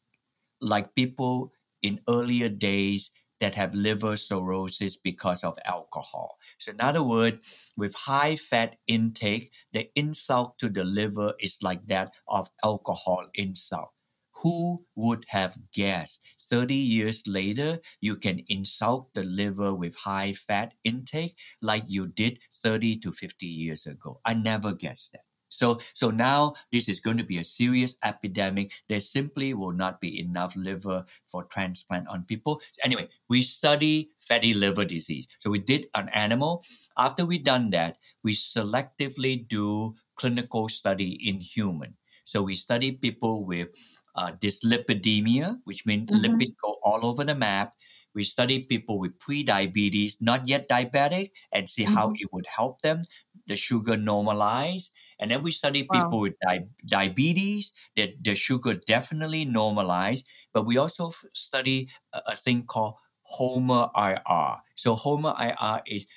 like 0.61 0.95
people 0.95 1.51
in 1.81 1.99
earlier 2.09 2.49
days 2.49 3.11
that 3.39 3.55
have 3.55 3.75
liver 3.75 4.15
cirrhosis 4.17 4.95
because 4.97 5.43
of 5.43 5.57
alcohol. 5.65 6.37
So, 6.57 6.71
in 6.71 6.81
other 6.81 7.03
words, 7.03 7.41
with 7.77 7.93
high 7.95 8.35
fat 8.37 8.77
intake, 8.87 9.51
the 9.73 9.89
insult 9.95 10.57
to 10.59 10.69
the 10.69 10.85
liver 10.85 11.33
is 11.39 11.57
like 11.61 11.85
that 11.87 12.13
of 12.27 12.49
alcohol 12.63 13.27
insult. 13.35 13.91
Who 14.43 14.85
would 14.95 15.25
have 15.29 15.57
guessed 15.73 16.21
30 16.49 16.75
years 16.75 17.23
later 17.27 17.79
you 18.01 18.15
can 18.15 18.41
insult 18.47 19.13
the 19.13 19.23
liver 19.23 19.73
with 19.73 19.95
high 19.95 20.33
fat 20.33 20.73
intake 20.83 21.35
like 21.61 21.83
you 21.87 22.07
did 22.07 22.39
30 22.63 22.97
to 22.97 23.11
50 23.11 23.45
years 23.45 23.85
ago? 23.85 24.19
I 24.25 24.33
never 24.33 24.73
guessed 24.73 25.13
that. 25.13 25.21
So, 25.49 25.79
so 25.93 26.11
now 26.11 26.53
this 26.71 26.89
is 26.89 26.99
going 26.99 27.17
to 27.17 27.23
be 27.23 27.37
a 27.37 27.43
serious 27.43 27.95
epidemic. 28.03 28.71
There 28.89 28.99
simply 28.99 29.53
will 29.53 29.71
not 29.71 30.01
be 30.01 30.19
enough 30.19 30.55
liver 30.55 31.05
for 31.31 31.45
transplant 31.45 32.07
on 32.07 32.23
people. 32.23 32.61
Anyway, 32.83 33.07
we 33.29 33.41
study 33.43 34.11
fatty 34.19 34.53
liver 34.53 34.85
disease. 34.85 35.27
So 35.39 35.49
we 35.49 35.59
did 35.59 35.87
an 35.95 36.09
animal. 36.13 36.63
After 36.97 37.25
we 37.25 37.39
done 37.39 37.69
that, 37.71 37.97
we 38.23 38.33
selectively 38.33 39.47
do 39.47 39.95
clinical 40.17 40.67
study 40.67 41.19
in 41.27 41.39
human. 41.39 41.95
So 42.25 42.41
we 42.41 42.55
study 42.55 42.91
people 42.91 43.45
with 43.45 43.69
uh, 44.15 44.31
dyslipidemia, 44.33 45.59
which 45.65 45.85
means 45.85 46.09
Mhm. 46.09 46.49
lipids 46.49 46.53
go 46.63 46.77
all 46.83 47.05
over 47.05 47.23
the 47.23 47.35
map. 47.35 47.73
We 48.13 48.23
study 48.23 48.63
people 48.63 48.97
with 48.99 49.19
pre-diabetes, 49.19 50.17
not 50.21 50.47
yet 50.47 50.69
diabetic, 50.69 51.31
and 51.51 51.69
see 51.69 51.83
how 51.83 52.11
Mhm. 52.11 52.19
it 52.19 52.29
would 52.31 52.45
help 52.47 52.81
them. 52.81 53.01
The 53.47 53.55
sugar 53.57 53.95
normalize, 53.97 54.89
and 55.19 55.29
then 55.31 55.43
we 55.43 55.51
study 55.51 55.83
Wow. 55.89 56.07
people 56.07 56.19
with 56.21 56.33
di- 56.47 56.65
diabetes. 56.87 57.73
That 57.97 58.23
the 58.23 58.35
sugar 58.35 58.73
definitely 58.75 59.45
normalize, 59.45 60.23
but 60.53 60.65
we 60.65 60.77
also 60.77 61.09
f- 61.09 61.25
study 61.33 61.89
a, 62.13 62.21
a 62.27 62.35
thing 62.35 62.65
called 62.65 62.95
HOMA 63.23 63.91
IR. 63.93 64.61
So 64.75 64.95
HOMA 64.95 65.35
IR 65.37 65.81
is 65.85 66.07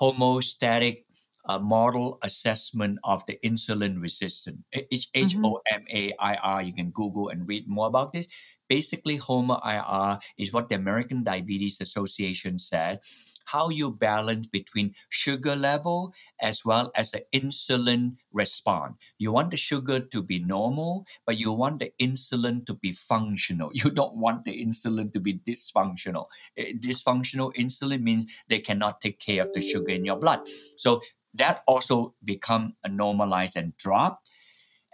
homeostatic 0.00 1.04
uh, 1.46 1.58
model 1.58 2.18
assessment 2.22 2.98
of 3.04 3.24
the 3.26 3.38
insulin 3.44 4.00
resistance. 4.00 4.62
H 4.72 5.08
Mhm. 5.14 5.44
O 5.44 5.60
M 5.70 5.84
A 5.90 6.12
I 6.18 6.34
R. 6.36 6.62
You 6.62 6.72
can 6.72 6.90
Google 6.90 7.28
and 7.28 7.46
read 7.48 7.68
more 7.68 7.86
about 7.86 8.12
this. 8.12 8.28
Basically, 8.68 9.16
HOMA 9.16 9.60
IR 9.62 10.18
is 10.38 10.52
what 10.52 10.68
the 10.68 10.74
American 10.76 11.22
Diabetes 11.22 11.80
Association 11.80 12.58
said. 12.58 13.00
How 13.46 13.68
you 13.68 13.90
balance 13.92 14.46
between 14.48 14.94
sugar 15.10 15.54
level 15.54 16.14
as 16.40 16.64
well 16.64 16.90
as 16.96 17.10
the 17.10 17.26
insulin 17.34 18.16
response. 18.32 18.96
You 19.18 19.32
want 19.32 19.50
the 19.50 19.58
sugar 19.58 20.00
to 20.00 20.22
be 20.22 20.38
normal, 20.38 21.04
but 21.26 21.36
you 21.38 21.52
want 21.52 21.80
the 21.80 21.92
insulin 22.00 22.64
to 22.64 22.72
be 22.74 22.92
functional. 22.92 23.70
You 23.84 23.90
don't 23.90 24.16
want 24.16 24.46
the 24.46 24.56
insulin 24.64 25.12
to 25.12 25.20
be 25.20 25.34
dysfunctional. 25.44 26.26
Eh, 26.56 26.72
Dysfunctional 26.80 27.52
insulin 27.54 28.00
means 28.00 28.24
they 28.48 28.60
cannot 28.60 29.02
take 29.02 29.20
care 29.20 29.42
of 29.42 29.52
the 29.52 29.60
sugar 29.60 29.92
in 29.92 30.06
your 30.06 30.16
blood. 30.16 30.40
So 30.78 31.02
that 31.34 31.62
also 31.66 32.14
become 32.24 32.76
a 32.84 32.88
normalized 32.88 33.56
and 33.56 33.76
drop. 33.76 34.22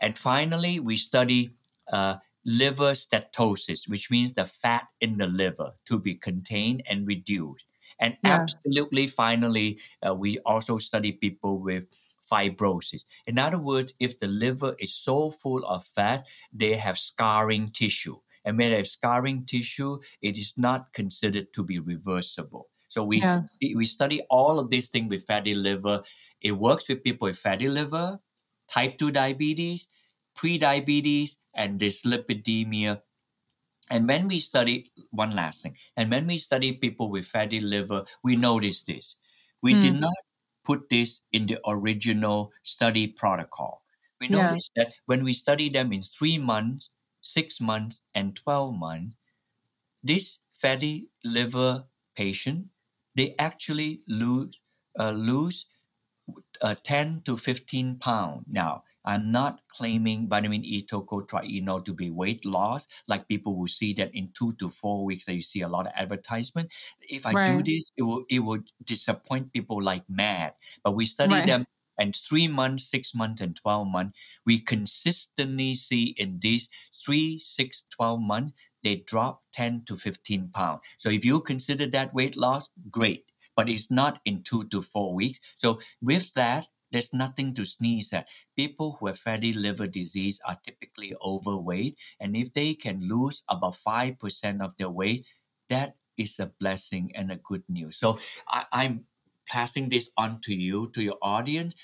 And 0.00 0.16
finally, 0.18 0.80
we 0.80 0.96
study 0.96 1.50
uh, 1.92 2.16
liver 2.44 2.92
steatosis, 2.92 3.88
which 3.88 4.10
means 4.10 4.32
the 4.32 4.46
fat 4.46 4.88
in 5.00 5.18
the 5.18 5.26
liver 5.26 5.72
to 5.86 5.98
be 6.00 6.14
contained 6.14 6.82
and 6.88 7.06
reduced. 7.06 7.66
And 8.00 8.16
Yeah. 8.22 8.46
absolutely, 8.56 9.06
finally, 9.08 9.78
uh, 10.06 10.14
we 10.14 10.38
also 10.40 10.78
study 10.78 11.12
people 11.12 11.58
with 11.60 11.84
fibrosis. 12.30 13.04
In 13.26 13.38
other 13.38 13.58
words, 13.58 13.92
if 14.00 14.20
the 14.20 14.28
liver 14.28 14.74
is 14.78 14.94
so 14.94 15.30
full 15.30 15.64
of 15.66 15.84
fat, 15.84 16.24
they 16.52 16.76
have 16.76 16.98
scarring 16.98 17.70
tissue. 17.72 18.18
And 18.44 18.56
when 18.56 18.70
they 18.70 18.78
have 18.78 18.88
scarring 18.88 19.44
tissue, 19.44 19.98
it 20.22 20.38
is 20.38 20.54
not 20.56 20.92
considered 20.94 21.52
to 21.52 21.62
be 21.62 21.78
reversible. 21.78 22.70
So 22.88 23.04
we 23.04 23.32
Yeah. 23.32 23.42
we 23.60 23.84
study 23.84 24.22
all 24.30 24.58
of 24.58 24.70
these 24.70 24.88
things 24.88 25.10
with 25.10 25.26
fatty 25.26 25.54
liver. 25.54 26.02
It 26.40 26.52
works 26.52 26.88
with 26.88 27.02
people 27.04 27.28
with 27.28 27.38
fatty 27.38 27.68
liver, 27.68 28.20
type 28.68 28.98
2 28.98 29.10
diabetes, 29.12 29.88
pre-diabetes, 30.34 31.38
and 31.54 31.80
dyslipidemia. 31.80 33.02
And 33.90 34.06
when 34.08 34.28
we 34.28 34.40
study, 34.40 34.92
one 35.10 35.32
last 35.32 35.62
thing, 35.62 35.76
and 35.96 36.10
when 36.10 36.26
we 36.26 36.38
study 36.38 36.72
people 36.76 37.10
with 37.10 37.26
fatty 37.26 37.60
liver, 37.60 38.04
we 38.22 38.36
notice 38.36 38.82
this. 38.82 39.16
We 39.62 39.74
did 39.74 39.94
Mm. 39.94 40.00
not 40.00 40.14
put 40.64 40.88
this 40.88 41.22
in 41.32 41.46
the 41.46 41.58
original 41.66 42.52
study 42.62 43.08
protocol. 43.08 43.84
We 44.20 44.28
Yeah. 44.28 44.56
that 44.76 44.94
when 45.06 45.24
we 45.24 45.32
study 45.34 45.68
them 45.68 45.92
in 45.92 46.02
three 46.02 46.38
months, 46.38 46.90
six 47.20 47.60
months, 47.60 48.00
and 48.14 48.36
12 48.36 48.74
months, 48.74 49.16
this 50.02 50.40
fatty 50.52 51.08
liver 51.24 51.88
patient, 52.14 52.68
they 53.14 53.34
actually 53.38 54.02
lose, 54.06 54.60
uh, 54.98 55.10
lose 55.12 55.66
uh, 56.62 56.74
10 56.84 57.22
to 57.22 57.36
15 57.36 57.98
pounds. 57.98 58.44
Now, 58.48 58.84
I'm 59.04 59.32
not 59.32 59.62
claiming 59.68 60.28
vitamin 60.28 60.64
E 60.64 60.84
tocotrienol 60.86 61.84
to 61.86 61.94
be 61.94 62.10
weight 62.10 62.44
loss, 62.44 62.86
like 63.08 63.28
people 63.28 63.56
will 63.58 63.66
see 63.68 63.94
that 63.94 64.14
in 64.14 64.32
two 64.32 64.52
to 64.56 64.68
four 64.68 65.04
weeks 65.04 65.24
that 65.26 65.34
you 65.34 65.42
see 65.42 65.62
a 65.62 65.68
lot 65.68 65.86
of 65.86 65.92
advertisement. 65.96 66.70
If 67.00 67.26
I 67.26 67.34
do 67.34 67.62
this, 67.62 67.90
it 67.96 68.02
will 68.02 68.24
it 68.28 68.40
would 68.40 68.70
disappoint 68.84 69.52
people 69.52 69.82
like 69.82 70.08
mad. 70.08 70.54
But 70.84 70.92
we 70.92 71.06
study 71.06 71.40
Right. 71.40 71.42
them 71.42 71.64
and 71.98 72.14
three 72.16 72.48
months, 72.48 72.84
six 72.90 73.14
months, 73.14 73.40
and 73.42 73.54
12 73.56 73.86
months, 73.88 74.18
we 74.46 74.60
consistently 74.60 75.74
see 75.74 76.14
in 76.16 76.40
these 76.40 76.68
three, 77.04 77.38
six, 77.38 77.82
12 77.90 78.20
months, 78.20 78.54
they 78.82 78.96
drop 78.96 79.42
10 79.52 79.84
to 79.86 79.96
15 79.96 80.48
pounds. 80.50 80.80
So 80.98 81.10
if 81.10 81.24
you 81.24 81.40
consider 81.40 81.86
that 81.88 82.14
weight 82.14 82.36
loss, 82.36 82.68
great. 82.90 83.29
But 83.56 83.68
it's 83.68 83.90
not 83.90 84.20
in 84.24 84.42
two 84.42 84.64
to 84.68 84.82
four 84.82 85.14
weeks. 85.14 85.40
So 85.56 85.80
with 86.00 86.32
that, 86.34 86.66
there's 86.92 87.14
nothing 87.14 87.54
to 87.54 87.64
sneeze 87.64 88.12
at. 88.12 88.26
People 88.56 88.96
who 88.98 89.06
have 89.06 89.18
fatty 89.18 89.52
liver 89.52 89.86
disease 89.86 90.40
are 90.46 90.58
typically 90.66 91.14
overweight. 91.24 91.96
And 92.18 92.36
if 92.36 92.52
they 92.52 92.74
can 92.74 93.08
lose 93.08 93.42
about 93.48 93.76
5% 93.86 94.60
of 94.60 94.76
their 94.76 94.90
weight, 94.90 95.24
that 95.68 95.94
is 96.16 96.38
a 96.38 96.52
blessing 96.58 97.12
and 97.14 97.30
a 97.30 97.40
good 97.44 97.62
news. 97.68 97.98
So 97.98 98.18
I, 98.48 98.64
I'm 98.72 99.04
passing 99.48 99.88
this 99.88 100.10
on 100.16 100.40
to 100.42 100.54
you, 100.54 100.90
to 100.94 101.02
your 101.02 101.18
audience. 101.22 101.74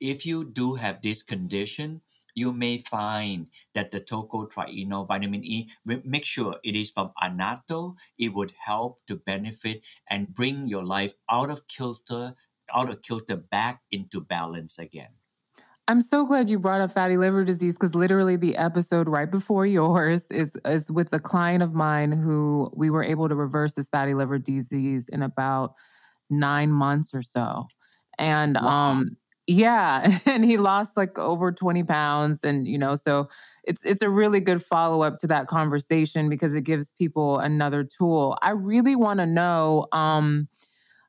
If 0.00 0.24
you 0.24 0.50
do 0.50 0.74
have 0.74 1.02
this 1.02 1.22
condition, 1.22 2.00
you 2.34 2.52
may 2.52 2.78
find 2.78 3.48
that 3.74 3.90
the 3.90 4.00
tocotrienol 4.00 5.06
vitamin 5.06 5.44
E, 5.44 5.70
make 5.84 6.24
sure 6.24 6.58
it 6.64 6.74
is 6.76 6.90
from 6.90 7.12
Annatto. 7.22 7.96
It 8.18 8.34
would 8.34 8.52
help 8.58 9.00
to 9.06 9.16
benefit 9.16 9.82
and 10.08 10.32
bring 10.34 10.66
your 10.68 10.84
life 10.84 11.14
out 11.30 11.50
of 11.50 11.66
kilter, 11.68 12.34
out 12.74 12.90
of 12.90 13.02
kilter 13.02 13.36
back 13.36 13.82
into 13.90 14.20
balance 14.20 14.78
again. 14.78 15.14
I'm 15.86 16.00
so 16.00 16.24
glad 16.24 16.48
you 16.48 16.58
brought 16.58 16.80
up 16.80 16.92
fatty 16.92 17.16
liver 17.18 17.44
disease 17.44 17.74
because 17.74 17.94
literally 17.94 18.36
the 18.36 18.56
episode 18.56 19.06
right 19.08 19.30
before 19.30 19.66
yours 19.66 20.24
is 20.30 20.56
is 20.64 20.90
with 20.90 21.12
a 21.12 21.20
client 21.20 21.62
of 21.62 21.74
mine 21.74 22.12
who 22.12 22.70
we 22.74 22.90
were 22.90 23.04
able 23.04 23.28
to 23.28 23.34
reverse 23.34 23.74
this 23.74 23.88
fatty 23.90 24.14
liver 24.14 24.38
disease 24.38 25.08
in 25.08 25.22
about 25.22 25.74
nine 26.30 26.70
months 26.72 27.14
or 27.14 27.22
so. 27.22 27.66
And 28.18 28.58
Wow. 28.58 28.70
um 28.70 29.16
yeah, 29.46 30.18
and 30.26 30.44
he 30.44 30.56
lost 30.56 30.96
like 30.96 31.18
over 31.18 31.52
20 31.52 31.84
pounds. 31.84 32.40
And 32.42 32.66
you 32.66 32.78
know, 32.78 32.94
so 32.94 33.28
it's 33.64 33.82
it's 33.84 34.02
a 34.02 34.10
really 34.10 34.40
good 34.40 34.62
follow-up 34.62 35.18
to 35.18 35.26
that 35.28 35.46
conversation 35.46 36.28
because 36.28 36.54
it 36.54 36.62
gives 36.62 36.92
people 36.98 37.38
another 37.38 37.84
tool. 37.84 38.36
I 38.42 38.50
really 38.50 38.96
want 38.96 39.20
to 39.20 39.26
know 39.26 39.86
um 39.92 40.48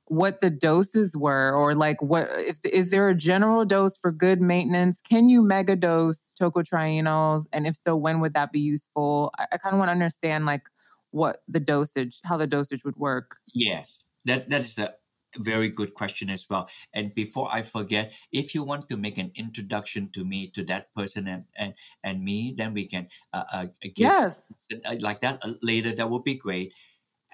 what 0.08 0.40
the 0.40 0.52
doses 0.52 1.18
were 1.18 1.52
or 1.56 1.74
like 1.74 2.00
what 2.00 2.30
if 2.34 2.60
is 2.64 2.92
there 2.92 3.10
a 3.10 3.16
general 3.16 3.66
dose 3.66 3.98
for 3.98 4.12
good 4.12 4.40
maintenance 4.40 5.02
can 5.02 5.30
you 5.30 5.42
mega 5.42 5.76
dose 5.76 6.32
tocotrienols 6.40 7.46
and 7.52 7.66
if 7.66 7.76
so 7.76 7.96
when 7.96 8.20
would 8.20 8.36
that 8.36 8.52
be 8.52 8.60
useful 8.60 9.34
i, 9.40 9.48
I 9.54 9.58
kind 9.58 9.74
of 9.74 9.80
want 9.80 9.88
to 9.88 9.94
understand 9.94 10.46
like 10.46 10.70
what 11.10 11.42
the 11.48 11.60
dosage 11.60 12.20
how 12.24 12.38
the 12.38 12.46
dosage 12.46 12.86
would 12.86 12.98
work 12.98 13.38
Yes, 13.56 14.04
that 14.26 14.50
that 14.50 14.62
is 14.62 14.78
a 14.78 14.94
very 15.38 15.70
good 15.70 15.94
question 15.94 16.30
as 16.30 16.50
well. 16.50 16.70
And 16.94 17.14
before 17.14 17.54
I 17.54 17.64
forget, 17.64 18.14
if 18.32 18.56
you 18.56 18.64
want 18.64 18.90
to 18.90 18.98
make 18.98 19.18
an 19.18 19.32
introduction 19.36 20.12
to 20.14 20.26
me 20.26 20.50
to 20.52 20.64
that 20.66 20.94
person 20.94 21.28
and 21.28 21.46
and, 21.56 21.74
and 22.04 22.24
me, 22.24 22.54
then 22.58 22.74
we 22.74 22.88
can 22.88 23.10
uh, 23.34 23.44
uh, 23.52 23.68
give 23.96 24.14
yes 24.16 24.42
uh, 24.86 24.96
like 25.00 25.22
that 25.22 25.40
uh, 25.46 25.54
later. 25.62 25.94
That 25.94 26.10
would 26.10 26.24
be 26.24 26.36
great. 26.36 26.74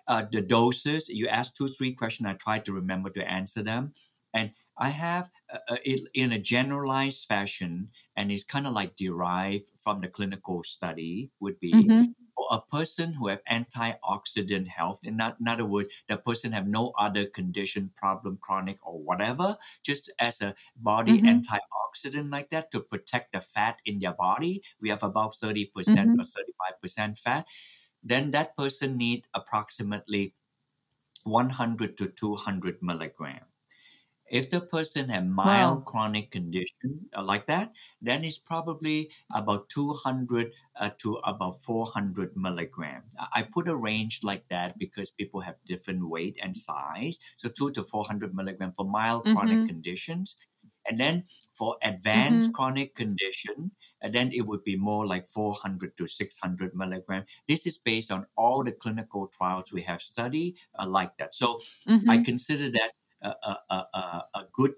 Uh, 0.08 0.26
the 0.32 0.42
doses 0.42 1.10
you 1.10 1.28
asked 1.28 1.56
two 1.58 1.68
three 1.70 1.94
questions. 1.94 2.28
I 2.28 2.34
try 2.34 2.60
to 2.60 2.74
remember 2.74 3.10
to 3.12 3.30
answer 3.30 3.64
them, 3.64 3.94
and 4.34 4.54
I 4.78 4.90
have 4.90 5.30
uh, 5.52 5.60
uh, 5.70 5.78
it 5.86 6.10
in 6.14 6.32
a 6.32 6.40
generalized 6.40 7.28
fashion, 7.28 7.92
and 8.16 8.32
it's 8.32 8.44
kind 8.44 8.68
of 8.68 8.74
like 8.74 8.96
derived 8.98 9.70
from 9.78 10.02
the 10.02 10.10
clinical 10.10 10.64
study. 10.64 11.32
Would 11.40 11.60
be 11.60 11.94
hmm 11.94 12.14
for 12.18 12.21
a 12.52 12.62
person 12.62 13.14
who 13.14 13.28
have 13.30 13.42
antioxidant 13.52 14.68
health 14.68 15.00
in, 15.04 15.18
not, 15.18 15.40
in 15.40 15.48
other 15.48 15.66
words 15.66 15.90
the 16.10 16.18
person 16.18 16.52
have 16.52 16.68
no 16.68 16.92
other 17.00 17.26
condition 17.26 17.92
problem 17.96 18.38
chronic 18.42 18.78
or 18.86 19.00
whatever 19.02 19.58
just 19.84 20.12
as 20.20 20.42
a 20.42 20.54
body 20.76 21.22
hmm 21.22 21.52
antioxidant 22.02 22.32
like 22.32 22.50
that 22.52 22.72
to 22.72 22.82
protect 22.82 23.32
the 23.32 23.42
fat 23.42 23.80
in 23.86 24.00
their 24.00 24.14
body 24.14 24.62
we 24.82 24.90
have 24.90 25.04
about 25.04 25.36
30% 25.36 25.74
hmm 25.88 26.20
or 26.20 26.26
35% 26.26 27.18
fat 27.20 27.46
then 28.04 28.32
that 28.32 28.56
person 28.58 28.98
need 28.98 29.28
approximately 29.34 30.36
100 31.24 31.98
to 31.98 32.08
200 32.10 32.82
milligram 32.84 33.46
if 34.32 34.50
the 34.50 34.62
person 34.62 35.10
have 35.10 35.26
mild 35.28 35.84
wow 35.84 35.86
chronic 35.86 36.32
condition 36.32 37.10
uh, 37.16 37.24
like 37.24 37.46
that, 37.48 37.74
then 38.02 38.24
it's 38.24 38.40
probably 38.40 39.12
about 39.34 39.70
200 39.70 40.54
uh, 40.78 40.90
to 41.00 41.16
about 41.18 41.62
400 41.64 42.36
milligrams. 42.38 43.16
I 43.20 43.28
I 43.42 43.44
put 43.44 43.68
a 43.68 43.76
range 43.76 44.22
like 44.24 44.48
that 44.50 44.78
because 44.80 45.12
people 45.12 45.42
have 45.42 45.58
different 45.66 46.10
weight 46.10 46.38
and 46.42 46.56
size. 46.58 47.20
So 47.38 47.50
2 47.50 47.72
to 47.72 47.84
400 47.84 48.34
milligrams 48.36 48.76
for 48.78 48.86
mild 48.86 49.30
chronic 49.30 49.64
hmm 49.64 49.72
conditions. 49.72 50.38
And 50.88 51.00
then 51.00 51.26
for 51.54 51.78
advanced 51.84 52.54
chronic 52.54 52.96
condition, 52.96 53.72
and 54.02 54.14
then 54.14 54.32
it 54.32 54.42
would 54.48 54.64
be 54.64 54.76
more 54.76 55.06
like 55.06 55.28
400 55.28 55.96
to 55.98 56.08
600 56.08 56.74
milligrams. 56.76 57.28
This 57.48 57.66
is 57.68 57.78
based 57.78 58.12
on 58.12 58.26
all 58.36 58.64
the 58.64 58.72
clinical 58.72 59.28
trials 59.28 59.72
we 59.72 59.82
have 59.84 60.02
studied 60.02 60.58
uh, 60.80 60.88
like 60.88 61.18
that. 61.18 61.36
So 61.36 61.60
I 62.08 62.18
hmm 62.18 62.24
consider 62.26 62.70
that 62.72 62.94
a, 63.22 63.30
a, 63.30 63.58
a, 63.70 63.76
a 63.94 64.24
a 64.36 64.48
good. 64.54 64.74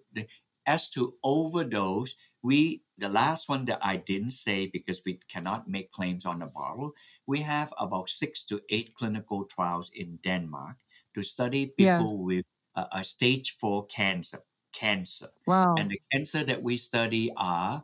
As 0.65 0.89
to 0.91 1.17
overdose, 1.23 2.15
we 2.41 2.83
the 2.97 3.09
last 3.09 3.49
one 3.49 3.65
that 3.65 3.79
I 3.83 3.97
didn't 3.97 4.31
say 4.31 4.67
because 4.67 5.01
we 5.05 5.19
cannot 5.29 5.67
make 5.67 5.91
claims 5.91 6.25
on 6.25 6.39
the 6.39 6.45
bottle. 6.47 6.93
We 7.25 7.41
have 7.41 7.73
about 7.77 8.09
six 8.09 8.43
to 8.45 8.61
eight 8.69 8.93
clinical 8.95 9.45
trials 9.45 9.89
in 9.93 10.17
Denmark 10.23 10.77
to 11.15 11.21
study 11.21 11.67
people 11.67 12.09
Yeah. 12.09 12.23
with 12.23 12.45
a, 12.75 12.87
a 12.93 13.03
stage 13.03 13.57
four 13.59 13.85
cancer. 13.87 14.39
Cancer 14.73 15.29
Wow. 15.45 15.77
and 15.77 15.91
the 15.91 16.01
cancer 16.11 16.43
that 16.43 16.63
we 16.63 16.77
study 16.77 17.31
are 17.37 17.83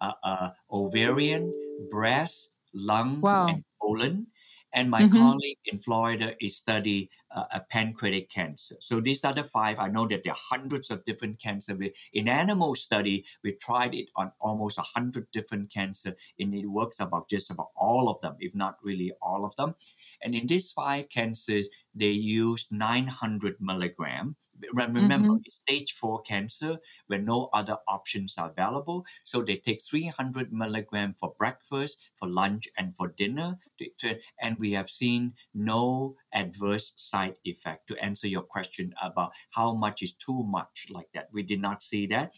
uh, 0.00 0.14
uh, 0.22 0.50
ovarian, 0.70 1.52
breast, 1.90 2.52
lung, 2.72 3.22
Wow. 3.22 3.46
and 3.46 3.64
colon. 3.80 4.28
And 4.72 4.90
my 4.90 5.04
Mm-hmm. 5.04 5.16
colleague 5.18 5.58
in 5.66 5.78
Florida 5.80 6.34
is 6.40 6.56
study 6.56 7.10
uh, 7.34 7.44
a 7.52 7.60
pancreatic 7.60 8.30
cancer. 8.30 8.76
So 8.80 9.00
these 9.00 9.24
are 9.24 9.34
the 9.34 9.44
five. 9.44 9.78
I 9.78 9.88
know 9.88 10.06
that 10.08 10.22
there 10.24 10.32
are 10.32 10.38
hundreds 10.50 10.90
of 10.90 11.04
different 11.04 11.40
cancer. 11.40 11.74
We- 11.76 11.94
In 12.12 12.28
animal 12.28 12.74
study, 12.74 13.24
we 13.42 13.52
tried 13.52 13.94
it 13.94 14.10
on 14.16 14.32
almost 14.40 14.78
a 14.78 14.82
hundred 14.82 15.30
different 15.32 15.70
cancer, 15.72 16.14
and 16.38 16.54
it 16.54 16.66
works 16.66 17.00
about 17.00 17.28
just 17.28 17.50
about 17.50 17.70
all 17.76 18.08
of 18.08 18.20
them, 18.20 18.36
if 18.40 18.54
not 18.54 18.76
really 18.82 19.12
all 19.22 19.44
of 19.44 19.54
them. 19.56 19.74
And 20.22 20.34
in 20.34 20.46
these 20.46 20.70
five 20.72 21.08
cancers, 21.08 21.68
they 21.94 22.10
used 22.10 22.70
900 22.72 23.60
milligram. 23.60 24.36
Re- 24.72 24.86
Remember, 24.86 25.28
Mm-hmm. 25.28 25.40
stage 25.50 25.92
four 25.92 26.22
cancer 26.22 26.78
where 27.06 27.20
no 27.20 27.48
other 27.52 27.78
options 27.88 28.36
are 28.38 28.50
available. 28.50 29.04
So 29.24 29.42
they 29.42 29.56
take 29.56 29.82
300 29.84 30.52
milligram 30.52 31.14
for 31.14 31.34
breakfast, 31.38 31.98
for 32.18 32.28
lunch, 32.28 32.68
and 32.76 32.94
for 32.96 33.08
dinner. 33.16 33.58
To, 33.78 33.86
to- 34.00 34.20
and 34.40 34.58
we 34.58 34.72
have 34.72 34.90
seen 34.90 35.34
no 35.54 36.16
adverse 36.32 36.92
side 36.96 37.36
effect. 37.44 37.88
To 37.88 37.96
answer 38.02 38.28
your 38.28 38.42
question 38.42 38.94
about 39.02 39.32
how 39.50 39.74
much 39.74 40.02
is 40.02 40.12
too 40.14 40.42
much 40.44 40.86
like 40.90 41.10
that, 41.14 41.28
we 41.32 41.42
did 41.42 41.60
not 41.60 41.82
see 41.82 42.06
that. 42.08 42.34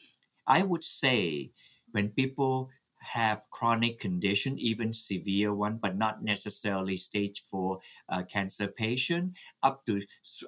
I 0.46 0.62
would 0.62 0.84
say 0.84 1.52
when 1.92 2.10
people 2.10 2.70
have 3.02 3.42
chronic 3.50 3.98
condition, 4.00 4.58
even 4.58 4.92
severe 4.94 5.54
one, 5.54 5.78
but 5.78 5.96
not 5.96 6.22
necessarily 6.22 6.96
stage 6.96 7.44
four 7.50 7.80
uh, 8.08 8.22
cancer 8.24 8.68
patient, 8.68 9.34
up 9.62 9.84
to 9.86 10.02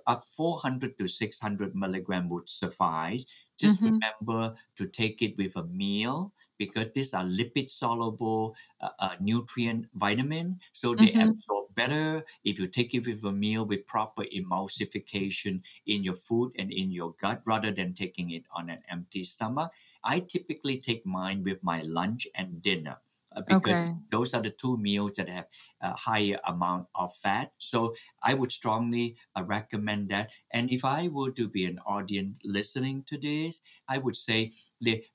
up 0.07 0.25
400 0.25 0.99
to 0.99 1.09
600 1.09 1.75
milligram 1.75 2.29
would 2.29 2.49
suffice. 2.49 3.27
Just 3.59 3.81
Mhm. 3.81 4.05
remember 4.21 4.57
to 4.77 4.89
take 4.89 5.23
it 5.23 5.37
with 5.37 5.57
a 5.57 5.65
meal 5.65 6.33
because 6.59 6.89
these 6.95 7.15
are 7.15 7.25
lipid 7.25 7.71
soluble 7.71 8.55
uh, 8.81 8.91
uh, 8.99 9.17
nutrient 9.21 9.87
vitamin, 9.95 10.61
so 10.73 10.95
they 10.95 11.15
Mhm. 11.15 11.15
absorb 11.15 11.75
better 11.75 12.25
if 12.45 12.59
you 12.59 12.67
take 12.69 12.95
it 12.95 13.07
with 13.07 13.25
a 13.25 13.33
meal 13.33 13.65
with 13.65 13.87
proper 13.87 14.25
emulsification 14.25 15.63
in 15.87 16.05
your 16.05 16.15
food 16.15 16.53
and 16.59 16.73
in 16.73 16.91
your 16.93 17.13
gut 17.15 17.43
rather 17.47 17.73
than 17.73 17.95
taking 17.95 18.31
it 18.31 18.45
on 18.53 18.71
an 18.71 18.83
empty 18.89 19.25
stomach. 19.25 19.73
I 20.05 20.21
typically 20.21 20.79
take 20.81 21.05
mine 21.07 21.43
with 21.45 21.63
my 21.63 21.83
lunch 21.83 22.27
and 22.35 22.63
dinner 22.63 22.99
uh, 23.35 23.43
because 23.43 23.83
Okay. 23.83 24.05
those 24.11 24.35
are 24.35 24.43
the 24.43 24.51
two 24.51 24.77
meals 24.79 25.13
that 25.15 25.29
have 25.29 25.49
a 25.81 25.97
higher 25.97 26.39
amount 26.47 26.87
of 26.95 27.17
fat. 27.17 27.53
So 27.59 27.95
I 28.23 28.35
would 28.35 28.53
strongly 28.53 29.17
uh, 29.37 29.45
recommend 29.45 30.11
that. 30.11 30.31
And 30.53 30.71
if 30.71 30.85
I 30.85 31.09
were 31.09 31.33
to 31.33 31.49
be 31.49 31.65
an 31.65 31.81
audience 31.81 32.39
listening 32.45 33.03
to 33.05 33.19
this, 33.19 33.61
I 33.89 33.99
would 33.99 34.17
say 34.17 34.53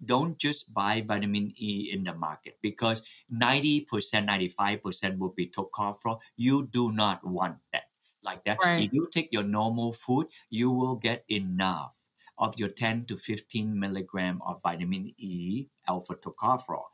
don't 0.03 0.37
just 0.37 0.73
buy 0.73 1.01
vitamin 1.01 1.53
E 1.57 1.89
in 1.93 2.03
the 2.03 2.13
market 2.13 2.57
because 2.61 3.01
90%, 3.29 4.25
95% 4.25 5.19
will 5.19 5.33
be 5.33 5.47
tocopherol. 5.47 6.19
You 6.35 6.67
do 6.67 6.91
not 6.91 7.25
want 7.25 7.59
that 7.73 7.91
like 8.23 8.43
that. 8.45 8.61
Right. 8.61 8.85
If 8.85 8.91
you 8.93 9.07
take 9.11 9.29
your 9.31 9.43
normal 9.43 9.93
food, 9.93 10.27
you 10.49 10.71
will 10.71 10.95
get 10.95 11.23
enough 11.29 11.93
of 12.39 12.57
your 12.59 12.69
10 12.69 13.05
to 13.05 13.17
15 13.17 13.79
milligram 13.79 14.41
of 14.43 14.61
vitamin 14.63 15.13
E 15.17 15.67
alpha 15.87 16.15
tocopherol. 16.15 16.85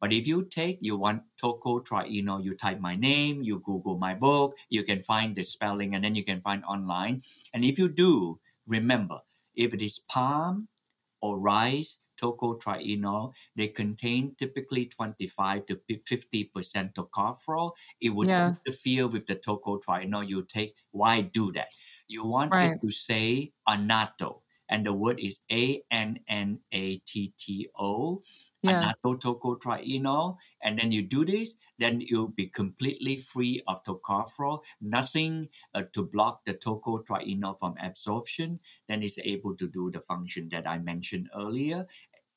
But 0.00 0.12
if 0.12 0.26
you 0.26 0.44
take, 0.44 0.78
you 0.80 0.96
want 0.96 1.24
tocotrienol, 1.42 2.44
you 2.44 2.54
type 2.56 2.80
my 2.80 2.94
name, 2.96 3.42
you 3.42 3.60
Google 3.60 3.98
my 3.98 4.14
book, 4.14 4.54
you 4.68 4.84
can 4.84 5.02
find 5.02 5.34
the 5.36 5.42
spelling 5.44 5.94
and 5.94 6.04
then 6.04 6.14
you 6.14 6.24
can 6.24 6.40
find 6.40 6.64
online. 6.64 7.22
And 7.54 7.64
if 7.64 7.78
you 7.78 7.88
do, 7.88 8.40
remember, 8.66 9.20
if 9.54 9.74
it 9.74 9.82
is 9.82 9.98
palm 10.00 10.68
or 11.20 11.38
rice, 11.38 12.00
tocotrienol, 12.20 13.32
they 13.56 13.68
contain 13.68 14.34
typically 14.36 14.86
25 14.86 15.66
to 15.66 15.80
50% 16.06 16.94
tocopherol. 16.94 17.72
It 18.00 18.10
would 18.10 18.30
Yes. 18.30 18.64
interfere 18.66 19.06
with 19.08 19.26
the 19.26 19.36
tocotrienol 19.36 20.28
you 20.28 20.44
take. 20.44 20.76
Why 20.90 21.20
do 21.22 21.52
that? 21.52 21.68
You 22.08 22.24
want 22.26 22.54
Right. 22.54 22.78
it 22.78 22.80
to 22.82 22.90
say 22.90 23.52
annatto, 23.68 24.42
and 24.68 24.84
the 24.86 24.92
word 24.92 25.20
is 25.20 25.40
A 25.50 25.82
N 25.90 26.20
N 26.28 26.60
A 26.72 26.98
T 26.98 27.32
T 27.38 27.68
O 27.78 28.22
Yeah. 28.62 28.92
annatto 28.92 29.16
tocotrienol, 29.16 30.36
and 30.62 30.78
then 30.78 30.92
you 30.92 31.02
do 31.02 31.24
this, 31.24 31.56
then 31.78 32.00
you'll 32.00 32.28
be 32.28 32.46
completely 32.48 33.16
free 33.16 33.62
of 33.66 33.82
tocopherol, 33.84 34.60
nothing 34.80 35.48
uh, 35.74 35.82
to 35.94 36.04
block 36.04 36.44
the 36.44 36.54
tocotrienol 36.54 37.58
from 37.58 37.74
absorption, 37.80 38.60
then 38.88 39.02
it's 39.02 39.18
able 39.20 39.56
to 39.56 39.68
do 39.68 39.90
the 39.90 40.00
function 40.00 40.48
that 40.50 40.66
I 40.68 40.78
mentioned 40.78 41.30
earlier. 41.34 41.86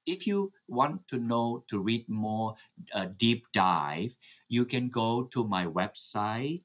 If 0.05 0.27
you 0.27 0.53
want 0.67 1.07
to 1.09 1.19
know, 1.19 1.65
to 1.69 1.79
read 1.79 2.09
more 2.09 2.55
uh, 2.93 3.07
deep 3.17 3.45
dive, 3.53 4.15
you 4.49 4.65
can 4.65 4.89
go 4.89 5.25
to 5.25 5.47
my 5.47 5.65
website. 5.65 6.63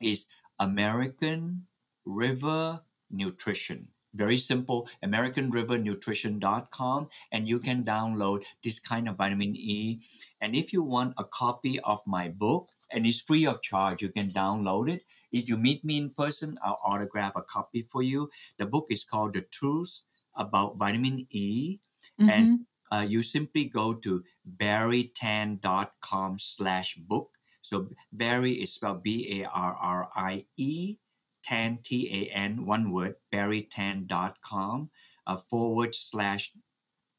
It's 0.00 0.28
American 0.60 1.68
River 2.04 2.84
Nutrition. 3.10 3.93
Very 4.14 4.38
simple, 4.38 4.88
AmericanRiverNutrition.com, 5.04 7.08
and 7.32 7.48
you 7.48 7.58
can 7.58 7.84
download 7.84 8.44
this 8.62 8.78
kind 8.78 9.08
of 9.08 9.16
vitamin 9.16 9.56
E. 9.56 10.00
And 10.40 10.54
if 10.54 10.72
you 10.72 10.82
want 10.82 11.14
a 11.18 11.24
copy 11.24 11.80
of 11.80 12.00
my 12.06 12.28
book, 12.28 12.68
and 12.92 13.06
it's 13.06 13.20
free 13.20 13.46
of 13.46 13.62
charge, 13.62 14.02
you 14.02 14.10
can 14.10 14.28
download 14.30 14.90
it. 14.90 15.04
If 15.32 15.48
you 15.48 15.56
meet 15.56 15.84
me 15.84 15.98
in 15.98 16.10
person, 16.10 16.58
I'll 16.62 16.78
autograph 16.84 17.32
a 17.34 17.42
copy 17.42 17.82
for 17.90 18.02
you. 18.02 18.30
The 18.58 18.66
book 18.66 18.86
is 18.90 19.04
called 19.04 19.34
The 19.34 19.40
Truth 19.42 20.00
About 20.36 20.76
Vitamin 20.78 21.26
E, 21.30 21.78
Mhm. 22.20 22.30
and 22.30 22.66
uh, 22.92 23.04
you 23.08 23.22
simply 23.24 23.64
go 23.64 23.94
to 23.94 24.22
barrietan.com 24.46 26.38
slash 26.38 26.94
book. 26.96 27.30
So 27.62 27.88
Barrie 28.12 28.62
is 28.62 28.74
spelled 28.74 29.02
B-A-R-R-I-E, 29.02 30.98
tan, 31.44 31.78
T-A-N, 31.82 32.66
one 32.66 32.90
word, 32.90 33.16
barrietan.com 33.32 34.90
uh, 35.26 35.36
forward 35.36 35.94
slash 35.94 36.52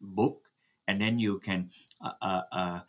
book. 0.02 0.42
And 0.88 1.02
then 1.02 1.20
you 1.20 1.40
can, 1.40 1.70
uh, 2.02 2.12
uh, 2.22 2.42
uh, 2.52 2.80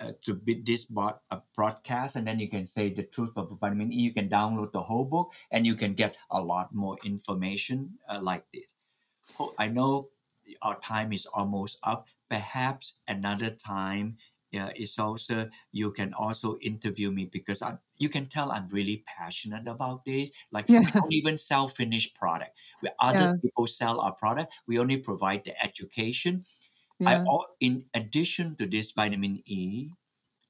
uh, 0.00 0.12
to 0.24 0.34
be 0.34 0.62
this 0.62 0.84
bot, 0.84 1.20
a 1.30 1.40
broadcast, 1.56 2.16
and 2.16 2.26
then 2.26 2.38
you 2.38 2.48
can 2.48 2.66
say 2.66 2.90
the 2.90 3.02
truth 3.02 3.32
of 3.36 3.48
vitamin 3.60 3.92
E. 3.92 3.96
You 3.96 4.12
can 4.12 4.28
download 4.28 4.72
the 4.72 4.82
whole 4.82 5.04
book 5.04 5.32
and 5.52 5.66
you 5.66 5.74
can 5.74 5.94
get 5.94 6.16
a 6.30 6.40
lot 6.40 6.74
more 6.74 6.98
information 7.04 7.90
uh, 8.08 8.20
like 8.20 8.44
this. 8.52 8.74
I 9.58 9.68
know 9.68 10.08
our 10.62 10.78
time 10.80 11.12
is 11.12 11.26
almost 11.26 11.78
up. 11.82 12.06
Perhaps 12.30 12.94
another 13.08 13.50
time 13.50 14.16
yeah, 14.54 14.70
it's 14.76 14.98
also 14.98 15.50
you 15.72 15.90
can 15.92 16.14
also 16.14 16.58
interview 16.58 17.10
me 17.10 17.24
because 17.26 17.60
I 17.62 17.78
you 17.98 18.08
can 18.08 18.26
tell 18.26 18.52
I'm 18.52 18.68
really 18.68 18.98
passionate 19.06 19.66
about 19.68 20.04
this. 20.04 20.30
Like 20.52 20.68
we 20.78 20.92
don't 20.92 21.12
even 21.12 21.38
sell 21.38 21.66
finished 21.68 22.14
product. 22.14 22.56
Where 22.80 22.94
other 23.00 23.26
Yeah. 23.26 23.34
people 23.42 23.66
sell 23.66 24.00
our 24.00 24.14
product, 24.14 24.54
we 24.66 24.78
only 24.78 24.98
provide 24.98 25.44
the 25.44 25.54
education. 25.62 26.46
I 27.06 27.14
Yeah. 27.14 27.26
al- 27.28 27.56
in 27.60 27.88
addition 27.94 28.56
to 28.56 28.66
this 28.66 28.92
vitamin 28.92 29.42
E, 29.46 29.90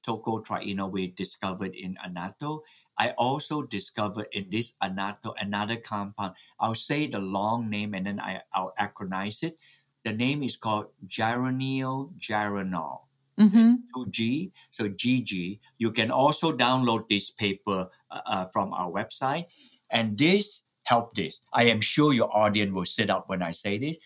tocotrienol 0.07 0.91
we 0.93 1.09
discovered 1.09 1.75
in 1.75 1.97
annatto. 2.05 2.63
I 2.97 3.11
also 3.19 3.63
discovered 3.63 4.29
in 4.33 4.51
this 4.51 4.77
annatto 4.81 5.35
another 5.41 5.77
compound. 5.79 6.37
I'll 6.61 6.77
say 6.77 7.07
the 7.09 7.19
long 7.19 7.69
name 7.71 7.95
and 7.95 8.07
then 8.07 8.21
I, 8.21 8.43
I'll 8.53 8.75
acronize 8.79 9.43
it. 9.43 9.59
The 10.05 10.13
name 10.13 10.43
is 10.45 10.57
called 10.57 10.93
geranyl 11.09 12.15
geraniol. 12.19 13.07
Mhm. 13.39 13.85
2G, 13.95 14.53
so 14.71 14.89
GG. 14.89 15.61
You 15.79 15.93
can 15.93 16.11
also 16.11 16.53
download 16.53 17.09
this 17.09 17.31
paper 17.31 17.89
uh, 18.11 18.21
uh, 18.27 18.47
from 18.53 18.73
our 18.75 18.91
website. 18.91 19.47
And 19.91 20.19
this 20.19 20.65
help 20.85 21.15
this. 21.15 21.41
I 21.53 21.65
am 21.65 21.81
sure 21.81 22.13
your 22.13 22.35
audience 22.37 22.75
will 22.75 22.87
sit 22.87 23.11
up 23.11 23.29
when 23.29 23.43
I 23.43 23.53
say 23.53 23.79
this. 23.79 23.99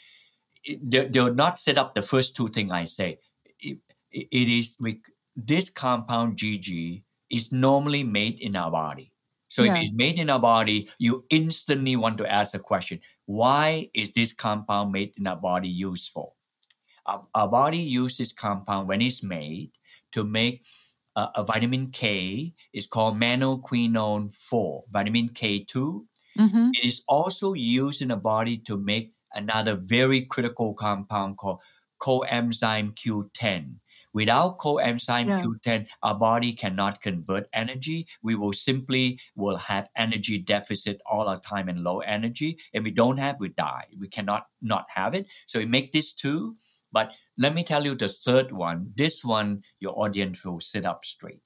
They, 0.82 1.06
they'll 1.08 1.34
not 1.34 1.60
sit 1.60 1.78
up 1.78 1.94
the 1.94 2.02
first 2.02 2.36
two 2.36 2.48
things 2.48 2.72
I 2.72 2.86
say. 2.86 3.20
It, 3.60 3.78
it 4.12 4.28
it 4.32 4.48
is 4.48 4.76
we, 4.80 5.02
this 5.36 5.70
compound 5.70 6.38
GG 6.38 7.04
is 7.30 7.52
normally 7.52 8.04
made 8.04 8.40
in 8.40 8.56
our 8.56 8.70
body. 8.70 9.12
So 9.48 9.64
Yeah. 9.64 9.74
if 9.74 9.76
it's 9.82 9.92
made 9.94 10.18
in 10.18 10.30
our 10.30 10.40
body, 10.40 10.90
you 10.98 11.26
instantly 11.30 11.96
want 11.96 12.18
to 12.18 12.32
ask 12.32 12.52
the 12.52 12.60
question: 12.60 13.00
Why 13.26 13.90
is 13.94 14.12
this 14.12 14.32
compound 14.32 14.92
made 14.92 15.14
in 15.18 15.26
our 15.28 15.36
body 15.36 15.68
useful? 15.68 16.36
Our, 17.08 17.48
body 17.48 17.78
uses 17.78 18.32
compound 18.32 18.88
when 18.88 19.00
it's 19.00 19.22
made 19.22 19.72
to 20.12 20.24
make 20.24 20.64
uh, 21.16 21.28
a 21.34 21.42
vitamin 21.42 21.90
K. 21.90 22.54
It's 22.72 22.86
called 22.86 23.16
menaquinone 23.16 24.34
4, 24.34 24.84
vitamin 24.90 25.30
K2. 25.30 26.04
Mhm. 26.38 26.70
It 26.74 26.84
is 26.84 27.02
also 27.08 27.54
used 27.54 28.02
in 28.02 28.08
the 28.08 28.16
body 28.16 28.58
to 28.58 28.76
make 28.76 29.12
another 29.34 29.74
very 29.74 30.22
critical 30.22 30.74
compound 30.74 31.38
called 31.38 31.58
coenzyme 32.00 32.94
Q10. 32.94 33.80
Without 34.14 34.58
coenzyme 34.58 35.28
Yeah. 35.28 35.42
Q10, 35.42 35.86
our 36.02 36.14
body 36.14 36.52
cannot 36.52 37.00
convert 37.02 37.48
energy. 37.52 38.06
We 38.22 38.36
will 38.36 38.52
simply 38.52 39.20
will 39.36 39.56
have 39.56 39.90
energy 39.96 40.38
deficit 40.38 41.00
all 41.04 41.28
our 41.28 41.40
time 41.40 41.68
and 41.68 41.84
low 41.84 42.00
energy. 42.00 42.58
If 42.72 42.84
we 42.84 42.90
don't 42.90 43.18
have, 43.18 43.38
we 43.38 43.50
die. 43.50 43.86
We 43.98 44.08
cannot 44.08 44.46
not 44.62 44.86
have 44.88 45.14
it. 45.14 45.26
So 45.46 45.58
we 45.58 45.66
make 45.66 45.92
this 45.92 46.12
two. 46.12 46.56
But 46.92 47.14
let 47.36 47.54
me 47.54 47.64
tell 47.64 47.84
you 47.84 47.94
the 47.94 48.08
third 48.08 48.52
one. 48.52 48.92
This 48.96 49.24
one, 49.24 49.62
your 49.80 49.98
audience 49.98 50.44
will 50.44 50.60
sit 50.60 50.86
up 50.86 51.04
straight. 51.04 51.42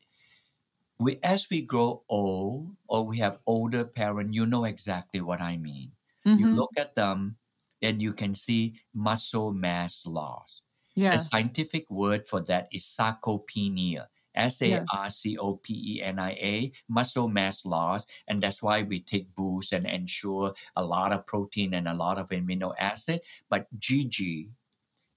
We 0.99 1.19
as 1.23 1.51
we 1.51 1.63
grow 1.63 2.05
old 2.09 2.77
or 2.89 3.05
we 3.05 3.19
have 3.19 3.41
older 3.47 3.85
parents, 3.85 4.35
you 4.35 4.47
know 4.47 4.65
exactly 4.65 5.21
what 5.21 5.41
I 5.41 5.57
mean. 5.57 5.93
You 6.35 6.47
Mhm. 6.47 6.57
look 6.57 6.71
at 6.79 6.95
them 6.95 7.39
and 7.83 8.01
you 8.01 8.13
can 8.15 8.35
see 8.35 8.81
muscle 8.95 9.53
mass 9.53 10.07
loss. 10.07 10.63
Yeah. 10.95 11.11
The 11.11 11.19
scientific 11.19 11.91
word 11.91 12.27
for 12.27 12.41
that 12.45 12.69
is 12.73 12.85
sarcopenia. 12.85 14.09
S 14.35 14.63
A. 14.63 14.81
R 14.91 15.11
C 15.11 15.37
O 15.37 15.57
P 15.57 15.75
E 15.99 16.03
N 16.03 16.19
I 16.19 16.31
A, 16.33 16.73
muscle 16.89 17.29
mass 17.29 17.67
loss. 17.67 18.07
And 18.27 18.43
that's 18.43 18.63
why 18.63 18.83
we 18.83 18.99
take 19.03 19.35
boosts 19.35 19.73
and 19.73 19.87
ensure 19.87 20.55
a 20.75 20.83
lot 20.85 21.13
of 21.13 21.27
protein 21.27 21.75
and 21.75 21.87
a 21.87 21.93
lot 21.95 22.19
of 22.19 22.31
amino 22.31 22.75
acid. 22.79 23.21
But 23.51 23.69
GG 23.79 24.49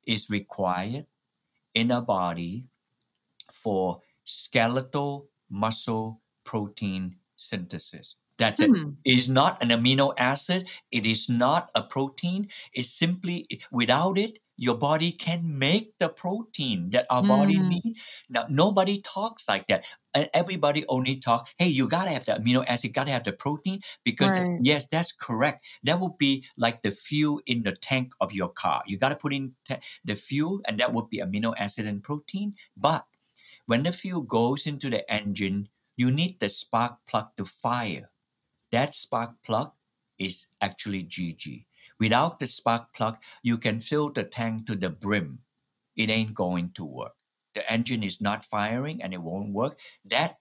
is 0.06 0.30
required 0.30 1.06
in 1.74 1.92
our 1.92 2.02
body 2.02 2.66
for 3.52 4.02
skeletal 4.24 5.30
muscle 5.50 6.22
protein 6.44 7.16
synthesis. 7.38 8.16
That's 8.38 8.62
it. 8.62 8.70
Hmm. 8.70 8.92
It 9.04 9.18
is 9.18 9.30
not 9.30 9.62
an 9.64 9.70
amino 9.70 10.14
acid. 10.18 10.68
It 10.92 11.06
is 11.06 11.30
not 11.30 11.70
a 11.76 11.84
protein. 11.84 12.50
It's 12.74 12.90
simply 12.90 13.48
without 13.72 14.18
it, 14.18 14.40
your 14.58 14.78
body 14.78 15.12
can 15.12 15.58
make 15.60 15.94
the 16.00 16.10
protein 16.10 16.90
that 16.92 17.06
our 17.10 17.26
body 17.26 17.60
Mm. 17.60 17.70
needs. 17.70 18.00
Now 18.30 18.46
nobody 18.50 19.02
talks 19.02 19.48
like 19.48 19.68
that. 19.68 19.84
And 20.14 20.30
everybody 20.34 20.86
only 20.88 21.18
talk, 21.18 21.50
hey, 21.58 21.68
you 21.68 21.88
gotta 21.90 22.12
have 22.12 22.26
the 22.26 22.34
amino 22.34 22.64
acid, 22.68 22.94
gotta 22.94 23.12
have 23.12 23.26
the 23.26 23.34
protein, 23.34 23.82
because 24.04 24.32
Right. 24.32 24.58
yes, 24.58 24.88
that's 24.88 25.12
correct. 25.12 25.66
That 25.84 26.00
would 26.00 26.18
be 26.18 26.46
like 26.58 26.84
the 26.84 26.92
fuel 26.92 27.42
in 27.46 27.64
the 27.64 27.76
tank 27.76 28.14
of 28.22 28.32
your 28.32 28.50
car. 28.50 28.84
You 28.88 28.98
gotta 28.98 29.16
put 29.18 29.34
in 29.34 29.56
ta- 29.68 29.80
the 30.06 30.16
fuel, 30.16 30.62
and 30.68 30.80
that 30.80 30.94
would 30.94 31.10
be 31.10 31.18
amino 31.20 31.54
acid 31.58 31.86
and 31.86 32.02
protein. 32.04 32.56
But 32.78 33.06
when 33.66 33.84
the 33.84 33.92
fuel 33.92 34.22
goes 34.22 34.68
into 34.68 34.90
the 34.90 35.10
engine, 35.12 35.70
you 35.98 36.12
need 36.12 36.40
the 36.40 36.50
spark 36.50 37.06
plug 37.08 37.36
to 37.38 37.46
fire. 37.46 38.12
That 38.72 38.96
spark 38.96 39.42
plug 39.44 39.74
is 40.20 40.48
actually 40.62 41.04
GG. 41.04 41.68
Without 42.00 42.40
the 42.40 42.48
spark 42.48 42.94
plug, 42.94 43.18
you 43.44 43.58
can 43.58 43.80
fill 43.80 44.12
the 44.12 44.24
tank 44.24 44.68
to 44.68 44.76
the 44.76 44.90
brim. 44.90 45.40
It 45.96 46.10
ain't 46.10 46.34
going 46.34 46.72
to 46.76 46.86
work. 46.86 47.14
The 47.56 47.70
engine 47.72 48.04
is 48.04 48.22
not 48.22 48.44
firing 48.46 49.02
and 49.02 49.14
it 49.14 49.22
won't 49.22 49.54
work. 49.54 49.80
That 50.06 50.40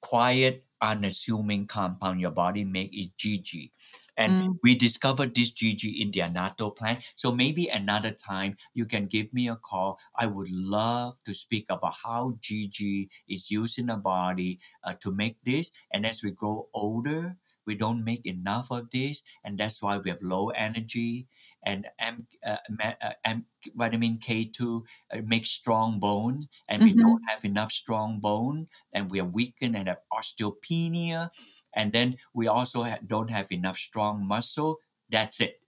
quiet, 0.00 0.64
unassuming 0.82 1.66
compound 1.66 2.20
your 2.20 2.30
body 2.30 2.64
make 2.64 2.92
is 2.96 3.10
GG. 3.18 3.70
And 4.16 4.38
Mm. 4.40 4.58
we 4.62 4.74
discovered 4.74 5.34
this 5.34 5.50
GG 5.52 6.00
in 6.00 6.10
the 6.10 6.20
Annatto 6.20 6.70
plant. 6.76 7.00
So 7.16 7.32
maybe 7.32 7.68
another 7.68 8.10
time 8.10 8.56
you 8.74 8.84
can 8.86 9.06
give 9.06 9.32
me 9.32 9.48
a 9.48 9.56
call. 9.56 9.98
I 10.16 10.26
would 10.26 10.50
love 10.50 11.22
to 11.24 11.34
speak 11.34 11.66
about 11.70 11.94
how 12.02 12.32
GG 12.40 13.08
is 13.28 13.50
used 13.50 13.78
in 13.78 13.86
the 13.86 13.96
body 13.96 14.60
uh, 14.84 14.94
to 15.00 15.12
make 15.12 15.36
this. 15.44 15.70
And 15.92 16.06
as 16.06 16.22
we 16.22 16.30
grow 16.32 16.68
older, 16.74 17.36
we 17.66 17.74
don't 17.74 18.04
make 18.04 18.26
enough 18.26 18.70
of 18.70 18.90
this, 18.90 19.22
and 19.44 19.58
that's 19.58 19.82
why 19.82 19.98
we 19.98 20.10
have 20.10 20.22
low 20.22 20.48
energy. 20.50 21.28
And 21.62 21.88
M, 21.98 22.26
uh, 22.44 22.56
uh, 22.82 23.12
M, 23.24 23.46
vitamin 23.74 24.18
K2 24.18 24.84
uh, 25.12 25.20
makes 25.24 25.50
strong 25.50 26.00
bone, 26.00 26.48
and 26.68 26.82
we 26.82 26.94
Mhm. 26.94 26.96
don't 26.96 27.22
have 27.28 27.44
enough 27.44 27.72
strong 27.72 28.20
bone, 28.20 28.68
and 28.92 29.10
we 29.10 29.20
are 29.20 29.26
weakened 29.28 29.76
and 29.76 29.88
have 29.88 30.00
osteopenia. 30.12 31.30
And 31.74 31.92
then 31.92 32.16
we 32.34 32.46
also 32.48 32.82
ha- 32.84 32.98
don't 33.06 33.30
have 33.30 33.52
enough 33.52 33.76
strong 33.78 34.26
muscle. 34.26 34.78
That's 35.08 35.40
it. 35.40 35.60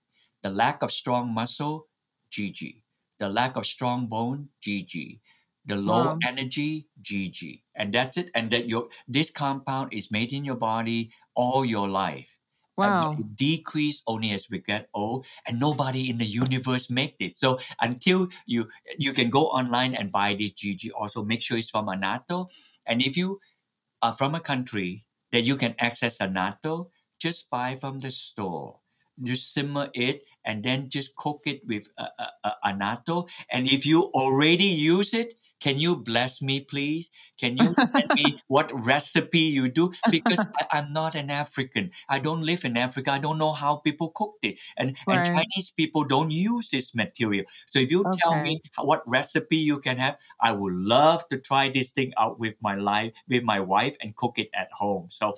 The 0.42 0.50
lack 0.50 0.82
of 0.82 0.92
strong 0.92 1.32
muscle, 1.32 1.88
GG. 2.30 2.84
The 3.18 3.28
lack 3.28 3.56
of 3.56 3.66
strong 3.66 4.08
bone, 4.08 4.50
GG. 4.60 5.20
The 5.64 5.76
low 5.76 6.14
Wow. 6.14 6.26
energy, 6.26 6.88
GG. 7.00 7.64
And 7.74 7.92
that's 7.94 8.16
it. 8.16 8.30
And 8.34 8.50
that 8.50 8.68
your 8.68 8.88
this 9.08 9.30
compound 9.30 9.92
is 9.94 10.10
made 10.10 10.32
in 10.32 10.44
your 10.44 10.56
body 10.56 11.12
all 11.34 11.64
your 11.64 11.88
life. 11.88 12.36
And 12.80 13.00
Wow. 13.00 13.16
it 13.16 13.36
decrease 13.36 14.02
only 14.08 14.32
as 14.32 14.50
we 14.50 14.58
get 14.58 14.88
old, 14.92 15.24
and 15.46 15.60
nobody 15.60 16.10
in 16.10 16.18
the 16.18 16.26
universe 16.26 16.90
make 16.90 17.18
this. 17.18 17.38
So 17.38 17.60
until 17.80 18.28
you 18.46 18.68
you 18.98 19.12
can 19.12 19.30
go 19.30 19.46
online 19.46 19.94
and 19.94 20.10
buy 20.10 20.34
this 20.34 20.50
GG. 20.52 20.90
Also, 20.90 21.22
make 21.24 21.42
sure 21.42 21.56
it's 21.58 21.70
from 21.70 21.86
Annatto. 21.86 22.48
And 22.86 23.00
if 23.02 23.16
you 23.16 23.38
are 24.02 24.16
from 24.16 24.34
a 24.34 24.40
country 24.40 25.06
that 25.32 25.42
you 25.42 25.56
can 25.56 25.74
access 25.78 26.18
Annatto, 26.18 26.90
just 27.20 27.50
buy 27.50 27.76
from 27.76 28.00
the 28.00 28.10
store. 28.10 28.80
Just 29.22 29.52
simmer 29.52 29.90
it 29.94 30.24
and 30.44 30.64
then 30.64 30.88
just 30.90 31.14
cook 31.16 31.42
it 31.46 31.62
with 31.66 31.88
uh, 31.98 32.08
uh, 32.18 32.26
uh, 32.44 32.54
Annatto. 32.64 33.28
And 33.50 33.68
if 33.70 33.86
you 33.86 34.04
already 34.14 34.64
use 34.66 35.14
it, 35.14 35.34
can 35.62 35.78
you 35.78 35.96
bless 35.96 36.42
me, 36.42 36.60
please? 36.60 37.10
Can 37.38 37.56
you 37.56 37.74
send 37.94 38.10
me 38.14 38.40
what 38.48 38.70
recipe 38.74 39.38
you 39.40 39.68
do? 39.70 39.92
Because 40.10 40.42
I, 40.58 40.78
I'm 40.78 40.92
not 40.92 41.14
an 41.14 41.30
African. 41.30 41.92
I 42.08 42.18
don't 42.18 42.42
live 42.42 42.64
in 42.64 42.76
Africa. 42.76 43.12
I 43.12 43.18
don't 43.20 43.38
know 43.38 43.52
how 43.52 43.76
people 43.76 44.10
cooked 44.14 44.44
it. 44.44 44.58
And, 44.76 44.96
and 45.08 45.24
Chinese 45.24 45.70
people 45.70 46.04
don't 46.04 46.30
use 46.32 46.70
this 46.70 46.94
material. 46.94 47.44
So 47.70 47.78
if 47.78 47.90
you 47.92 48.08
tell 48.22 48.40
me 48.40 48.60
what 48.80 49.02
recipe 49.06 49.56
you 49.58 49.80
can 49.80 49.98
have, 49.98 50.18
I 50.40 50.52
would 50.52 50.74
love 50.74 51.28
to 51.28 51.38
try 51.38 51.68
this 51.68 51.92
thing 51.92 52.12
out 52.18 52.40
with 52.40 52.54
my 52.60 52.74
life, 52.74 53.12
with 53.28 53.44
my 53.44 53.60
wife, 53.60 53.96
and 54.00 54.16
cook 54.16 54.38
it 54.38 54.50
at 54.54 54.68
home. 54.72 55.08
So 55.10 55.34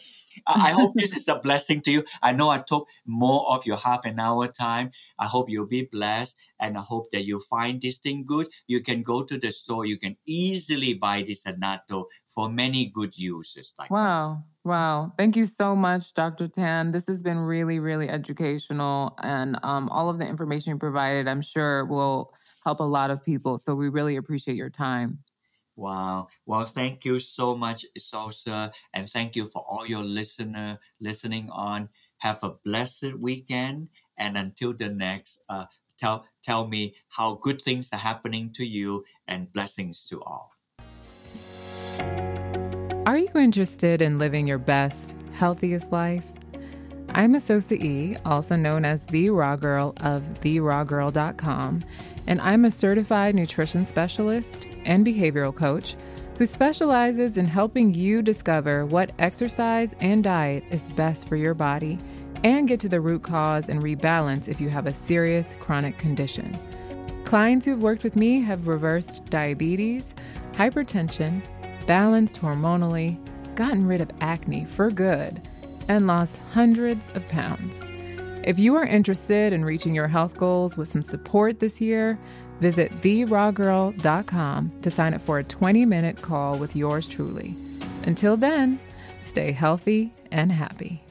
I 0.46 0.64
I 0.64 0.72
hope 0.72 0.96
this 0.96 1.12
is 1.16 1.28
a 1.28 1.38
blessing 1.38 1.82
to 1.82 1.90
you. 1.90 2.04
I 2.22 2.32
know 2.32 2.48
I 2.48 2.58
took 2.58 2.88
more 3.06 3.46
of 3.52 3.66
your 3.66 3.76
half 3.76 4.04
an 4.06 4.18
hour 4.18 4.48
time. 4.48 4.90
I 5.18 5.26
hope 5.26 5.50
you'll 5.50 5.66
be 5.66 5.88
blessed, 5.90 6.36
and 6.60 6.76
I 6.76 6.82
hope 6.82 7.10
that 7.12 7.24
you 7.24 7.40
find 7.40 7.80
this 7.80 7.98
thing 7.98 8.24
good. 8.26 8.48
You 8.66 8.82
can 8.82 9.02
go 9.02 9.22
to 9.22 9.38
the 9.38 9.50
store. 9.50 9.86
You 9.86 9.98
can 9.98 10.16
easily 10.26 10.94
buy 10.94 11.22
this 11.22 11.46
annatto 11.46 12.06
for 12.30 12.48
many 12.48 12.86
good 12.86 13.16
uses. 13.16 13.74
Like 13.78 13.88
that. 13.88 13.94
Wow. 13.94 14.44
Wow. 14.64 15.12
Thank 15.18 15.36
you 15.36 15.46
so 15.46 15.76
much, 15.76 16.14
Dr. 16.14 16.48
Tan. 16.48 16.90
This 16.90 17.06
has 17.06 17.22
been 17.22 17.38
really, 17.38 17.78
really 17.78 18.08
educational. 18.08 19.14
And 19.22 19.58
um, 19.62 19.88
all 19.90 20.08
of 20.08 20.18
the 20.18 20.26
information 20.26 20.72
you 20.72 20.78
provided, 20.78 21.28
I'm 21.28 21.42
sure, 21.42 21.84
will 21.84 22.32
help 22.64 22.80
a 22.80 22.84
lot 22.84 23.10
of 23.10 23.22
people. 23.22 23.58
So 23.58 23.74
we 23.74 23.88
really 23.88 24.16
appreciate 24.16 24.56
your 24.56 24.70
time. 24.70 25.18
Wow. 25.76 26.28
Well, 26.46 26.64
thank 26.64 27.04
you 27.04 27.18
so 27.18 27.56
much, 27.56 27.84
Salsa, 27.98 28.70
and 28.94 29.10
thank 29.10 29.34
you 29.34 29.46
for 29.46 29.64
all 29.68 29.86
your 29.86 30.04
listener 30.04 30.78
listening 31.00 31.50
on. 31.50 31.88
Have 32.18 32.42
a 32.42 32.54
blessed 32.64 33.14
weekend, 33.18 33.88
and 34.18 34.36
until 34.36 34.72
the 34.72 34.88
next, 34.88 35.42
uh, 35.48 35.66
tell 35.98 36.24
tell 36.42 36.66
me 36.66 36.94
how 37.08 37.34
good 37.42 37.60
things 37.62 37.90
are 37.92 37.98
happening 37.98 38.52
to 38.54 38.64
you, 38.64 39.04
and 39.28 39.52
blessings 39.52 40.04
to 40.06 40.22
all. 40.22 40.50
Are 43.06 43.18
you 43.18 43.30
interested 43.34 44.00
in 44.00 44.18
living 44.18 44.46
your 44.46 44.58
best, 44.58 45.14
healthiest 45.34 45.92
life? 45.92 46.24
I'm 47.10 47.34
Asosa 47.34 47.80
E, 47.80 48.16
also 48.24 48.56
known 48.56 48.84
as 48.84 49.06
the 49.06 49.30
Raw 49.30 49.54
Girl 49.54 49.92
of 50.00 50.22
therawgirl.com, 50.40 51.84
and 52.26 52.40
I'm 52.40 52.64
a 52.64 52.70
certified 52.70 53.34
nutrition 53.34 53.84
specialist 53.84 54.66
and 54.84 55.06
behavioral 55.06 55.54
coach 55.54 55.94
who 56.38 56.46
specializes 56.46 57.38
in 57.38 57.46
helping 57.46 57.94
you 57.94 58.20
discover 58.20 58.84
what 58.86 59.12
exercise 59.18 59.94
and 60.00 60.24
diet 60.24 60.64
is 60.70 60.88
best 60.90 61.28
for 61.28 61.36
your 61.36 61.54
body 61.54 61.98
and 62.44 62.68
get 62.68 62.78
to 62.80 62.88
the 62.88 63.00
root 63.00 63.22
cause 63.22 63.68
and 63.68 63.82
rebalance 63.82 64.48
if 64.48 64.60
you 64.60 64.68
have 64.68 64.86
a 64.86 64.94
serious 64.94 65.54
chronic 65.58 65.98
condition. 65.98 66.56
Clients 67.24 67.64
who've 67.64 67.82
worked 67.82 68.04
with 68.04 68.16
me 68.16 68.40
have 68.42 68.68
reversed 68.68 69.24
diabetes, 69.26 70.14
hypertension, 70.52 71.42
balanced 71.86 72.40
hormonally, 72.40 73.18
gotten 73.54 73.86
rid 73.86 74.02
of 74.02 74.10
acne 74.20 74.64
for 74.66 74.90
good, 74.90 75.48
and 75.88 76.06
lost 76.06 76.38
hundreds 76.52 77.10
of 77.10 77.26
pounds. 77.28 77.80
If 78.44 78.58
you 78.58 78.74
are 78.74 78.84
interested 78.84 79.54
in 79.54 79.64
reaching 79.64 79.94
your 79.94 80.08
health 80.08 80.36
goals 80.36 80.76
with 80.76 80.88
some 80.88 81.00
support 81.00 81.60
this 81.60 81.80
year, 81.80 82.18
visit 82.60 82.92
therawgirl.com 83.00 84.72
to 84.82 84.90
sign 84.90 85.14
up 85.14 85.22
for 85.22 85.38
a 85.38 85.44
20 85.44 85.86
minute 85.86 86.20
call 86.20 86.58
with 86.58 86.76
yours 86.76 87.08
truly. 87.08 87.56
Until 88.02 88.36
then, 88.36 88.78
stay 89.22 89.52
healthy 89.52 90.12
and 90.30 90.52
happy. 90.52 91.03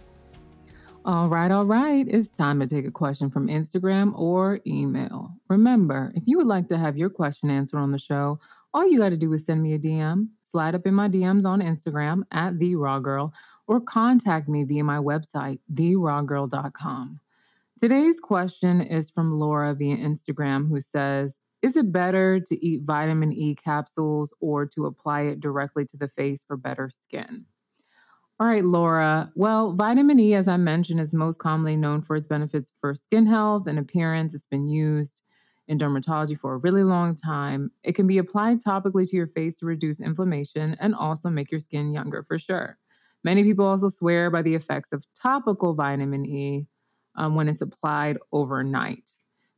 All 1.06 1.28
right, 1.28 1.52
all 1.52 1.66
right. 1.66 2.08
It's 2.08 2.30
time 2.30 2.62
to 2.62 2.68
take 2.68 2.86
a 2.86 2.92
question 2.92 3.30
from 3.30 3.50
Instagram 3.50 4.18
or 4.18 4.62
email. 4.66 5.34
Remember, 5.50 6.14
if 6.16 6.24
you 6.26 6.38
would 6.38 6.48
like 6.48 6.70
to 6.70 6.78
have 6.78 6.96
your 6.96 7.10
question 7.10 7.50
answered 7.50 7.80
on 7.80 7.92
the 7.92 8.00
show, 8.00 8.40
all 8.74 8.88
you 8.90 9.00
got 9.00 9.10
to 9.10 9.18
do 9.18 9.34
is 9.34 9.44
send 9.44 9.62
me 9.62 9.74
a 9.74 9.80
DM, 9.80 10.30
slide 10.52 10.76
up 10.76 10.88
in 10.88 10.94
my 10.94 11.10
DMs 11.10 11.44
on 11.44 11.60
Instagram 11.60 12.24
at 12.32 12.58
the 12.58 12.76
raw 12.76 13.00
girl, 13.00 13.34
or 13.68 13.82
contact 13.82 14.48
me 14.48 14.64
via 14.64 14.82
my 14.82 14.96
website, 14.96 15.60
therawgirl.com. 15.74 17.20
Today's 17.82 18.22
question 18.22 18.80
is 18.80 19.10
from 19.10 19.38
Laura 19.38 19.74
via 19.74 19.98
Instagram, 19.98 20.70
who 20.70 20.80
says, 20.80 21.36
is 21.62 21.76
it 21.76 21.92
better 21.92 22.40
to 22.40 22.66
eat 22.66 22.84
vitamin 22.84 23.34
E 23.34 23.56
capsules 23.56 24.34
or 24.40 24.66
to 24.68 24.86
apply 24.86 25.24
it 25.24 25.42
directly 25.42 25.84
to 25.88 25.98
the 25.98 26.08
face 26.08 26.46
for 26.48 26.56
better 26.56 26.90
skin? 26.90 27.46
All 28.40 28.48
right, 28.48 28.66
Laura. 28.66 29.32
Well, 29.36 29.74
vitamin 29.74 30.20
E, 30.20 30.34
as 30.34 30.48
I 30.48 30.58
mentioned, 30.58 31.00
is 31.00 31.14
most 31.14 31.40
commonly 31.40 31.76
known 31.76 32.02
for 32.02 32.16
its 32.16 32.28
benefits 32.28 32.72
for 32.82 32.96
skin 32.96 33.26
health 33.28 33.68
and 33.68 33.78
appearance. 33.80 34.34
It's 34.34 34.48
been 34.48 34.68
used 34.68 35.22
in 35.68 35.78
dermatology 35.78 36.38
for 36.38 36.54
a 36.54 36.58
really 36.58 36.84
long 36.84 37.16
time. 37.16 37.72
It 37.84 37.94
can 37.94 38.08
be 38.08 38.18
applied 38.18 38.60
topically 38.60 39.08
to 39.08 39.16
your 39.16 39.28
face 39.28 39.56
to 39.58 39.66
reduce 39.66 40.00
inflammation 40.02 40.76
and 40.80 40.96
also 40.96 41.30
make 41.30 41.52
your 41.52 41.60
skin 41.60 41.94
younger 41.94 42.24
for 42.24 42.38
sure. 42.38 42.78
Many 43.24 43.44
people 43.44 43.66
also 43.66 43.88
swear 43.88 44.30
by 44.30 44.42
the 44.42 44.56
effects 44.56 44.92
of 44.92 45.06
topical 45.14 45.74
vitamin 45.74 46.26
E 46.26 46.68
um, 47.16 47.36
when 47.36 47.48
it's 47.48 47.62
applied 47.62 48.18
overnight. 48.32 49.12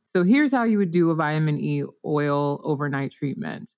So 0.04 0.22
here's 0.22 0.52
how 0.52 0.62
you 0.62 0.78
would 0.78 0.92
do 0.92 1.10
a 1.10 1.14
vitamin 1.14 1.58
E 1.58 1.82
oil 2.04 2.60
overnight 2.62 3.10
treatment. 3.10 3.70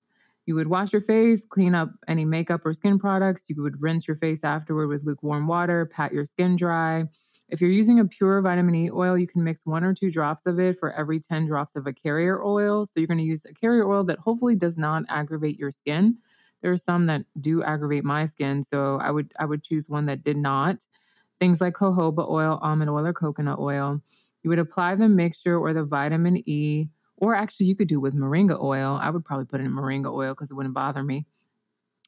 You 0.49 0.55
would 0.55 0.65
wash 0.65 0.91
your 0.91 1.03
face, 1.03 1.45
clean 1.45 1.75
up 1.75 1.91
any 2.07 2.25
makeup 2.25 2.65
or 2.65 2.73
skin 2.73 2.97
products. 2.97 3.43
You 3.49 3.61
would 3.61 3.79
rinse 3.79 4.07
your 4.07 4.17
face 4.17 4.43
afterward 4.43 4.87
with 4.87 5.05
lukewarm 5.05 5.45
water, 5.45 5.85
pat 5.85 6.11
your 6.11 6.25
skin 6.25 6.55
dry. 6.55 7.03
If 7.49 7.61
you're 7.61 7.69
using 7.69 7.99
a 7.99 8.05
pure 8.05 8.41
vitamin 8.41 8.73
E 8.73 8.89
oil, 8.89 9.15
you 9.15 9.27
can 9.27 9.43
mix 9.43 9.63
one 9.67 9.83
or 9.83 9.93
two 9.93 10.09
drops 10.09 10.47
of 10.47 10.59
it 10.59 10.79
for 10.79 10.91
every 10.91 11.19
10 11.19 11.45
drops 11.45 11.75
of 11.75 11.85
a 11.85 11.93
carrier 11.93 12.43
oil. 12.43 12.87
So 12.87 12.93
you're 12.99 13.05
going 13.05 13.19
to 13.19 13.23
use 13.23 13.45
a 13.45 13.53
carrier 13.53 13.87
oil 13.87 14.03
that 14.05 14.17
hopefully 14.17 14.55
does 14.55 14.75
not 14.75 15.03
aggravate 15.07 15.59
your 15.59 15.71
skin. 15.71 16.17
There 16.63 16.71
are 16.71 16.77
some 16.77 17.05
that 17.05 17.25
do 17.39 17.61
aggravate 17.61 18.03
my 18.03 18.25
skin, 18.25 18.63
so 18.63 18.97
I 18.99 19.11
would 19.11 19.31
I 19.39 19.45
would 19.45 19.61
choose 19.61 19.87
one 19.87 20.07
that 20.07 20.23
did 20.23 20.37
not. 20.37 20.83
Things 21.39 21.61
like 21.61 21.75
jojoba 21.75 22.27
oil, 22.27 22.57
almond 22.63 22.89
oil, 22.89 23.05
or 23.05 23.13
coconut 23.13 23.59
oil. 23.59 24.01
You 24.41 24.49
would 24.49 24.57
apply 24.57 24.95
the 24.95 25.09
mixture 25.09 25.59
or 25.59 25.73
the 25.73 25.83
vitamin 25.83 26.37
E, 26.49 26.89
or 27.19 27.35
actually 27.35 27.67
you 27.67 27.75
could 27.75 27.87
do 27.87 27.99
with 27.99 28.15
moringa 28.15 28.61
oil. 28.61 28.97
I 29.01 29.09
would 29.09 29.25
probably 29.25 29.45
put 29.45 29.61
in 29.61 29.71
moringa 29.71 30.11
oil 30.11 30.33
because 30.33 30.51
it 30.51 30.55
wouldn't 30.55 30.75
bother 30.75 31.03
me. 31.03 31.25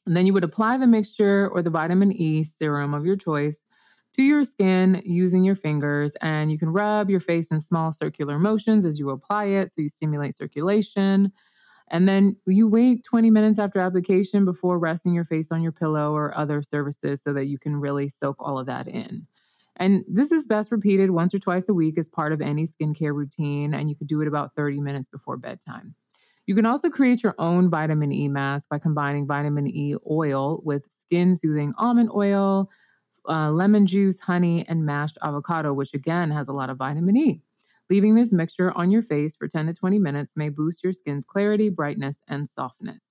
And 0.05 0.17
then 0.17 0.25
you 0.25 0.33
would 0.33 0.43
apply 0.43 0.77
the 0.77 0.87
mixture 0.87 1.49
or 1.49 1.61
the 1.61 1.69
vitamin 1.69 2.11
E 2.11 2.43
serum 2.43 2.93
of 2.93 3.05
your 3.05 3.15
choice 3.15 3.63
to 4.15 4.23
your 4.23 4.43
skin 4.43 5.01
using 5.05 5.43
your 5.43 5.55
fingers. 5.55 6.13
And 6.21 6.51
you 6.51 6.57
can 6.57 6.69
rub 6.69 7.09
your 7.09 7.19
face 7.19 7.49
in 7.51 7.59
small 7.59 7.91
circular 7.91 8.39
motions 8.39 8.85
as 8.85 8.99
you 8.99 9.09
apply 9.09 9.45
it. 9.45 9.71
So 9.71 9.81
you 9.81 9.89
stimulate 9.89 10.35
circulation. 10.35 11.31
And 11.89 12.07
then 12.07 12.37
you 12.47 12.67
wait 12.67 13.03
20 13.03 13.29
minutes 13.29 13.59
after 13.59 13.79
application 13.79 14.45
before 14.45 14.79
resting 14.79 15.13
your 15.13 15.25
face 15.25 15.51
on 15.51 15.61
your 15.61 15.73
pillow 15.73 16.15
or 16.15 16.35
other 16.37 16.61
surfaces 16.61 17.21
so 17.21 17.33
that 17.33 17.45
you 17.45 17.59
can 17.59 17.75
really 17.75 18.07
soak 18.07 18.37
all 18.39 18.57
of 18.57 18.65
that 18.67 18.87
in. 18.87 19.27
And 19.77 20.03
this 20.07 20.31
is 20.31 20.47
best 20.47 20.71
repeated 20.71 21.11
once 21.11 21.33
or 21.33 21.39
twice 21.39 21.69
a 21.69 21.73
week 21.73 21.97
as 21.97 22.09
part 22.09 22.33
of 22.33 22.41
any 22.41 22.65
skincare 22.65 23.13
routine, 23.15 23.73
and 23.73 23.89
you 23.89 23.95
could 23.95 24.07
do 24.07 24.21
it 24.21 24.27
about 24.27 24.55
30 24.55 24.81
minutes 24.81 25.09
before 25.09 25.37
bedtime. 25.37 25.95
You 26.45 26.55
can 26.55 26.65
also 26.65 26.89
create 26.89 27.23
your 27.23 27.35
own 27.37 27.69
vitamin 27.69 28.11
E 28.11 28.27
mask 28.27 28.67
by 28.67 28.79
combining 28.79 29.25
vitamin 29.25 29.67
E 29.67 29.95
oil 30.09 30.61
with 30.65 30.85
skin 30.99 31.35
soothing 31.35 31.73
almond 31.77 32.09
oil, 32.13 32.69
uh, 33.29 33.51
lemon 33.51 33.85
juice, 33.85 34.19
honey, 34.19 34.65
and 34.67 34.85
mashed 34.85 35.17
avocado, 35.23 35.73
which 35.73 35.93
again 35.93 36.31
has 36.31 36.47
a 36.47 36.53
lot 36.53 36.69
of 36.69 36.77
vitamin 36.77 37.15
E. 37.15 37.41
Leaving 37.89 38.15
this 38.15 38.31
mixture 38.31 38.71
on 38.71 38.89
your 38.89 39.01
face 39.01 39.35
for 39.35 39.47
10 39.47 39.67
to 39.67 39.73
20 39.73 39.99
minutes 39.99 40.33
may 40.35 40.49
boost 40.49 40.83
your 40.83 40.93
skin's 40.93 41.25
clarity, 41.25 41.69
brightness, 41.69 42.17
and 42.27 42.47
softness. 42.47 43.10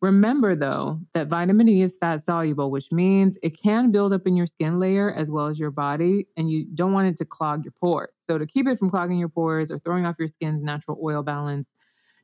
Remember, 0.00 0.54
though, 0.54 1.00
that 1.12 1.26
vitamin 1.26 1.68
E 1.68 1.82
is 1.82 1.96
fat 1.96 2.20
soluble, 2.24 2.70
which 2.70 2.92
means 2.92 3.36
it 3.42 3.60
can 3.60 3.90
build 3.90 4.12
up 4.12 4.28
in 4.28 4.36
your 4.36 4.46
skin 4.46 4.78
layer 4.78 5.12
as 5.12 5.28
well 5.30 5.46
as 5.46 5.58
your 5.58 5.72
body, 5.72 6.26
and 6.36 6.48
you 6.48 6.66
don't 6.74 6.92
want 6.92 7.08
it 7.08 7.16
to 7.16 7.24
clog 7.24 7.64
your 7.64 7.72
pores. 7.72 8.10
So, 8.14 8.38
to 8.38 8.46
keep 8.46 8.68
it 8.68 8.78
from 8.78 8.90
clogging 8.90 9.18
your 9.18 9.28
pores 9.28 9.72
or 9.72 9.80
throwing 9.80 10.06
off 10.06 10.16
your 10.18 10.28
skin's 10.28 10.62
natural 10.62 11.00
oil 11.02 11.24
balance, 11.24 11.70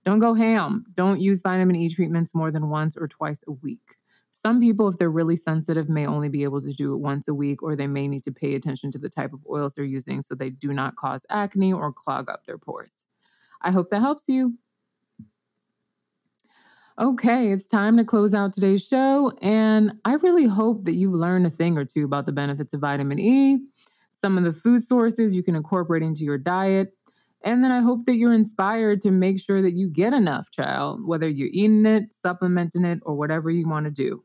don't 0.05 0.20
go 0.20 0.35
ham. 0.35 0.85
Don't 0.95 1.20
use 1.20 1.43
vitamin 1.43 1.77
E 1.77 1.89
treatments 1.89 2.35
more 2.35 2.51
than 2.53 2.70
once 2.70 2.97
or 2.97 3.09
twice 3.09 3.43
a 3.49 3.53
week. 3.53 3.97
Some 4.37 4.61
people, 4.61 4.89
if 4.89 4.99
they're 4.99 5.11
really 5.11 5.37
sensitive, 5.37 5.89
may 5.89 6.07
only 6.07 6.29
be 6.29 6.45
able 6.45 6.61
to 6.62 6.72
do 6.72 6.95
it 6.95 6.99
once 6.99 7.29
a 7.29 7.35
week, 7.35 7.62
or 7.62 7.77
they 7.77 7.87
may 7.89 8.09
need 8.09 8.25
to 8.25 8.33
pay 8.33 8.55
attention 8.55 8.91
to 8.93 8.99
the 8.99 9.09
type 9.09 9.33
of 9.33 9.41
oils 9.51 9.75
they're 9.75 9.85
using 9.85 10.22
so 10.22 10.35
they 10.35 10.51
do 10.51 10.72
not 10.72 10.97
cause 10.97 11.27
acne 11.31 11.72
or 11.72 11.93
clog 11.93 12.31
up 12.31 12.47
their 12.47 12.59
pores. 12.59 13.07
I 13.62 13.72
hope 13.72 13.91
that 13.91 14.01
helps 14.01 14.25
you. 14.29 14.59
Okay, 16.97 17.51
it's 17.51 17.66
time 17.66 17.97
to 17.97 18.05
close 18.05 18.34
out 18.34 18.53
today's 18.53 18.84
show. 18.86 19.32
And 19.42 19.95
I 20.05 20.12
really 20.14 20.47
hope 20.47 20.84
that 20.84 20.92
you've 20.92 21.14
learned 21.14 21.45
a 21.45 21.51
thing 21.51 21.76
or 21.76 21.84
two 21.84 22.05
about 22.05 22.24
the 22.24 22.30
benefits 22.32 22.72
of 22.72 22.80
vitamin 22.80 23.18
E, 23.18 23.59
some 24.20 24.38
of 24.38 24.45
the 24.45 24.53
food 24.53 24.80
sources 24.80 25.34
you 25.34 25.42
can 25.42 25.57
incorporate 25.57 26.05
into 26.05 26.22
your 26.22 26.38
diet. 26.38 26.92
And 27.42 27.64
then 27.64 27.72
I 27.72 27.80
hope 27.80 28.07
that 28.07 28.14
you're 28.14 28.32
inspired 28.32 29.01
to 29.03 29.11
make 29.11 29.40
sure 29.40 29.61
that 29.61 29.72
you 29.72 29.88
get 29.88 30.12
enough, 30.12 30.53
child, 30.53 31.05
whether 31.05 31.28
you're 31.28 31.49
eating 31.51 31.84
it, 31.84 32.05
supplementing 32.22 32.84
it, 32.84 33.01
or 33.03 33.16
whatever 33.16 33.51
you 33.51 33.68
want 33.68 33.86
to 33.86 33.90
do. 33.90 34.22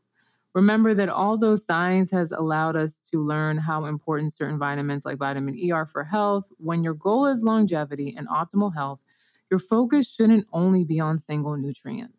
Remember 0.53 0.93
that 0.93 1.09
although 1.09 1.55
science 1.55 2.11
has 2.11 2.31
allowed 2.31 2.75
us 2.75 2.99
to 3.11 3.25
learn 3.25 3.57
how 3.57 3.85
important 3.85 4.31
certain 4.31 4.59
vitamins 4.59 5.05
like 5.05 5.17
vitamin 5.17 5.57
E 5.57 5.71
are 5.71 5.87
for 5.87 6.03
health, 6.03 6.51
when 6.57 6.83
your 6.83 6.93
goal 6.93 7.25
is 7.25 7.41
longevity 7.41 8.13
and 8.15 8.27
optimal 8.27 8.75
health, 8.75 9.01
your 9.49 9.59
focus 9.59 10.07
shouldn't 10.07 10.45
only 10.53 10.83
be 10.83 10.99
on 10.99 11.17
single 11.17 11.57
nutrients. 11.57 12.18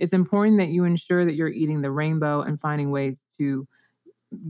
It's 0.00 0.14
important 0.14 0.56
that 0.58 0.70
you 0.70 0.84
ensure 0.84 1.26
that 1.26 1.34
you're 1.34 1.48
eating 1.48 1.82
the 1.82 1.90
rainbow 1.90 2.40
and 2.40 2.58
finding 2.58 2.90
ways 2.90 3.26
to 3.36 3.68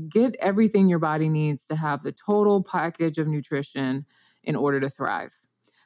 get 0.09 0.37
everything 0.39 0.89
your 0.89 1.01
body 1.01 1.29
needs 1.29 1.63
to 1.63 1.75
have 1.75 2.03
the 2.03 2.13
total 2.13 2.63
package 2.63 3.19
of 3.19 3.27
nutrition 3.27 4.07
in 4.45 4.55
order 4.55 4.79
to 4.79 4.89
thrive. 4.89 5.37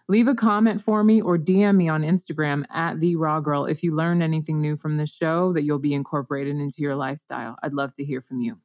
Leave 0.06 0.28
a 0.28 0.34
comment 0.34 0.82
for 0.82 1.02
me 1.02 1.22
or 1.22 1.38
DM 1.38 1.76
me 1.76 1.88
on 1.88 2.02
Instagram 2.02 2.64
at 2.70 3.00
the 3.00 3.16
raw 3.16 3.40
girl 3.40 3.64
if 3.64 3.82
you 3.82 3.94
learned 3.94 4.22
anything 4.22 4.60
new 4.60 4.76
from 4.76 4.96
this 4.96 5.10
show 5.10 5.54
that 5.54 5.62
you'll 5.62 5.78
be 5.78 5.94
incorporated 5.94 6.56
into 6.56 6.82
your 6.82 6.94
lifestyle. 6.94 7.56
I'd 7.62 7.72
love 7.72 7.94
to 7.94 8.04
hear 8.04 8.20
from 8.20 8.42
you. 8.42 8.58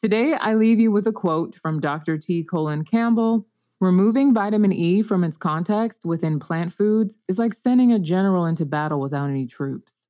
Today, 0.00 0.32
I 0.32 0.54
leave 0.54 0.80
you 0.80 0.90
with 0.90 1.06
a 1.06 1.12
quote 1.12 1.56
from 1.56 1.78
Dr. 1.78 2.16
T. 2.16 2.42
Colin 2.42 2.84
Campbell. 2.84 3.46
Removing 3.80 4.32
vitamin 4.32 4.72
E 4.72 5.02
from 5.02 5.24
its 5.24 5.36
context 5.36 6.06
within 6.06 6.38
plant 6.38 6.72
foods 6.72 7.18
is 7.28 7.38
like 7.38 7.52
sending 7.52 7.92
a 7.92 7.98
general 7.98 8.46
into 8.46 8.64
battle 8.64 9.00
without 9.00 9.28
any 9.28 9.44
troops. 9.44 10.01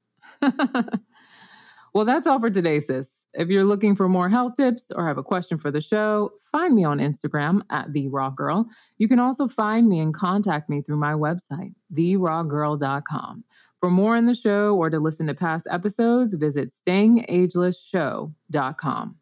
well, 1.95 2.05
that's 2.05 2.27
all 2.27 2.41
for 2.41 2.51
today, 2.51 2.81
sis. 2.81 3.09
If 3.35 3.49
you're 3.49 3.65
looking 3.65 3.97
for 3.97 4.09
more 4.09 4.29
health 4.29 4.55
tips 4.57 4.91
or 4.95 5.07
have 5.07 5.17
a 5.17 5.23
question 5.23 5.57
for 5.57 5.71
the 5.71 5.81
show, 5.81 6.33
find 6.51 6.75
me 6.75 6.85
on 6.85 6.99
Instagram 6.99 7.63
at 7.71 7.91
The 7.93 8.09
Raw 8.09 8.31
Girl. 8.31 8.67
You 8.99 9.09
can 9.09 9.19
also 9.19 9.49
find 9.49 9.89
me 9.89 10.01
and 10.01 10.13
contact 10.13 10.69
me 10.69 10.83
through 10.83 10.99
my 10.99 11.15
website, 11.15 11.73
TheRawGirl.com. 11.95 13.45
For 13.81 13.91
more 13.91 14.17
on 14.17 14.27
the 14.27 14.35
show 14.35 14.77
or 14.77 14.91
to 14.91 15.01
listen 15.01 15.29
to 15.29 15.35
past 15.35 15.67
episodes, 15.71 16.35
visit 16.35 16.71
StayingAgelessShow.com. 16.87 19.17